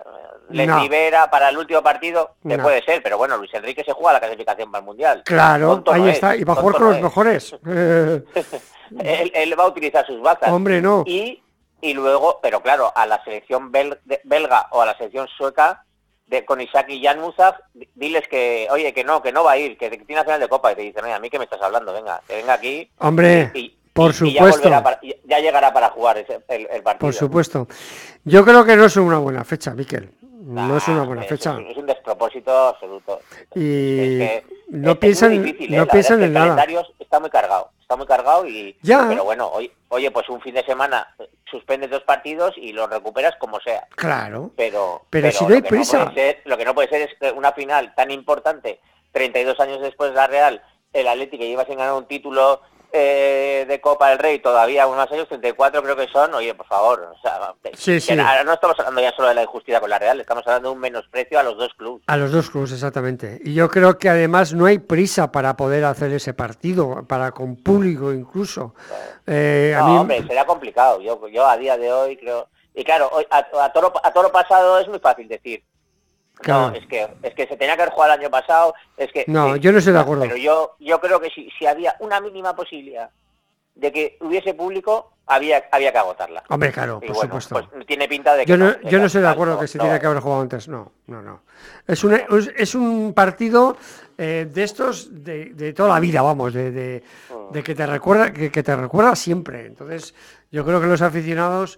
les 0.49 0.67
No. 0.67 0.81
libera 0.81 1.29
para 1.29 1.49
el 1.49 1.59
último 1.59 1.83
partido, 1.83 2.37
que 2.41 2.57
No. 2.57 2.63
puede 2.63 2.81
ser, 2.81 3.03
pero 3.03 3.19
bueno, 3.19 3.37
Luis 3.37 3.53
Enrique 3.53 3.83
se 3.83 3.93
juega 3.93 4.13
la 4.13 4.19
clasificación 4.19 4.71
para 4.71 4.79
el 4.79 4.85
Mundial. 4.87 5.21
claro, 5.25 5.83
ahí 5.91 6.01
no 6.01 6.07
es, 6.07 6.15
está. 6.15 6.35
Y 6.35 6.43
va 6.43 6.53
a 6.53 6.55
jugar 6.55 6.75
con 6.75 6.87
los 6.87 6.95
es. 6.97 7.03
mejores. 7.03 7.55
Él, 9.03 9.31
él 9.35 9.59
va 9.59 9.65
a 9.65 9.67
utilizar 9.67 10.03
sus 10.07 10.19
bazas. 10.19 10.49
hombre, 10.51 10.81
no. 10.81 11.03
y, 11.05 11.43
y 11.81 11.93
luego, 11.93 12.39
pero 12.41 12.61
claro, 12.61 12.91
a 12.95 13.05
la 13.05 13.23
selección 13.23 13.71
bel- 13.71 13.99
de- 14.05 14.21
belga 14.23 14.67
o 14.71 14.81
a 14.81 14.85
la 14.85 14.97
selección 14.97 15.27
sueca, 15.37 15.83
de, 16.27 16.45
con 16.45 16.61
Isaac 16.61 16.87
y 16.89 17.03
Jan 17.03 17.19
Muzaf, 17.19 17.55
di- 17.73 17.89
diles 17.95 18.27
que, 18.27 18.67
oye, 18.69 18.93
que 18.93 19.03
no, 19.03 19.21
que 19.21 19.31
no 19.31 19.43
va 19.43 19.53
a 19.53 19.57
ir, 19.57 19.77
que, 19.77 19.89
que 19.89 19.97
tiene 19.97 20.23
final 20.23 20.39
de 20.39 20.47
copa, 20.47 20.71
y 20.71 20.75
te 20.75 20.81
dicen, 20.83 21.03
oye, 21.03 21.13
a 21.13 21.19
mí 21.19 21.29
que 21.29 21.39
me 21.39 21.45
estás 21.45 21.61
hablando, 21.61 21.91
venga, 21.91 22.21
que 22.27 22.35
venga 22.35 22.53
aquí. 22.53 22.89
Hombre, 22.99 23.49
y, 23.55 23.75
por 23.93 24.11
y 24.11 24.13
ya, 24.33 24.39
supuesto. 24.41 24.61
volverá 24.61 24.83
para- 24.83 24.99
ya 25.25 25.39
llegará 25.39 25.73
para 25.73 25.89
jugar 25.89 26.17
ese- 26.19 26.41
el, 26.49 26.67
el 26.71 26.83
partido. 26.83 26.99
Por 27.07 27.13
supuesto. 27.13 27.67
Yo 28.25 28.45
creo 28.45 28.63
que 28.63 28.75
no 28.75 28.85
es 28.85 28.95
una 28.97 29.17
buena 29.17 29.43
fecha, 29.43 29.71
Miquel. 29.73 30.11
No 30.21 30.77
es 30.77 30.87
una 30.87 31.03
buena 31.03 31.23
es- 31.23 31.29
fecha. 31.29 31.57
Es, 31.67 31.77
un 31.77 31.85
despropósito 31.85 32.51
absoluto. 32.69 33.21
Y 33.55 33.99
Es 34.21 34.29
que 34.29 34.45
no 34.69 34.99
piensan, 34.99 35.31
difícil, 35.43 35.73
¿eh? 35.73 35.77
no 35.77 35.85
La 35.85 35.91
piensan 35.91 36.23
en 36.23 36.33
nada. 36.33 36.45
El 36.45 36.49
calendario 36.55 36.83
está 36.99 37.19
muy 37.19 37.29
cargado, 37.29 37.71
está 37.89 37.97
muy 37.97 38.05
cargado 38.05 38.45
y 38.45 38.77
Ya. 38.83 39.07
pero 39.09 39.23
bueno, 39.23 39.47
oye, 39.51 39.71
oye, 39.87 40.11
pues 40.11 40.29
un 40.29 40.39
fin 40.41 40.53
de 40.53 40.63
semana 40.63 41.07
eh, 41.17 41.27
suspendes 41.49 41.89
dos 41.89 42.03
partidos 42.03 42.53
y 42.55 42.71
los 42.71 42.87
recuperas 42.87 43.33
como 43.39 43.59
sea. 43.61 43.87
Claro. 43.95 44.51
Pero, 44.55 45.01
Pero 45.09 45.31
si 45.31 45.43
no 45.43 45.49
lo 45.49 45.55
hay 45.55 45.61
que 45.63 45.69
prisa. 45.69 46.11
ser- 46.13 46.39
lo 46.45 46.55
que 46.55 46.65
no 46.65 46.75
puede 46.75 46.87
ser 46.87 47.01
es 47.09 47.17
que 47.19 47.31
una 47.31 47.51
final 47.53 47.95
tan 47.95 48.11
importante, 48.11 48.79
32 49.11 49.59
años 49.59 49.81
después 49.81 50.11
de 50.11 50.17
la 50.17 50.27
Real, 50.27 50.61
el 50.93 51.07
Atlético 51.07 51.41
que 51.41 51.47
lleva 51.49 51.65
sin 51.65 51.77
ganar 51.79 51.95
un 51.95 52.05
título 52.05 52.61
eh, 52.91 53.65
de 53.67 53.81
Copa 53.81 54.09
del 54.09 54.19
Rey 54.19 54.39
todavía 54.39 54.87
unos 54.87 55.11
años, 55.11 55.27
34 55.27 55.81
creo 55.83 55.95
que 55.95 56.07
son, 56.07 56.33
oye, 56.33 56.53
por 56.55 56.65
favor, 56.65 57.11
o 57.15 57.21
sea, 57.21 57.53
Sí, 57.73 57.99
sí. 57.99 58.13
ahora 58.13 58.43
no 58.43 58.53
estamos 58.53 58.77
hablando 58.79 59.01
ya 59.01 59.11
solo 59.15 59.27
de 59.29 59.35
la 59.35 59.43
injusticia 59.43 59.79
con 59.79 59.89
la 59.89 59.99
Real, 59.99 60.19
estamos 60.19 60.45
hablando 60.47 60.69
de 60.69 60.75
un 60.75 60.81
menosprecio 60.81 61.39
a 61.39 61.43
los 61.43 61.57
dos 61.57 61.73
clubes. 61.75 62.03
A 62.07 62.17
los 62.17 62.31
dos 62.31 62.49
clubes, 62.49 62.71
exactamente. 62.71 63.39
Y 63.43 63.53
yo 63.53 63.69
creo 63.69 63.97
que 63.97 64.09
además 64.09 64.53
no 64.53 64.65
hay 64.65 64.79
prisa 64.79 65.31
para 65.31 65.55
poder 65.55 65.85
hacer 65.85 66.11
ese 66.13 66.33
partido, 66.33 67.05
para 67.07 67.31
con 67.31 67.55
público 67.57 68.11
incluso. 68.11 68.73
Eh, 69.27 69.75
a 69.77 69.81
No, 69.81 69.87
mí, 69.87 69.97
hombre, 69.97 70.27
será 70.27 70.45
complicado. 70.45 70.99
Yo, 71.01 71.27
yo 71.27 71.47
a 71.47 71.57
día 71.57 71.77
de 71.77 71.91
hoy 71.91 72.17
creo. 72.17 72.47
Y 72.73 72.83
claro, 72.83 73.11
a, 73.29 73.37
a 73.63 73.73
toro, 73.73 73.93
a 74.03 74.13
toro 74.13 74.31
pasado 74.31 74.79
es 74.79 74.87
muy 74.87 74.99
fácil 74.99 75.27
decir. 75.27 75.63
Claro. 76.41 76.69
No, 76.71 76.75
es 76.75 76.85
que, 76.87 77.07
es 77.23 77.33
que 77.33 77.47
se 77.47 77.57
tenía 77.57 77.75
que 77.75 77.81
haber 77.83 77.93
jugado 77.93 78.13
el 78.13 78.19
año 78.21 78.29
pasado. 78.29 78.73
Es 78.97 79.11
que, 79.11 79.25
No, 79.27 79.55
yo 79.57 79.71
no 79.71 79.77
estoy 79.79 79.93
de 79.93 79.99
acuerdo. 79.99 80.23
Pero 80.23 80.37
yo, 80.37 80.75
yo 80.79 80.99
creo 80.99 81.19
que 81.19 81.29
si, 81.29 81.49
si 81.57 81.65
había 81.65 81.95
una 81.99 82.19
mínima 82.21 82.55
posibilidad 82.55 83.09
de 83.75 83.91
que 83.91 84.17
hubiese 84.21 84.53
público, 84.53 85.13
había, 85.25 85.63
había 85.71 85.91
que 85.91 85.97
agotarla. 85.97 86.43
Hombre, 86.49 86.71
claro, 86.71 86.99
Y 87.03 87.07
por 87.07 87.15
bueno, 87.17 87.39
supuesto. 87.39 87.69
pues 87.71 87.85
tiene 87.85 88.07
pinta 88.07 88.35
de 88.35 88.45
que 88.45 88.49
Yo 88.49 88.57
no, 88.57 88.71
de 88.71 88.79
yo 88.89 88.99
no 88.99 89.05
estoy 89.05 89.21
de 89.21 89.27
acuerdo 89.27 89.59
que 89.59 89.67
se 89.67 89.77
no- 89.77 89.83
tiene 89.83 89.95
no 89.95 90.01
que 90.01 90.07
haber 90.07 90.19
jugado 90.21 90.41
antes. 90.41 90.67
No, 90.67 90.91
no, 91.07 91.21
no. 91.21 91.41
Es 91.87 92.03
un, 92.03 92.13
es, 92.57 92.75
un 92.75 93.13
partido 93.13 93.77
eh, 94.17 94.47
de 94.51 94.63
estos 94.63 95.23
de, 95.23 95.53
de 95.53 95.73
toda 95.73 95.89
la 95.93 95.99
vida, 95.99 96.21
vamos, 96.21 96.53
de, 96.53 96.71
de- 96.71 97.03
Mm. 97.29 97.53
de 97.53 97.63
que 97.63 97.75
te 97.75 97.85
recuerda, 97.85 98.33
que, 98.33 98.51
que 98.51 98.63
te 98.63 98.75
recuerda 98.75 99.15
siempre. 99.15 99.65
Entonces, 99.65 100.13
yo 100.51 100.65
creo 100.65 100.81
que 100.81 100.87
los 100.87 101.01
aficionados, 101.01 101.77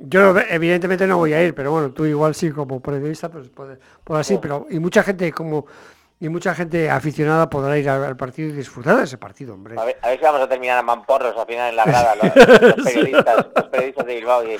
yo 0.00 0.34
evidentemente 0.38 1.06
no 1.06 1.18
voy 1.18 1.32
a 1.34 1.42
ir, 1.42 1.54
pero 1.54 1.70
bueno, 1.70 1.92
tú 1.92 2.04
igual 2.04 2.34
sí 2.34 2.50
como 2.50 2.80
periodista, 2.80 3.28
pues 3.28 3.48
puede, 3.48 3.78
puede 4.02 4.20
así, 4.20 4.38
pero 4.40 4.66
y 4.70 4.78
mucha 4.78 5.02
gente 5.02 5.30
como 5.32 5.66
y 6.22 6.28
mucha 6.28 6.54
gente 6.54 6.90
aficionada 6.90 7.48
podrá 7.48 7.78
ir 7.78 7.88
al, 7.88 8.04
al 8.04 8.16
partido 8.16 8.50
y 8.50 8.52
disfrutar 8.52 8.96
de 8.96 9.04
ese 9.04 9.16
partido, 9.16 9.54
hombre. 9.54 9.74
A 9.78 9.84
ver, 9.86 9.98
a 10.02 10.08
ver 10.08 10.18
si 10.18 10.24
vamos 10.24 10.42
a 10.42 10.48
terminar 10.48 10.76
a 10.76 10.82
mamporros 10.82 11.34
al 11.34 11.46
final 11.46 11.70
en 11.70 11.76
la 11.76 11.84
grada, 11.86 12.14
los, 12.14 12.36
los 12.76 12.86
periodistas, 12.86 13.46
los 13.56 13.64
periodistas 13.68 14.06
de 14.06 14.14
Bilbao, 14.16 14.44
y, 14.44 14.58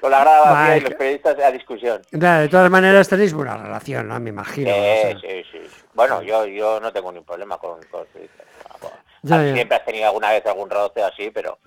con 0.00 0.10
la 0.10 0.20
grada 0.20 0.40
vacía 0.40 0.52
Vale, 0.54 0.76
y 0.78 0.80
los 0.80 0.94
periodistas 0.94 1.38
a 1.38 1.50
discusión. 1.50 2.02
Ya, 2.12 2.38
De 2.40 2.48
todas 2.48 2.70
maneras 2.70 3.10
tenéis 3.10 3.34
buena 3.34 3.58
relación, 3.58 4.08
¿no? 4.08 4.18
Me 4.20 4.30
imagino. 4.30 4.70
Sí, 4.70 4.78
o 4.78 4.82
sea. 4.82 5.20
sí, 5.20 5.44
sí. 5.52 5.58
Bueno, 5.92 6.22
yo, 6.22 6.46
yo 6.46 6.80
no 6.80 6.90
tengo 6.90 7.12
ningún 7.12 7.26
problema 7.26 7.58
con, 7.58 7.78
con 7.90 8.00
los 8.00 8.08
periodistas. 8.08 8.46
Ya, 9.20 9.44
ya. 9.44 9.54
Siempre 9.54 9.76
has 9.76 9.84
tenido 9.84 10.06
alguna 10.06 10.30
vez 10.30 10.44
algún 10.46 10.70
roce 10.70 11.02
así, 11.02 11.30
pero 11.30 11.58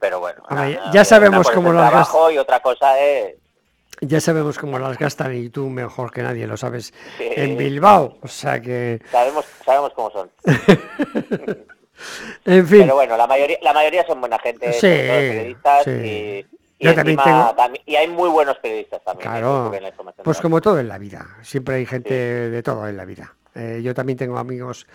pero 0.00 0.18
bueno. 0.20 0.42
Ya 0.92 1.04
sabemos 1.04 1.48
cómo 1.50 1.72
lo 1.72 1.78
trabajo 1.80 2.30
y 2.30 2.38
otra 2.38 2.60
cosa 2.60 2.98
es... 2.98 3.34
Ya 4.02 4.18
sabemos 4.20 4.58
cómo 4.58 4.78
las 4.78 4.96
gastan 4.98 5.36
y 5.36 5.50
tú 5.50 5.68
mejor 5.68 6.10
que 6.10 6.22
nadie 6.22 6.46
lo 6.46 6.56
sabes 6.56 6.94
Sí. 7.18 7.28
en 7.36 7.56
Bilbao. 7.58 8.16
O 8.22 8.28
sea 8.28 8.58
que, 8.60 9.00
Sabemos, 9.12 9.44
sabemos 9.64 9.92
cómo 9.94 10.10
son. 10.10 10.30
en 12.46 12.66
fin, 12.66 12.80
Pero 12.82 12.94
bueno, 12.94 13.16
la 13.16 13.26
mayoría, 13.26 13.58
la 13.62 13.72
mayoría 13.74 14.06
son 14.06 14.20
buena 14.20 14.38
gente, 14.38 14.72
Sí, 14.72 14.80
periodistas 14.80 15.84
sí. 15.84 15.90
y, 15.90 16.46
y 16.78 16.84
Yo 16.86 16.94
también 16.94 17.18
encima 17.18 17.42
tengo- 17.48 17.54
también- 17.56 17.82
y 17.86 17.96
hay 17.96 18.08
muy 18.08 18.30
buenos 18.30 18.56
periodistas 18.58 19.02
también. 19.04 19.28
¿eh? 19.28 19.32
claro, 19.32 19.70
la 19.80 19.92
pues 20.24 20.40
como 20.40 20.60
todo 20.62 20.78
en 20.78 20.88
la 20.88 20.96
vida, 20.96 21.26
siempre 21.42 21.74
hay 21.76 21.84
gente 21.86 22.14
de 22.14 22.62
todo 22.62 22.88
en 22.88 22.96
la 22.96 23.04
vida. 23.04 23.34
Eh, 23.54 23.80
yo 23.82 23.94
también 23.94 24.16
tengo 24.16 24.38
amigos 24.38 24.86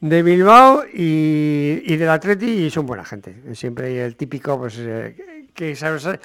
de 0.00 0.22
Bilbao 0.22 0.84
y, 0.92 1.82
y 1.84 1.96
del 1.96 2.08
Atleti 2.10 2.46
y 2.66 2.70
son 2.70 2.86
buena 2.86 3.04
gente. 3.04 3.42
Siempre 3.54 3.88
hay 3.88 3.96
el 3.98 4.16
típico, 4.16 4.58
pues, 4.58 4.76
eh, 4.78 5.48
que 5.54 5.72
sobresale- 5.74 6.20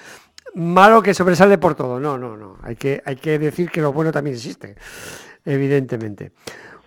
malo 0.55 1.01
que 1.01 1.13
sobresale 1.13 1.57
por 1.57 1.76
todo. 1.76 1.99
No, 1.99 2.17
no, 2.17 2.38
no. 2.38 2.57
Hay 2.61 2.76
que, 2.76 3.01
hay 3.05 3.15
que 3.15 3.39
decir 3.39 3.69
que 3.71 3.82
lo 3.82 3.91
bueno 3.93 4.11
también 4.11 4.36
existe, 4.36 4.76
evidentemente. 5.45 6.32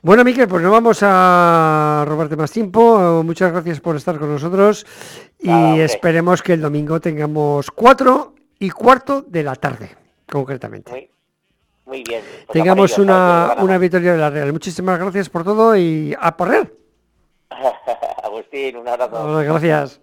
Bueno, 0.03 0.23
Miquel, 0.23 0.47
pues 0.47 0.63
no 0.63 0.71
vamos 0.71 0.99
a 1.03 2.05
robarte 2.07 2.37
más 2.37 2.53
tiempo. 2.53 3.23
Muchas 3.25 3.51
gracias 3.51 3.81
por 3.81 3.97
estar 3.97 4.17
con 4.19 4.31
nosotros 4.31 4.87
y 5.41 5.81
esperemos 5.81 6.43
que 6.43 6.53
el 6.53 6.61
domingo 6.61 7.01
tengamos 7.01 7.71
cuatro 7.73 8.35
y 8.59 8.71
cuarto 8.71 9.23
de 9.27 9.43
la 9.43 9.57
tarde, 9.57 9.97
concretamente. 10.31 10.93
Muy, 10.93 11.11
muy 11.87 12.03
bien. 12.03 12.23
Pues 12.47 12.53
Tengamos 12.53 12.99
una, 12.99 13.57
una 13.61 13.79
victoria 13.79 14.13
de 14.13 14.19
la 14.19 14.31
Real. 14.31 14.53
Muchísimas 14.53 14.99
gracias 14.99 15.29
por 15.31 15.45
todo 15.45 15.77
y 15.77 16.15
a 16.21 16.37
por 16.37 16.49
Real. 16.49 16.73
Agustín, 18.23 18.77
un 18.77 18.89
abrazo. 18.89 19.23
Bueno, 19.23 19.53
gracias. 19.53 20.01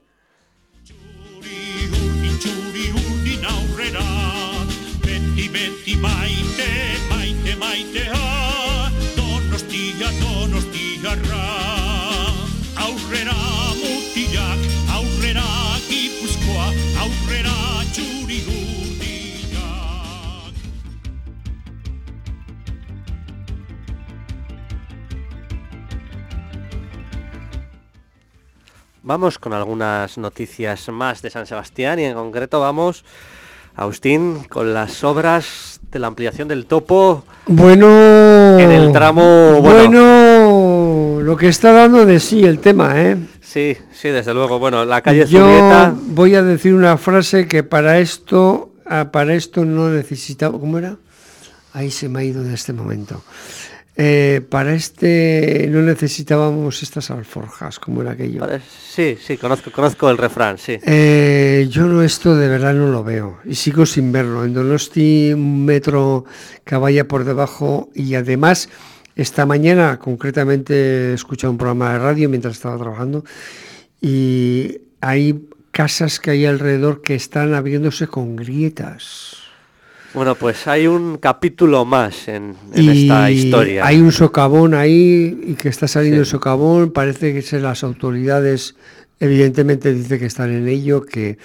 Vamos 29.06 29.38
con 29.38 29.52
algunas 29.52 30.18
noticias 30.18 30.88
más 30.88 31.22
de 31.22 31.30
San 31.30 31.46
Sebastián 31.46 32.00
y 32.00 32.06
en 32.06 32.14
concreto 32.14 32.62
vamos, 32.62 33.04
Agustín, 33.76 34.46
con 34.46 34.74
las 34.74 35.04
obras 35.04 35.82
de 35.92 36.00
la 36.00 36.08
ampliación 36.08 36.48
del 36.48 36.66
topo 36.68 37.26
Bueno, 37.48 38.58
en 38.58 38.72
el 38.72 38.94
tramo... 38.94 39.60
Bueno, 39.60 39.90
bueno, 39.90 41.22
lo 41.22 41.36
que 41.36 41.50
está 41.50 41.74
dando 41.74 42.06
de 42.06 42.22
sí 42.22 42.46
el 42.46 42.60
tema, 42.60 42.94
¿eh? 43.02 43.18
sí, 43.42 43.76
sí, 43.92 44.08
desde 44.08 44.34
luego. 44.34 44.58
Bueno, 44.58 44.86
la 44.86 45.02
calle 45.02 45.26
Yo 45.28 45.40
Zubieta... 45.40 45.94
voy 45.94 46.36
a 46.36 46.42
decir 46.42 46.74
una 46.74 46.96
frase 46.96 47.46
que 47.46 47.62
para 47.62 48.00
esto, 48.00 48.72
ah, 48.86 49.10
para 49.12 49.34
esto 49.34 49.66
no 49.66 49.90
necesitaba, 49.90 50.58
¿cómo 50.58 50.78
era? 50.78 50.96
Ahí 51.74 51.92
se 51.92 52.08
me 52.08 52.22
ha 52.22 52.24
ido 52.24 52.42
de 52.42 52.54
este 52.54 52.72
momento. 52.72 53.22
Eh, 53.96 54.42
para 54.50 54.74
este 54.74 55.68
no 55.70 55.84
necesitábamos 55.84 56.82
estas 56.82 57.12
alforjas, 57.12 57.80
como 57.80 58.02
era 58.02 58.12
aquello. 58.12 58.44
Sí, 58.68 59.18
sí, 59.24 59.38
conozco, 59.38 59.72
conozco 59.72 60.10
el 60.10 60.18
refrán, 60.18 60.58
sí. 60.58 60.80
Eh, 60.84 61.68
yo 61.70 61.86
no 61.86 62.02
esto 62.02 62.36
de 62.36 62.48
verdad 62.48 62.74
no 62.74 62.88
lo 62.88 63.04
veo 63.04 63.40
y 63.46 63.56
sigo 63.56 63.86
sin 63.86 64.12
verlo. 64.12 64.46
En 64.46 64.54
Donosti 64.54 65.34
un 65.34 65.64
metro 65.66 66.26
que 66.66 66.76
vaya 66.76 67.08
por 67.08 67.24
debajo 67.24 67.90
y 67.94 68.16
además 68.16 68.70
Esta 69.16 69.46
mañana, 69.46 70.00
concretamente, 70.00 71.12
he 71.12 71.14
escuchado 71.14 71.52
un 71.52 71.58
programa 71.58 71.94
de 71.94 72.00
radio 72.00 72.30
mientras 72.30 72.56
estaba 72.56 72.78
trabajando 72.78 73.24
y 74.02 74.82
hay 75.02 75.48
casas 75.72 76.20
que 76.20 76.32
hay 76.32 76.46
alrededor 76.48 77.04
que 77.04 77.14
están 77.14 77.54
abriéndose 77.54 78.08
con 78.08 78.36
grietas. 78.36 79.43
Bueno, 80.14 80.36
pues 80.36 80.68
hay 80.68 80.86
un 80.86 81.18
capítulo 81.18 81.86
más 81.86 82.28
en, 82.28 82.56
en 82.74 82.90
esta 82.90 83.32
historia. 83.32 83.86
Hay 83.86 84.00
un 84.00 84.12
socavón 84.12 84.74
ahí 84.76 85.40
y 85.48 85.54
que 85.56 85.70
está 85.70 85.88
saliendo 85.88 86.18
Sí. 86.18 86.20
el 86.22 86.26
socavón. 86.28 86.92
Parece 86.92 87.34
que 87.34 87.60
las 87.60 87.84
autoridades, 87.84 88.76
evidentemente, 89.20 89.92
dice 89.94 90.20
que 90.20 90.26
están 90.28 90.52
en 90.52 90.68
ello, 90.68 91.02
que, 91.04 91.40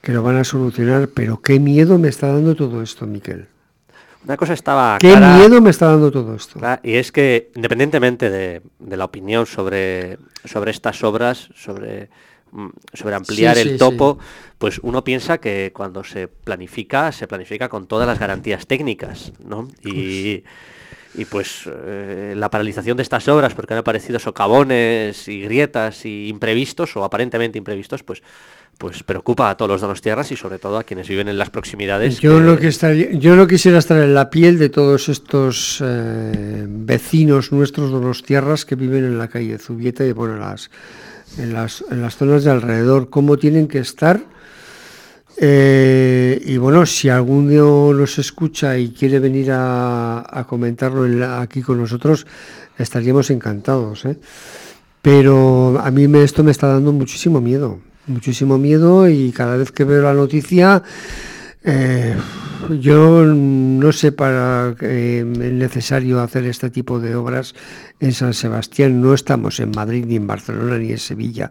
que 0.00 0.12
lo 0.12 0.22
van 0.22 0.36
a 0.36 0.44
solucionar. 0.44 1.08
Pero 1.12 1.42
qué 1.42 1.58
miedo 1.58 1.98
me 1.98 2.08
está 2.08 2.28
dando 2.28 2.54
todo 2.54 2.80
esto, 2.82 3.06
Miquel. 3.06 3.46
Una 4.24 4.36
cosa 4.36 4.52
estaba 4.52 4.98
Qué 5.00 5.16
miedo 5.16 5.60
me 5.60 5.70
está 5.70 5.86
dando 5.86 6.12
todo 6.12 6.36
esto. 6.36 6.60
y 6.84 6.94
es 6.94 7.10
que 7.10 7.50
independientemente 7.56 8.30
de, 8.30 8.62
de 8.78 8.96
la 8.96 9.04
opinión 9.04 9.46
sobre, 9.46 10.16
sobre 10.44 10.70
estas 10.70 11.02
obras, 11.02 11.48
sobre, 11.56 12.08
sobre 12.92 13.14
ampliar 13.14 13.56
Sí, 13.56 13.62
el 13.62 13.70
sí, 13.72 13.78
topo, 13.78 14.18
pues 14.58 14.78
uno 14.82 15.02
piensa 15.04 15.38
que 15.38 15.72
cuando 15.74 16.04
se 16.04 16.28
planifica, 16.28 17.10
se 17.12 17.26
planifica 17.26 17.68
con 17.68 17.86
todas 17.86 18.06
las 18.06 18.18
garantías 18.18 18.66
técnicas, 18.66 19.32
¿no? 19.44 19.68
Y, 19.84 20.44
y 21.14 21.24
pues 21.26 21.64
eh, 21.66 22.34
la 22.36 22.50
paralización 22.50 22.96
de 22.96 23.02
estas 23.02 23.28
obras, 23.28 23.54
porque 23.54 23.74
han 23.74 23.80
aparecido 23.80 24.18
socavones 24.18 25.28
y 25.28 25.42
grietas 25.42 26.04
y 26.06 26.28
imprevistos, 26.28 26.96
o 26.96 27.04
aparentemente 27.04 27.58
imprevistos, 27.58 28.02
pues 28.02 28.22
pues 28.78 29.02
preocupa 29.02 29.50
a 29.50 29.56
todos 29.56 29.70
los 29.70 29.80
donostiarras 29.82 30.32
y 30.32 30.36
sobre 30.36 30.58
todo 30.58 30.78
a 30.78 30.82
quienes 30.82 31.06
viven 31.06 31.28
en 31.28 31.38
las 31.38 31.50
proximidades. 31.50 32.18
Yo 32.20 32.40
no, 32.40 32.56
que 32.58 32.68
estaría- 32.68 33.12
yo 33.12 33.36
no 33.36 33.46
quisiera 33.46 33.78
estar 33.78 34.00
en 34.02 34.14
la 34.14 34.28
piel 34.30 34.58
de 34.58 34.70
todos 34.70 35.08
estos 35.10 35.80
eh, 35.84 36.64
vecinos 36.66 37.52
nuestros 37.52 37.90
donostiarras 37.92 38.64
que 38.64 38.74
viven 38.74 39.04
en 39.04 39.18
la 39.18 39.28
calle 39.28 39.58
Zubieta 39.58 40.04
y 40.04 40.12
bueno, 40.12 40.36
las, 40.36 40.70
en, 41.38 41.52
las, 41.52 41.84
en 41.90 42.02
las 42.02 42.16
zonas 42.16 42.44
de 42.44 42.50
alrededor, 42.50 43.10
cómo 43.10 43.36
tienen 43.36 43.68
que 43.68 43.78
estar. 43.78 44.20
Eh, 45.38 46.40
y 46.44 46.56
bueno, 46.58 46.84
si 46.86 47.08
alguno 47.08 47.92
nos 47.92 48.18
escucha 48.18 48.76
y 48.78 48.90
quiere 48.90 49.18
venir 49.18 49.48
a, 49.52 50.44
comentarlo 50.48 51.04
aquí 51.26 51.62
con 51.62 51.78
nosotros, 51.78 52.26
estaríamos 52.78 53.30
encantados. 53.30 54.04
¿eh? 54.04 54.18
Pero 55.00 55.80
a 55.82 55.90
mí 55.90 56.06
me, 56.08 56.22
esto 56.22 56.44
me 56.44 56.50
está 56.50 56.68
dando 56.68 56.92
muchísimo 56.92 57.40
miedo, 57.40 57.80
muchísimo 58.06 58.58
miedo 58.58 59.08
y 59.08 59.32
cada 59.32 59.56
vez 59.56 59.72
que 59.72 59.84
veo 59.84 60.02
la 60.02 60.14
noticia, 60.14 60.82
eh, 61.64 62.14
yo 62.80 63.24
no 63.24 63.92
sé 63.92 64.12
para 64.12 64.74
qué 64.78 65.20
es 65.20 65.24
necesario 65.26 66.20
hacer 66.20 66.44
este 66.46 66.70
tipo 66.70 67.00
de 67.00 67.14
obras 67.14 67.54
en 68.00 68.12
San 68.12 68.34
Sebastián. 68.34 69.00
No 69.00 69.14
estamos 69.14 69.58
en 69.60 69.70
Madrid, 69.70 70.04
ni 70.06 70.16
en 70.16 70.26
Barcelona, 70.26 70.78
ni 70.78 70.90
en 70.92 70.98
Sevilla. 70.98 71.50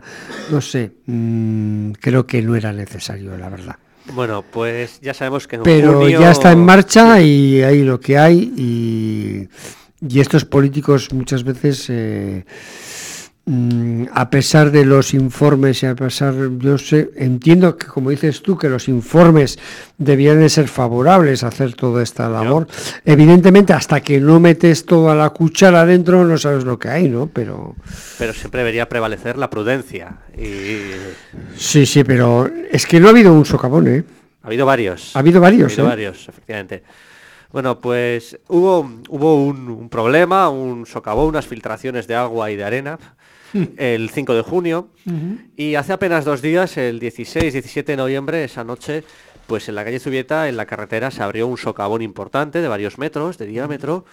No 0.51 0.61
sé, 0.61 0.91
mm, 1.05 1.91
creo 1.99 2.25
que 2.25 2.41
no 2.41 2.55
era 2.55 2.71
necesario, 2.73 3.37
la 3.37 3.49
verdad. 3.49 3.75
Bueno, 4.13 4.43
pues 4.49 4.99
ya 5.01 5.13
sabemos 5.13 5.47
que 5.47 5.57
en 5.57 5.63
Pero 5.63 5.99
junio- 5.99 6.19
ya 6.19 6.31
está 6.31 6.51
en 6.51 6.65
marcha 6.65 7.21
y 7.21 7.61
hay 7.61 7.83
lo 7.83 7.99
que 7.99 8.17
hay 8.17 8.51
y, 8.57 9.47
y 10.05 10.19
estos 10.19 10.43
políticos 10.43 11.13
muchas 11.13 11.43
veces, 11.43 11.85
eh, 11.89 12.43
a 14.13 14.29
pesar 14.29 14.69
de 14.69 14.85
los 14.85 15.15
informes 15.15 15.81
y 15.81 15.87
a 15.87 15.95
pesar, 15.95 16.35
yo 16.59 16.77
sé, 16.77 17.09
entiendo 17.15 17.75
que 17.75 17.87
como 17.87 18.11
dices 18.11 18.43
tú, 18.43 18.55
que 18.55 18.69
los 18.69 18.87
informes 18.87 19.57
debían 19.97 20.39
de 20.39 20.49
ser 20.49 20.67
favorables 20.67 21.43
a 21.43 21.47
hacer 21.47 21.73
toda 21.73 22.03
esta 22.03 22.29
labor. 22.29 22.67
Evidentemente, 23.03 23.73
hasta 23.73 24.01
que 24.01 24.19
no 24.19 24.39
metes 24.39 24.85
toda 24.85 25.15
la 25.15 25.31
cuchara 25.31 25.81
adentro, 25.81 26.23
no 26.23 26.37
sabes 26.37 26.65
lo 26.65 26.77
que 26.77 26.89
hay, 26.89 27.09
¿no? 27.09 27.27
Pero 27.27 27.75
Pero 28.19 28.33
siempre 28.33 28.59
debería 28.59 28.87
prevalecer 28.87 29.37
la 29.37 29.49
prudencia. 29.49 30.19
Y 30.37 30.91
sí, 31.57 31.87
sí, 31.87 32.03
pero 32.03 32.47
es 32.71 32.85
que 32.85 32.99
no 32.99 33.07
ha 33.07 33.09
habido 33.09 33.33
un 33.33 33.45
socavón, 33.45 33.87
¿eh? 33.87 34.03
ha 34.43 34.47
habido 34.47 34.67
varios. 34.67 35.15
Ha 35.15 35.19
habido 35.19 35.41
varios, 35.41 35.71
Ha 35.71 35.73
habido 35.73 35.85
¿eh? 35.85 35.89
varios, 35.89 36.29
efectivamente. 36.29 36.83
Bueno, 37.51 37.81
pues 37.81 38.39
hubo, 38.47 38.89
hubo 39.09 39.43
un, 39.43 39.67
un 39.67 39.89
problema, 39.89 40.47
un 40.49 40.85
socavón, 40.85 41.29
unas 41.29 41.47
filtraciones 41.47 42.07
de 42.07 42.15
agua 42.15 42.49
y 42.51 42.55
de 42.55 42.63
arena 42.63 42.99
el 43.77 44.09
5 44.09 44.33
de 44.33 44.41
junio. 44.41 44.89
Y 45.55 45.75
hace 45.75 45.93
apenas 45.93 46.25
dos 46.25 46.41
días, 46.41 46.77
el 46.77 46.99
16-17 46.99 47.83
de 47.85 47.97
noviembre, 47.97 48.43
esa 48.43 48.63
noche, 48.63 49.03
pues 49.47 49.67
en 49.69 49.75
la 49.75 49.83
calle 49.83 49.99
Zubieta, 49.99 50.47
en 50.49 50.57
la 50.57 50.65
carretera, 50.65 51.11
se 51.11 51.23
abrió 51.23 51.47
un 51.47 51.57
socavón 51.57 52.01
importante 52.01 52.61
de 52.61 52.67
varios 52.67 52.97
metros 52.97 53.37
de 53.37 53.45
diámetro. 53.45 54.05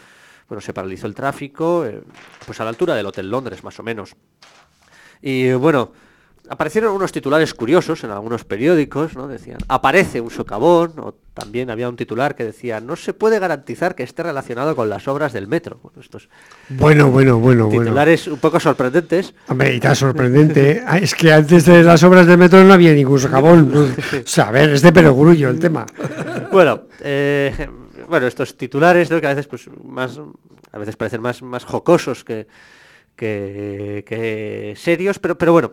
Bueno, 0.49 0.61
se 0.61 0.73
paralizó 0.73 1.07
el 1.07 1.15
tráfico, 1.15 1.85
eh, 1.85 2.01
pues 2.47 2.59
a 2.61 2.65
la 2.65 2.71
altura 2.71 2.95
del 2.95 3.07
Hotel 3.07 3.31
Londres, 3.31 3.63
más 3.63 3.79
o 3.79 3.83
menos. 3.83 4.17
Y 5.21 5.53
bueno, 5.53 5.93
aparecieron 6.49 6.95
unos 6.95 7.13
titulares 7.13 7.55
curiosos 7.55 8.05
en 8.05 8.11
algunos 8.11 8.45
periódicos, 8.45 9.15
¿no? 9.17 9.29
Decían, 9.29 9.59
aparece 9.69 10.21
un 10.21 10.31
socavón, 10.31 10.93
o 10.99 11.15
también 11.35 11.71
había 11.71 11.89
un 11.89 11.97
titular 11.97 12.35
que 12.35 12.45
decía, 12.45 12.81
no 12.81 12.97
se 12.97 13.13
puede 13.13 13.39
garantizar 13.39 13.95
que 13.95 14.03
esté 14.03 14.23
relacionado 14.23 14.75
con 14.75 14.89
las 14.89 15.09
obras 15.09 15.33
del 15.33 15.47
metro. 15.47 15.79
Bueno, 15.83 16.01
estos 16.01 16.29
Bueno, 16.69 17.11
bueno, 17.11 17.39
bueno, 17.39 17.67
bueno. 17.67 17.85
titulares 17.85 18.27
un 18.27 18.39
poco 18.39 18.59
sorprendentes. 18.61 19.35
Hombre, 19.49 19.75
y 19.75 19.81
tan 19.81 19.97
sorprendente. 19.97 20.83
Ah, 20.89 20.99
Es 20.99 21.15
que 21.15 21.33
antes 21.33 21.67
de 21.67 21.83
las 21.83 22.03
obras 22.03 22.27
de 22.27 22.37
metro 22.37 22.65
no 22.65 22.73
había 22.73 22.93
ningún 22.95 23.19
socavón. 23.19 23.73
O 23.77 24.27
sea, 24.27 24.49
a 24.49 24.51
ver, 24.53 24.71
es 24.71 24.83
de 24.83 24.93
perogrullo 24.93 25.49
el 25.51 25.59
tema. 25.59 25.87
Bueno, 26.51 26.85
eh, 27.01 27.69
bueno, 28.09 28.27
estos 28.27 28.57
titulares, 28.57 29.11
¿no? 29.11 29.21
que 29.21 29.27
a 29.27 29.31
veces 29.35 29.47
pues 29.47 29.69
más 29.85 30.19
a 30.73 30.79
veces 30.79 30.97
parecen 30.97 31.21
más, 31.21 31.43
más 31.43 31.65
jocosos 31.65 32.25
que, 32.25 32.47
que, 33.17 34.05
que 34.07 34.75
serios, 34.77 35.19
pero, 35.19 35.37
pero 35.37 35.53
bueno. 35.53 35.73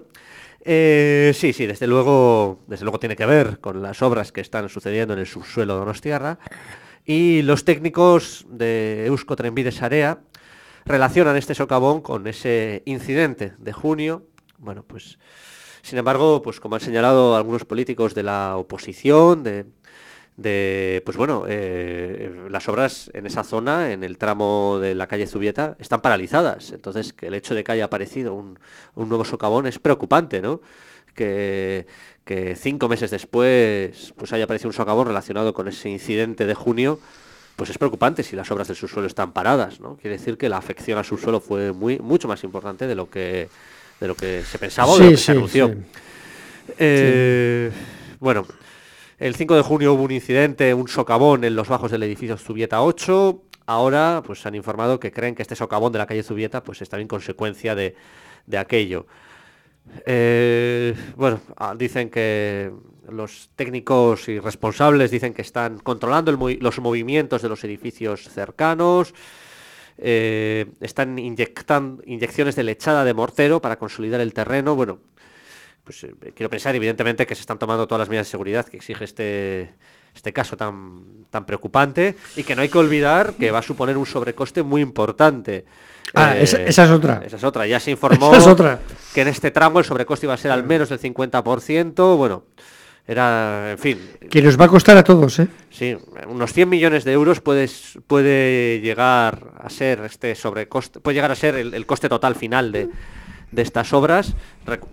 Eh, 0.65 1.31
sí, 1.35 1.53
sí, 1.53 1.67
desde 1.67 1.85
luego, 1.85 2.63
desde 2.67 2.85
luego 2.85 2.99
tiene 2.99 3.15
que 3.15 3.27
ver 3.27 3.59
con 3.59 3.83
las 3.83 4.01
obras 4.01 4.31
que 4.31 4.41
están 4.41 4.67
sucediendo 4.67 5.13
en 5.13 5.19
el 5.19 5.27
subsuelo 5.27 5.73
de 5.73 5.79
Donostiarra. 5.79 6.39
Y 7.05 7.43
los 7.43 7.65
técnicos 7.65 8.45
de 8.49 9.05
Eusko 9.05 9.35
Trenbide 9.35 9.71
Sarea 9.71 10.19
relacionan 10.85 11.37
este 11.37 11.53
socavón 11.53 12.01
con 12.01 12.25
ese 12.25 12.81
incidente 12.85 13.53
de 13.59 13.73
junio. 13.73 14.27
Bueno, 14.57 14.83
pues 14.83 15.19
sin 15.83 15.99
embargo, 15.99 16.41
pues 16.41 16.59
como 16.59 16.73
han 16.73 16.81
señalado 16.81 17.35
algunos 17.35 17.63
políticos 17.63 18.15
de 18.15 18.23
la 18.23 18.57
oposición, 18.57 19.43
de, 19.43 19.67
de, 20.37 21.01
pues 21.05 21.15
bueno, 21.17 21.45
eh, 21.47 22.47
las 22.49 22.67
obras 22.67 23.09
en 23.13 23.25
esa 23.25 23.43
zona, 23.43 23.93
en 23.93 24.03
el 24.03 24.17
tramo 24.17 24.79
de 24.81 24.93
la 24.95 25.07
calle 25.07 25.27
Zubieta, 25.27 25.75
están 25.79 26.01
paralizadas. 26.01 26.71
Entonces, 26.71 27.13
que 27.13 27.27
el 27.27 27.33
hecho 27.35 27.55
de 27.55 27.63
que 27.63 27.71
haya 27.71 27.85
aparecido 27.85 28.33
un, 28.33 28.59
un 28.95 29.07
nuevo 29.09 29.23
socavón 29.25 29.65
es 29.67 29.79
preocupante, 29.79 30.41
¿no? 30.41 30.61
Que, 31.13 31.87
que 32.25 32.55
cinco 32.57 32.89
meses 32.89 33.11
después 33.11 34.13
pues 34.17 34.33
haya 34.33 34.43
aparecido 34.43 34.69
un 34.69 34.73
socavón 34.73 35.07
relacionado 35.07 35.53
con 35.53 35.69
ese 35.69 35.89
incidente 35.89 36.45
de 36.45 36.53
junio, 36.53 36.99
pues 37.55 37.69
es 37.69 37.77
preocupante 37.77 38.21
si 38.21 38.35
las 38.35 38.51
obras 38.51 38.67
del 38.67 38.75
subsuelo 38.75 39.07
están 39.07 39.31
paradas, 39.31 39.79
¿no? 39.79 39.95
Quiere 39.95 40.17
decir 40.17 40.37
que 40.37 40.49
la 40.49 40.57
afección 40.57 40.97
al 40.97 41.05
subsuelo 41.05 41.39
fue 41.39 41.71
muy, 41.71 41.99
mucho 41.99 42.27
más 42.27 42.43
importante 42.43 42.87
de 42.87 42.95
lo 42.95 43.09
que 43.09 43.47
de 44.01 44.07
lo 44.09 44.15
que 44.15 44.43
se 44.43 44.59
pensaba 44.59 44.91
o 44.91 44.97
de 44.99 45.05
lo 45.05 45.11
que 45.11 45.17
Sí, 45.17 45.23
se 45.23 45.31
anunció. 45.31 45.67
sí. 45.69 45.73
Eh, 46.79 47.71
Bueno, 48.19 48.45
el 49.17 49.35
5 49.35 49.55
de 49.55 49.61
junio 49.61 49.93
hubo 49.93 50.03
un 50.03 50.11
incidente, 50.11 50.73
un 50.73 50.87
socavón 50.87 51.43
en 51.43 51.55
los 51.55 51.69
bajos 51.69 51.91
del 51.91 52.03
edificio 52.03 52.37
Zubieta 52.37 52.81
8. 52.81 53.41
Ahora 53.67 54.21
pues 54.25 54.45
han 54.45 54.55
informado 54.55 54.99
que 54.99 55.11
creen 55.11 55.35
que 55.35 55.41
este 55.41 55.55
socavón 55.55 55.91
de 55.91 55.99
la 55.99 56.05
calle 56.05 56.23
Zubieta 56.23 56.63
pues 56.63 56.81
está 56.81 56.99
en 56.99 57.07
consecuencia 57.07 57.75
de, 57.75 57.95
de 58.45 58.57
aquello. 58.57 59.07
Eh, 60.05 60.95
bueno, 61.15 61.39
ah, 61.57 61.75
dicen 61.77 62.09
que 62.09 62.71
los 63.09 63.49
técnicos 63.55 64.27
y 64.27 64.39
responsables 64.39 65.11
dicen 65.11 65.33
que 65.33 65.43
están 65.43 65.79
controlando 65.79 66.31
los 66.31 66.79
movimientos 66.79 67.41
de 67.41 67.49
los 67.49 67.63
edificios 67.63 68.29
cercanos, 68.29 69.13
eh, 69.97 70.65
están 70.81 71.17
inyectando 71.19 72.03
inyecciones 72.05 72.55
de 72.55 72.63
lechada 72.63 73.05
de 73.05 73.13
mortero 73.13 73.61
para 73.61 73.77
consolidar 73.77 74.21
el 74.21 74.33
terreno. 74.33 74.75
Bueno, 74.75 74.99
pues 75.85 76.03
eh, 76.03 76.13
quiero 76.35 76.49
pensar 76.49 76.75
evidentemente 76.75 77.25
que 77.25 77.35
se 77.35 77.41
están 77.41 77.57
tomando 77.59 77.87
todas 77.87 77.99
las 77.99 78.09
medidas 78.09 78.27
de 78.27 78.31
seguridad 78.31 78.65
que 78.65 78.75
exige 78.77 79.05
este, 79.05 79.73
este 80.13 80.33
caso 80.33 80.57
tan, 80.57 81.25
tan 81.29 81.45
preocupante 81.45 82.15
y 82.35 82.43
que 82.43 82.55
no 82.55 82.61
hay 82.63 82.69
que 82.69 82.77
olvidar 82.77 83.33
que 83.39 83.51
va 83.51 83.59
a 83.59 83.61
suponer 83.61 83.95
un 83.97 84.05
sobrecoste 84.05 84.63
muy 84.63 84.81
importante. 84.81 85.63
Ah, 86.13 86.35
esa- 86.37 86.61
esa 86.63 86.83
es 86.85 86.89
otra. 86.91 87.21
Esa 87.25 87.37
es 87.37 87.43
otra. 87.43 87.65
Ya 87.67 87.79
se 87.79 87.91
informó 87.95 88.35
es 88.35 88.45
otra. 88.47 88.79
que 89.13 89.21
en 89.21 89.27
este 89.29 89.51
tramo 89.51 89.79
el 89.79 89.85
sobrecoste 89.85 90.25
iba 90.25 90.33
a 90.33 90.37
ser 90.37 90.51
al 90.51 90.63
menos 90.63 90.89
del 90.89 90.99
50%. 90.99 92.17
Bueno, 92.17 92.43
era, 93.07 93.71
en 93.71 93.77
fin, 93.77 93.99
Que 94.31 94.41
nos 94.41 94.59
va 94.59 94.65
a 94.65 94.67
costar 94.67 94.97
a 94.97 95.03
todos, 95.03 95.37
¿eh? 95.39 95.47
Sí, 95.69 95.95
unos 96.27 96.51
100 96.53 96.67
millones 96.69 97.03
de 97.03 97.11
euros 97.11 97.39
puedes, 97.39 97.99
puede 98.07 98.79
llegar 98.81 99.51
a 99.59 99.69
ser 99.69 99.99
este 100.05 100.33
sobrecoste, 100.33 100.99
puede 100.99 101.13
llegar 101.15 101.31
a 101.31 101.35
ser 101.35 101.53
el, 101.55 101.75
el 101.75 101.85
coste 101.85 102.09
total 102.09 102.33
final 102.35 102.71
de, 102.71 102.89
de 103.51 103.61
estas 103.61 103.93
obras, 103.93 104.35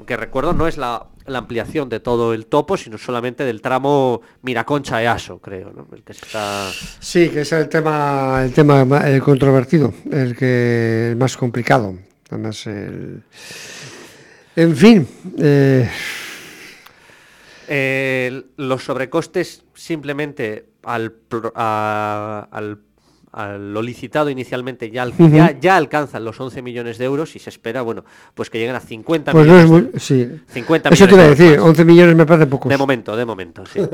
que 0.07 0.17
recuerdo 0.17 0.53
no 0.53 0.67
es 0.69 0.77
la, 0.77 1.07
la 1.27 1.39
ampliación 1.39 1.89
de 1.89 2.01
todo 2.01 2.33
el 2.35 2.47
topo, 2.47 2.77
sino 2.77 2.99
solamente 2.99 3.45
del 3.45 3.61
tramo 3.61 4.21
Miraconcha-Easo, 4.43 5.41
creo, 5.41 5.73
¿no? 5.75 5.87
El 5.95 6.03
que 6.03 6.13
está... 6.13 6.71
Sí, 7.01 7.29
que 7.31 7.41
es 7.41 7.53
el 7.53 7.69
tema, 7.69 8.43
el 8.45 8.53
tema 8.53 8.85
ma- 8.85 9.09
el 9.09 9.21
controvertido, 9.23 9.93
el 10.11 10.37
que 10.37 11.09
el 11.11 11.17
más 11.17 11.37
complicado. 11.37 11.95
Además, 12.31 12.67
el... 12.67 13.23
en 14.57 14.77
fin, 14.77 15.09
eh, 15.39 15.89
Eh, 17.69 18.43
los 18.57 18.85
sobrecostes 18.85 19.65
simplemente 19.75 20.67
al, 20.83 21.13
pro- 21.13 21.53
a- 21.55 22.49
al, 22.51 22.79
a 23.33 23.53
lo 23.55 23.81
licitado 23.83 24.29
inicialmente 24.31 24.91
ya, 24.91 25.03
al- 25.05 25.15
ya, 25.33 25.59
ya 25.59 25.77
alcanzan 25.77 26.25
los 26.25 26.39
11 26.39 26.61
millones 26.63 26.99
de 26.99 27.07
euros 27.07 27.35
y 27.35 27.39
se 27.39 27.49
espera, 27.51 27.81
bueno, 27.83 28.05
pues 28.35 28.51
que 28.51 28.59
lleguen 28.59 28.77
a 28.77 28.81
50 28.81 29.33
pues 29.33 29.47
no 29.47 29.59
es 29.59 29.65
millones. 29.65 29.91
muy, 29.93 30.01
sí. 30.01 30.31
50 30.49 30.91
Eso 30.91 31.07
te 31.07 31.15
iba 31.15 31.23
a 31.23 31.25
millones 31.25 31.39
de 31.39 31.45
decir, 31.45 31.59
más. 31.61 31.69
11 31.69 31.85
millones 31.85 32.17
me 32.17 32.27
parece 32.27 32.47
pocos. 32.47 32.69
De 32.71 32.77
momento, 32.77 33.17
de 33.17 33.25
momento, 33.25 33.65
sí. 33.67 33.81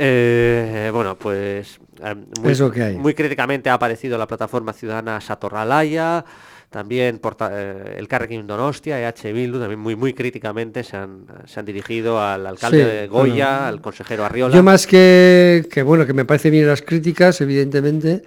Eh, 0.00 0.90
bueno, 0.92 1.16
pues 1.18 1.80
eh, 2.04 2.14
muy, 2.40 2.52
Es 2.52 2.60
lo 2.60 2.70
que 2.70 2.82
hay. 2.84 2.96
muy 2.96 3.14
críticamente 3.14 3.68
ha 3.68 3.74
aparecido 3.74 4.16
la 4.16 4.28
plataforma 4.28 4.72
ciudadana 4.72 5.20
Satorralaya, 5.20 6.24
también 6.70 7.18
porta- 7.18 7.50
eh, 7.52 7.94
el 7.98 8.06
Carrequín 8.08 8.46
Donostia, 8.46 9.00
EH 9.00 9.32
Bildu, 9.32 9.58
también 9.58 9.80
muy 9.80 9.96
muy 9.96 10.12
críticamente 10.12 10.84
se 10.84 10.96
han, 10.96 11.24
se 11.46 11.60
han 11.60 11.66
dirigido 11.66 12.20
al 12.22 12.46
alcalde 12.46 12.78
Sí, 12.78 12.84
de 12.84 13.06
Goya, 13.08 13.48
bueno. 13.50 13.66
al 13.66 13.80
consejero 13.80 14.24
Arriola. 14.24 14.54
Yo 14.54 14.62
más 14.62 14.86
que, 14.86 15.66
que 15.70 15.82
bueno, 15.82 16.06
que 16.06 16.12
me 16.12 16.24
parece 16.24 16.50
bien 16.50 16.66
las 16.66 16.82
críticas, 16.82 17.40
evidentemente, 17.40 18.22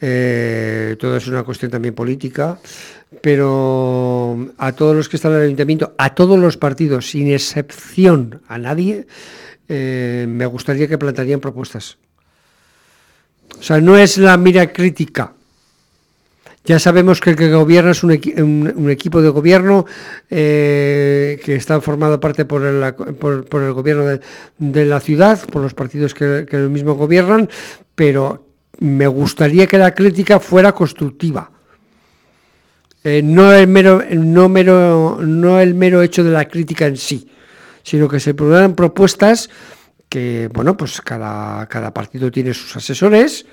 eh, 0.00 0.96
todo 0.98 1.16
es 1.16 1.26
una 1.26 1.42
cuestión 1.42 1.70
también 1.70 1.94
política, 1.94 2.58
pero 3.20 4.48
a 4.58 4.72
todos 4.72 4.94
los 4.96 5.08
que 5.08 5.16
están 5.16 5.32
en 5.32 5.38
el 5.38 5.44
ayuntamiento, 5.46 5.94
a 5.98 6.14
todos 6.14 6.38
los 6.38 6.56
partidos, 6.56 7.10
sin 7.10 7.28
excepción 7.30 8.40
a 8.48 8.56
nadie, 8.58 9.06
eh, 9.68 10.26
me 10.28 10.46
gustaría 10.46 10.86
que 10.88 10.96
plantearían 10.96 11.40
propuestas. 11.40 11.98
O 13.58 13.62
sea, 13.62 13.80
no 13.80 13.96
es 13.98 14.16
la 14.16 14.36
mira 14.36 14.72
crítica. 14.72 15.34
Ya 16.64 16.78
sabemos 16.78 17.20
que 17.20 17.30
el 17.30 17.36
que 17.36 17.50
gobierna 17.50 17.92
es 17.92 18.02
un, 18.04 18.10
equi- 18.10 18.38
un- 18.40 18.90
equipo 18.90 19.22
de 19.22 19.30
gobierno 19.30 19.86
eh, 20.28 21.40
que 21.42 21.54
está 21.56 21.80
formado 21.80 22.20
parte 22.20 22.44
por 22.44 22.62
el, 22.64 23.72
gobierno 23.72 24.04
de, 24.04 24.20
de 24.58 24.84
la 24.84 25.00
ciudad, 25.00 25.40
por 25.48 25.62
los 25.62 25.72
partidos 25.72 26.12
que, 26.12 26.46
que 26.48 26.58
lo 26.58 26.68
mismo 26.68 26.94
gobiernan, 26.94 27.48
pero 27.94 28.46
me 28.78 29.06
gustaría 29.06 29.66
que 29.66 29.78
la 29.78 29.94
crítica 29.94 30.38
fuera 30.38 30.72
constructiva. 30.72 31.50
Eh, 33.04 33.22
no, 33.24 33.52
el 33.54 33.66
mero, 33.66 34.02
no, 34.10 34.50
mero, 34.50 35.18
no 35.22 35.60
el 35.60 35.74
mero 35.74 36.02
hecho 36.02 36.22
de 36.22 36.30
la 36.30 36.46
crítica 36.46 36.86
en 36.86 36.98
sí, 36.98 37.26
sino 37.82 38.06
que 38.06 38.20
se 38.20 38.34
produzcan 38.34 38.74
propuestas 38.74 39.48
que, 40.10 40.50
bueno, 40.52 40.76
pues 40.76 41.00
cada, 41.00 41.66
cada 41.66 41.94
partido 41.94 42.30
tiene 42.30 42.52
sus 42.52 42.76
asesores, 42.76 43.46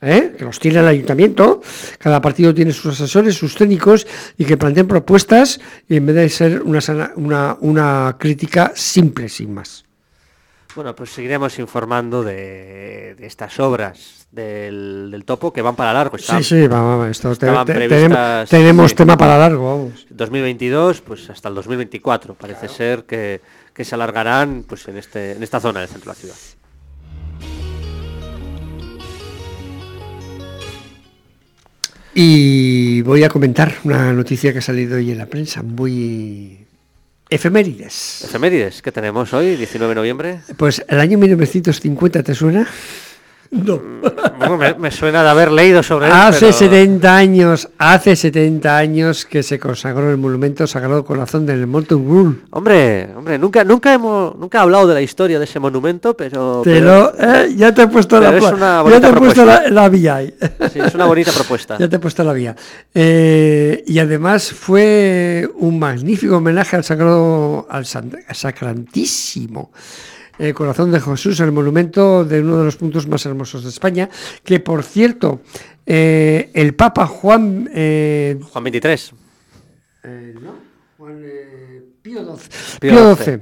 ¿eh? 0.00 0.34
que 0.38 0.44
los 0.44 0.58
tiene 0.58 0.80
el 0.80 0.88
ayuntamiento, 0.88 1.60
cada 1.98 2.20
partido 2.20 2.54
tiene 2.54 2.72
sus 2.72 2.94
asesores, 2.94 3.34
sus 3.36 3.54
técnicos, 3.54 4.06
y 4.38 4.44
que 4.44 4.56
planteen 4.56 4.86
propuestas 4.88 5.60
y 5.88 5.96
en 5.96 6.06
vez 6.06 6.16
de 6.16 6.28
ser 6.28 6.62
una, 6.62 6.80
sana- 6.80 7.12
una, 7.16 7.56
una 7.60 8.16
crítica 8.18 8.72
simple, 8.74 9.28
sin 9.28 9.52
más. 9.54 9.84
Bueno, 10.76 10.94
pues 10.94 11.10
seguiremos 11.10 11.58
informando 11.58 12.22
de, 12.22 13.16
de 13.18 13.26
estas 13.26 13.58
obras 13.58 14.28
del, 14.30 15.08
del 15.10 15.24
topo 15.24 15.52
que 15.52 15.62
van 15.62 15.74
para 15.74 15.92
largo. 15.92 16.16
Sí, 16.16 16.44
sí, 16.44 16.68
vamos, 16.68 17.20
te- 17.20 17.34
te- 17.34 17.74
tenemos, 17.88 18.48
tenemos 18.48 18.90
sí. 18.92 18.96
tema 18.96 19.16
para 19.18 19.36
largo, 19.36 19.66
vamos. 19.78 20.06
2022, 20.10 21.00
pues 21.00 21.28
hasta 21.28 21.48
el 21.48 21.56
2024. 21.56 22.34
Parece 22.34 22.68
ser 22.68 23.02
que, 23.02 23.40
que 23.74 23.84
se 23.84 23.96
alargarán 23.96 24.64
pues 24.66 24.86
en 24.86 24.96
este 24.96 25.32
en 25.32 25.42
esta 25.42 25.58
zona 25.58 25.80
del 25.80 25.88
centro 25.88 26.12
de 26.12 26.16
la 26.16 26.20
ciudad. 26.20 26.36
Y 32.14 33.02
voy 33.02 33.22
a 33.22 33.28
comentar 33.28 33.74
una 33.84 34.12
noticia 34.12 34.52
que 34.52 34.58
ha 34.58 34.62
salido 34.62 34.96
hoy 34.96 35.12
en 35.12 35.18
la 35.18 35.26
prensa, 35.26 35.62
muy 35.62 36.66
efemérides. 37.28 38.24
Efemérides, 38.24 38.82
¿qué 38.82 38.90
tenemos 38.90 39.32
hoy? 39.32 39.54
19 39.56 39.90
de 39.90 39.94
noviembre. 39.94 40.40
Pues 40.56 40.84
el 40.88 40.98
año 40.98 41.18
1950, 41.18 42.22
¿te 42.22 42.34
suena? 42.34 42.68
No. 43.52 43.80
Bueno, 44.38 44.56
me, 44.56 44.74
me 44.74 44.90
suena 44.92 45.24
de 45.24 45.28
haber 45.28 45.50
leído 45.50 45.82
sobre 45.82 46.06
él, 46.06 46.12
Hace 46.14 46.46
pero- 46.46 46.52
70 46.52 47.16
años, 47.16 47.68
hace 47.78 48.14
70 48.14 48.76
años 48.76 49.24
que 49.26 49.42
se 49.42 49.58
consagró 49.58 50.08
el 50.08 50.18
monumento 50.18 50.66
Sagrado 50.68 51.04
Corazón 51.04 51.46
del 51.46 51.66
Monte 51.66 51.96
Urul. 51.96 52.44
Hombre, 52.50 53.08
hombre, 53.16 53.38
nunca, 53.38 53.64
nunca 53.64 53.92
hemos, 53.92 54.36
nunca 54.36 54.58
he 54.58 54.60
hablado 54.60 54.86
de 54.86 54.94
la 54.94 55.02
historia 55.02 55.38
de 55.40 55.46
ese 55.46 55.58
monumento, 55.58 56.16
pero, 56.16 56.62
Te 56.62 56.74
pero- 56.74 56.86
lo, 56.86 57.12
eh, 57.18 57.52
ya 57.56 57.74
te 57.74 57.82
he 57.82 57.88
puesto 57.88 58.20
la, 58.20 58.30
ya 58.38 59.00
te 59.00 59.08
he 59.08 59.12
puesto 59.12 59.44
la, 59.44 59.68
la 59.68 59.88
vía 59.88 60.14
ahí. 60.16 60.34
sí, 60.72 60.78
es 60.78 60.94
una 60.94 61.06
bonita 61.06 61.32
propuesta. 61.32 61.76
Ya 61.80 61.88
te 61.88 61.96
he 61.96 61.98
puesto 61.98 62.22
la 62.22 62.32
vía. 62.32 62.54
Eh, 62.94 63.82
y 63.86 63.98
además 63.98 64.52
fue 64.52 65.48
un 65.56 65.76
magnífico 65.78 66.36
homenaje 66.36 66.76
al 66.76 66.84
sagrado, 66.84 67.66
al 67.68 67.84
san- 67.84 68.12
sacrantísimo 68.32 69.72
eh, 70.40 70.54
corazón 70.54 70.90
de 70.90 71.00
Jesús, 71.00 71.38
el 71.40 71.52
monumento 71.52 72.24
de 72.24 72.40
uno 72.40 72.58
de 72.58 72.64
los 72.64 72.76
puntos 72.76 73.06
más 73.06 73.24
hermosos 73.26 73.62
de 73.62 73.68
España, 73.68 74.08
que 74.42 74.58
por 74.58 74.82
cierto, 74.82 75.42
eh, 75.84 76.50
el 76.54 76.74
Papa 76.74 77.06
Juan, 77.06 77.68
eh, 77.74 78.40
Juan 78.50 78.64
23. 78.64 79.12
eh, 80.04 80.34
no, 80.40 80.54
Juan, 80.96 81.22
eh, 81.24 81.82
Pío 82.00 82.36
XII. 82.36 82.80
Pío 82.80 83.16
XII. 83.16 83.40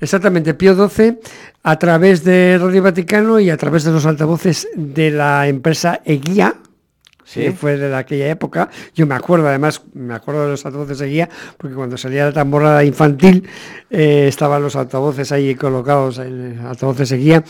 Exactamente, 0.00 0.54
Pío 0.54 0.88
XII, 0.88 1.18
a 1.62 1.78
través 1.78 2.24
de 2.24 2.58
Radio 2.60 2.82
Vaticano 2.82 3.38
y 3.40 3.48
a 3.48 3.56
través 3.56 3.84
de 3.84 3.92
los 3.92 4.04
altavoces 4.04 4.68
de 4.74 5.10
la 5.10 5.48
empresa 5.48 6.00
Eguía, 6.04 6.56
Sí. 7.26 7.40
que 7.40 7.52
fue 7.52 7.76
de 7.76 7.94
aquella 7.94 8.30
época. 8.30 8.70
Yo 8.94 9.04
me 9.04 9.16
acuerdo, 9.16 9.48
además, 9.48 9.82
me 9.94 10.14
acuerdo 10.14 10.44
de 10.44 10.50
los 10.50 10.64
altavoces 10.64 10.98
de 11.00 11.08
guía, 11.08 11.28
porque 11.58 11.74
cuando 11.74 11.98
salía 11.98 12.26
la 12.26 12.32
tamborrada 12.32 12.84
infantil 12.84 13.48
eh, 13.90 14.26
estaban 14.28 14.62
los 14.62 14.76
altavoces 14.76 15.32
ahí 15.32 15.56
colocados, 15.56 16.18
en 16.18 16.60
altavoces 16.60 17.10
de 17.10 17.16
guía, 17.18 17.44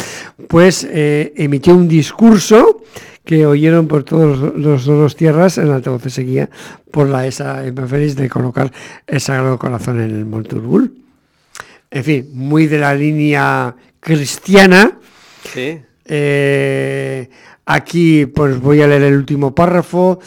pues 0.49 0.89
eh, 0.91 1.35
emitió 1.37 1.75
un 1.75 1.89
discurso 1.89 2.83
que 3.23 3.45
oyeron 3.45 3.87
por 3.87 4.05
todos 4.05 4.57
los 4.57 4.87
dos 4.87 5.15
tierras 5.15 5.59
en 5.59 5.71
altavoces 5.71 6.17
de 6.17 6.25
guía 6.25 6.51
por 6.91 7.09
la 7.09 7.27
esa 7.27 7.67
énfasis 7.67 8.17
de 8.17 8.31
colocar 8.31 8.73
el 9.07 9.21
Sagrado 9.21 9.59
Corazón 9.59 10.01
en 10.01 10.11
el 10.11 10.25
Monte 10.25 10.57
Urgul. 10.57 10.95
En 11.91 12.05
fin, 12.05 12.31
muy 12.33 12.67
de 12.67 12.79
la 12.79 12.95
línea 12.95 13.75
cristiana. 14.01 14.99
Sí. 15.53 15.81
Eh, 16.05 17.29
aquí 17.67 18.25
pues 18.27 18.59
voy 18.61 18.81
a 18.81 18.87
leer 18.87 19.03
el 19.03 19.17
último 19.17 19.55
párrafo, 19.55 20.21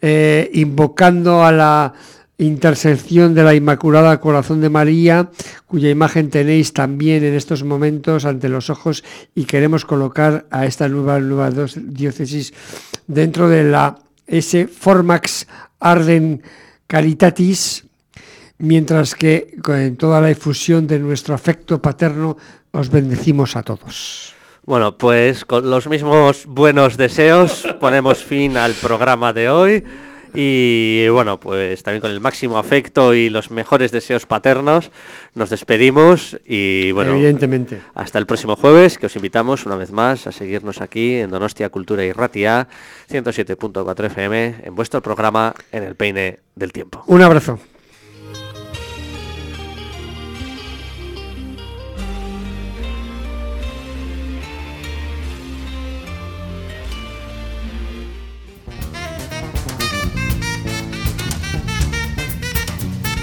eh, 0.00 0.50
invocando 0.54 1.44
a 1.44 1.52
la 1.52 1.92
intercesión 2.38 3.34
de 3.34 3.42
la 3.42 3.54
Inmaculada 3.54 4.20
Corazón 4.20 4.60
de 4.60 4.68
María, 4.68 5.30
cuya 5.66 5.88
imagen 5.88 6.28
tenéis 6.28 6.72
también 6.72 7.24
en 7.24 7.34
estos 7.34 7.64
momentos 7.64 8.24
ante 8.24 8.48
los 8.48 8.68
ojos 8.68 9.04
y 9.34 9.44
queremos 9.44 9.84
colocar 9.84 10.46
a 10.50 10.66
esta 10.66 10.88
nueva, 10.88 11.18
nueva 11.20 11.50
diócesis 11.76 12.52
dentro 13.06 13.48
de 13.48 13.64
la 13.64 13.98
ese 14.26 14.66
Formax 14.66 15.46
Arden 15.80 16.42
Caritatis, 16.86 17.86
mientras 18.58 19.14
que 19.14 19.56
con 19.62 19.96
toda 19.96 20.20
la 20.20 20.30
efusión 20.30 20.86
de 20.86 20.98
nuestro 20.98 21.34
afecto 21.34 21.80
paterno 21.80 22.36
os 22.72 22.90
bendecimos 22.90 23.56
a 23.56 23.62
todos. 23.62 24.35
Bueno, 24.66 24.98
pues 24.98 25.44
con 25.44 25.70
los 25.70 25.86
mismos 25.86 26.44
buenos 26.46 26.96
deseos 26.96 27.64
ponemos 27.80 28.24
fin 28.24 28.56
al 28.56 28.72
programa 28.74 29.32
de 29.32 29.48
hoy. 29.48 29.84
Y 30.34 31.08
bueno, 31.08 31.40
pues 31.40 31.82
también 31.82 32.02
con 32.02 32.10
el 32.10 32.20
máximo 32.20 32.58
afecto 32.58 33.14
y 33.14 33.30
los 33.30 33.50
mejores 33.50 33.90
deseos 33.90 34.26
paternos 34.26 34.90
nos 35.34 35.48
despedimos 35.48 36.36
y 36.44 36.90
bueno, 36.92 37.12
Evidentemente. 37.12 37.80
hasta 37.94 38.18
el 38.18 38.26
próximo 38.26 38.54
jueves 38.56 38.98
que 38.98 39.06
os 39.06 39.16
invitamos 39.16 39.64
una 39.64 39.76
vez 39.76 39.92
más 39.92 40.26
a 40.26 40.32
seguirnos 40.32 40.82
aquí 40.82 41.14
en 41.14 41.30
Donostia 41.30 41.70
Cultura 41.70 42.04
y 42.04 42.12
Ratia 42.12 42.68
107.4 43.08 44.04
FM 44.06 44.56
en 44.64 44.74
vuestro 44.74 45.00
programa 45.00 45.54
En 45.72 45.84
el 45.84 45.94
Peine 45.94 46.40
del 46.54 46.72
Tiempo. 46.72 47.02
Un 47.06 47.22
abrazo. 47.22 47.58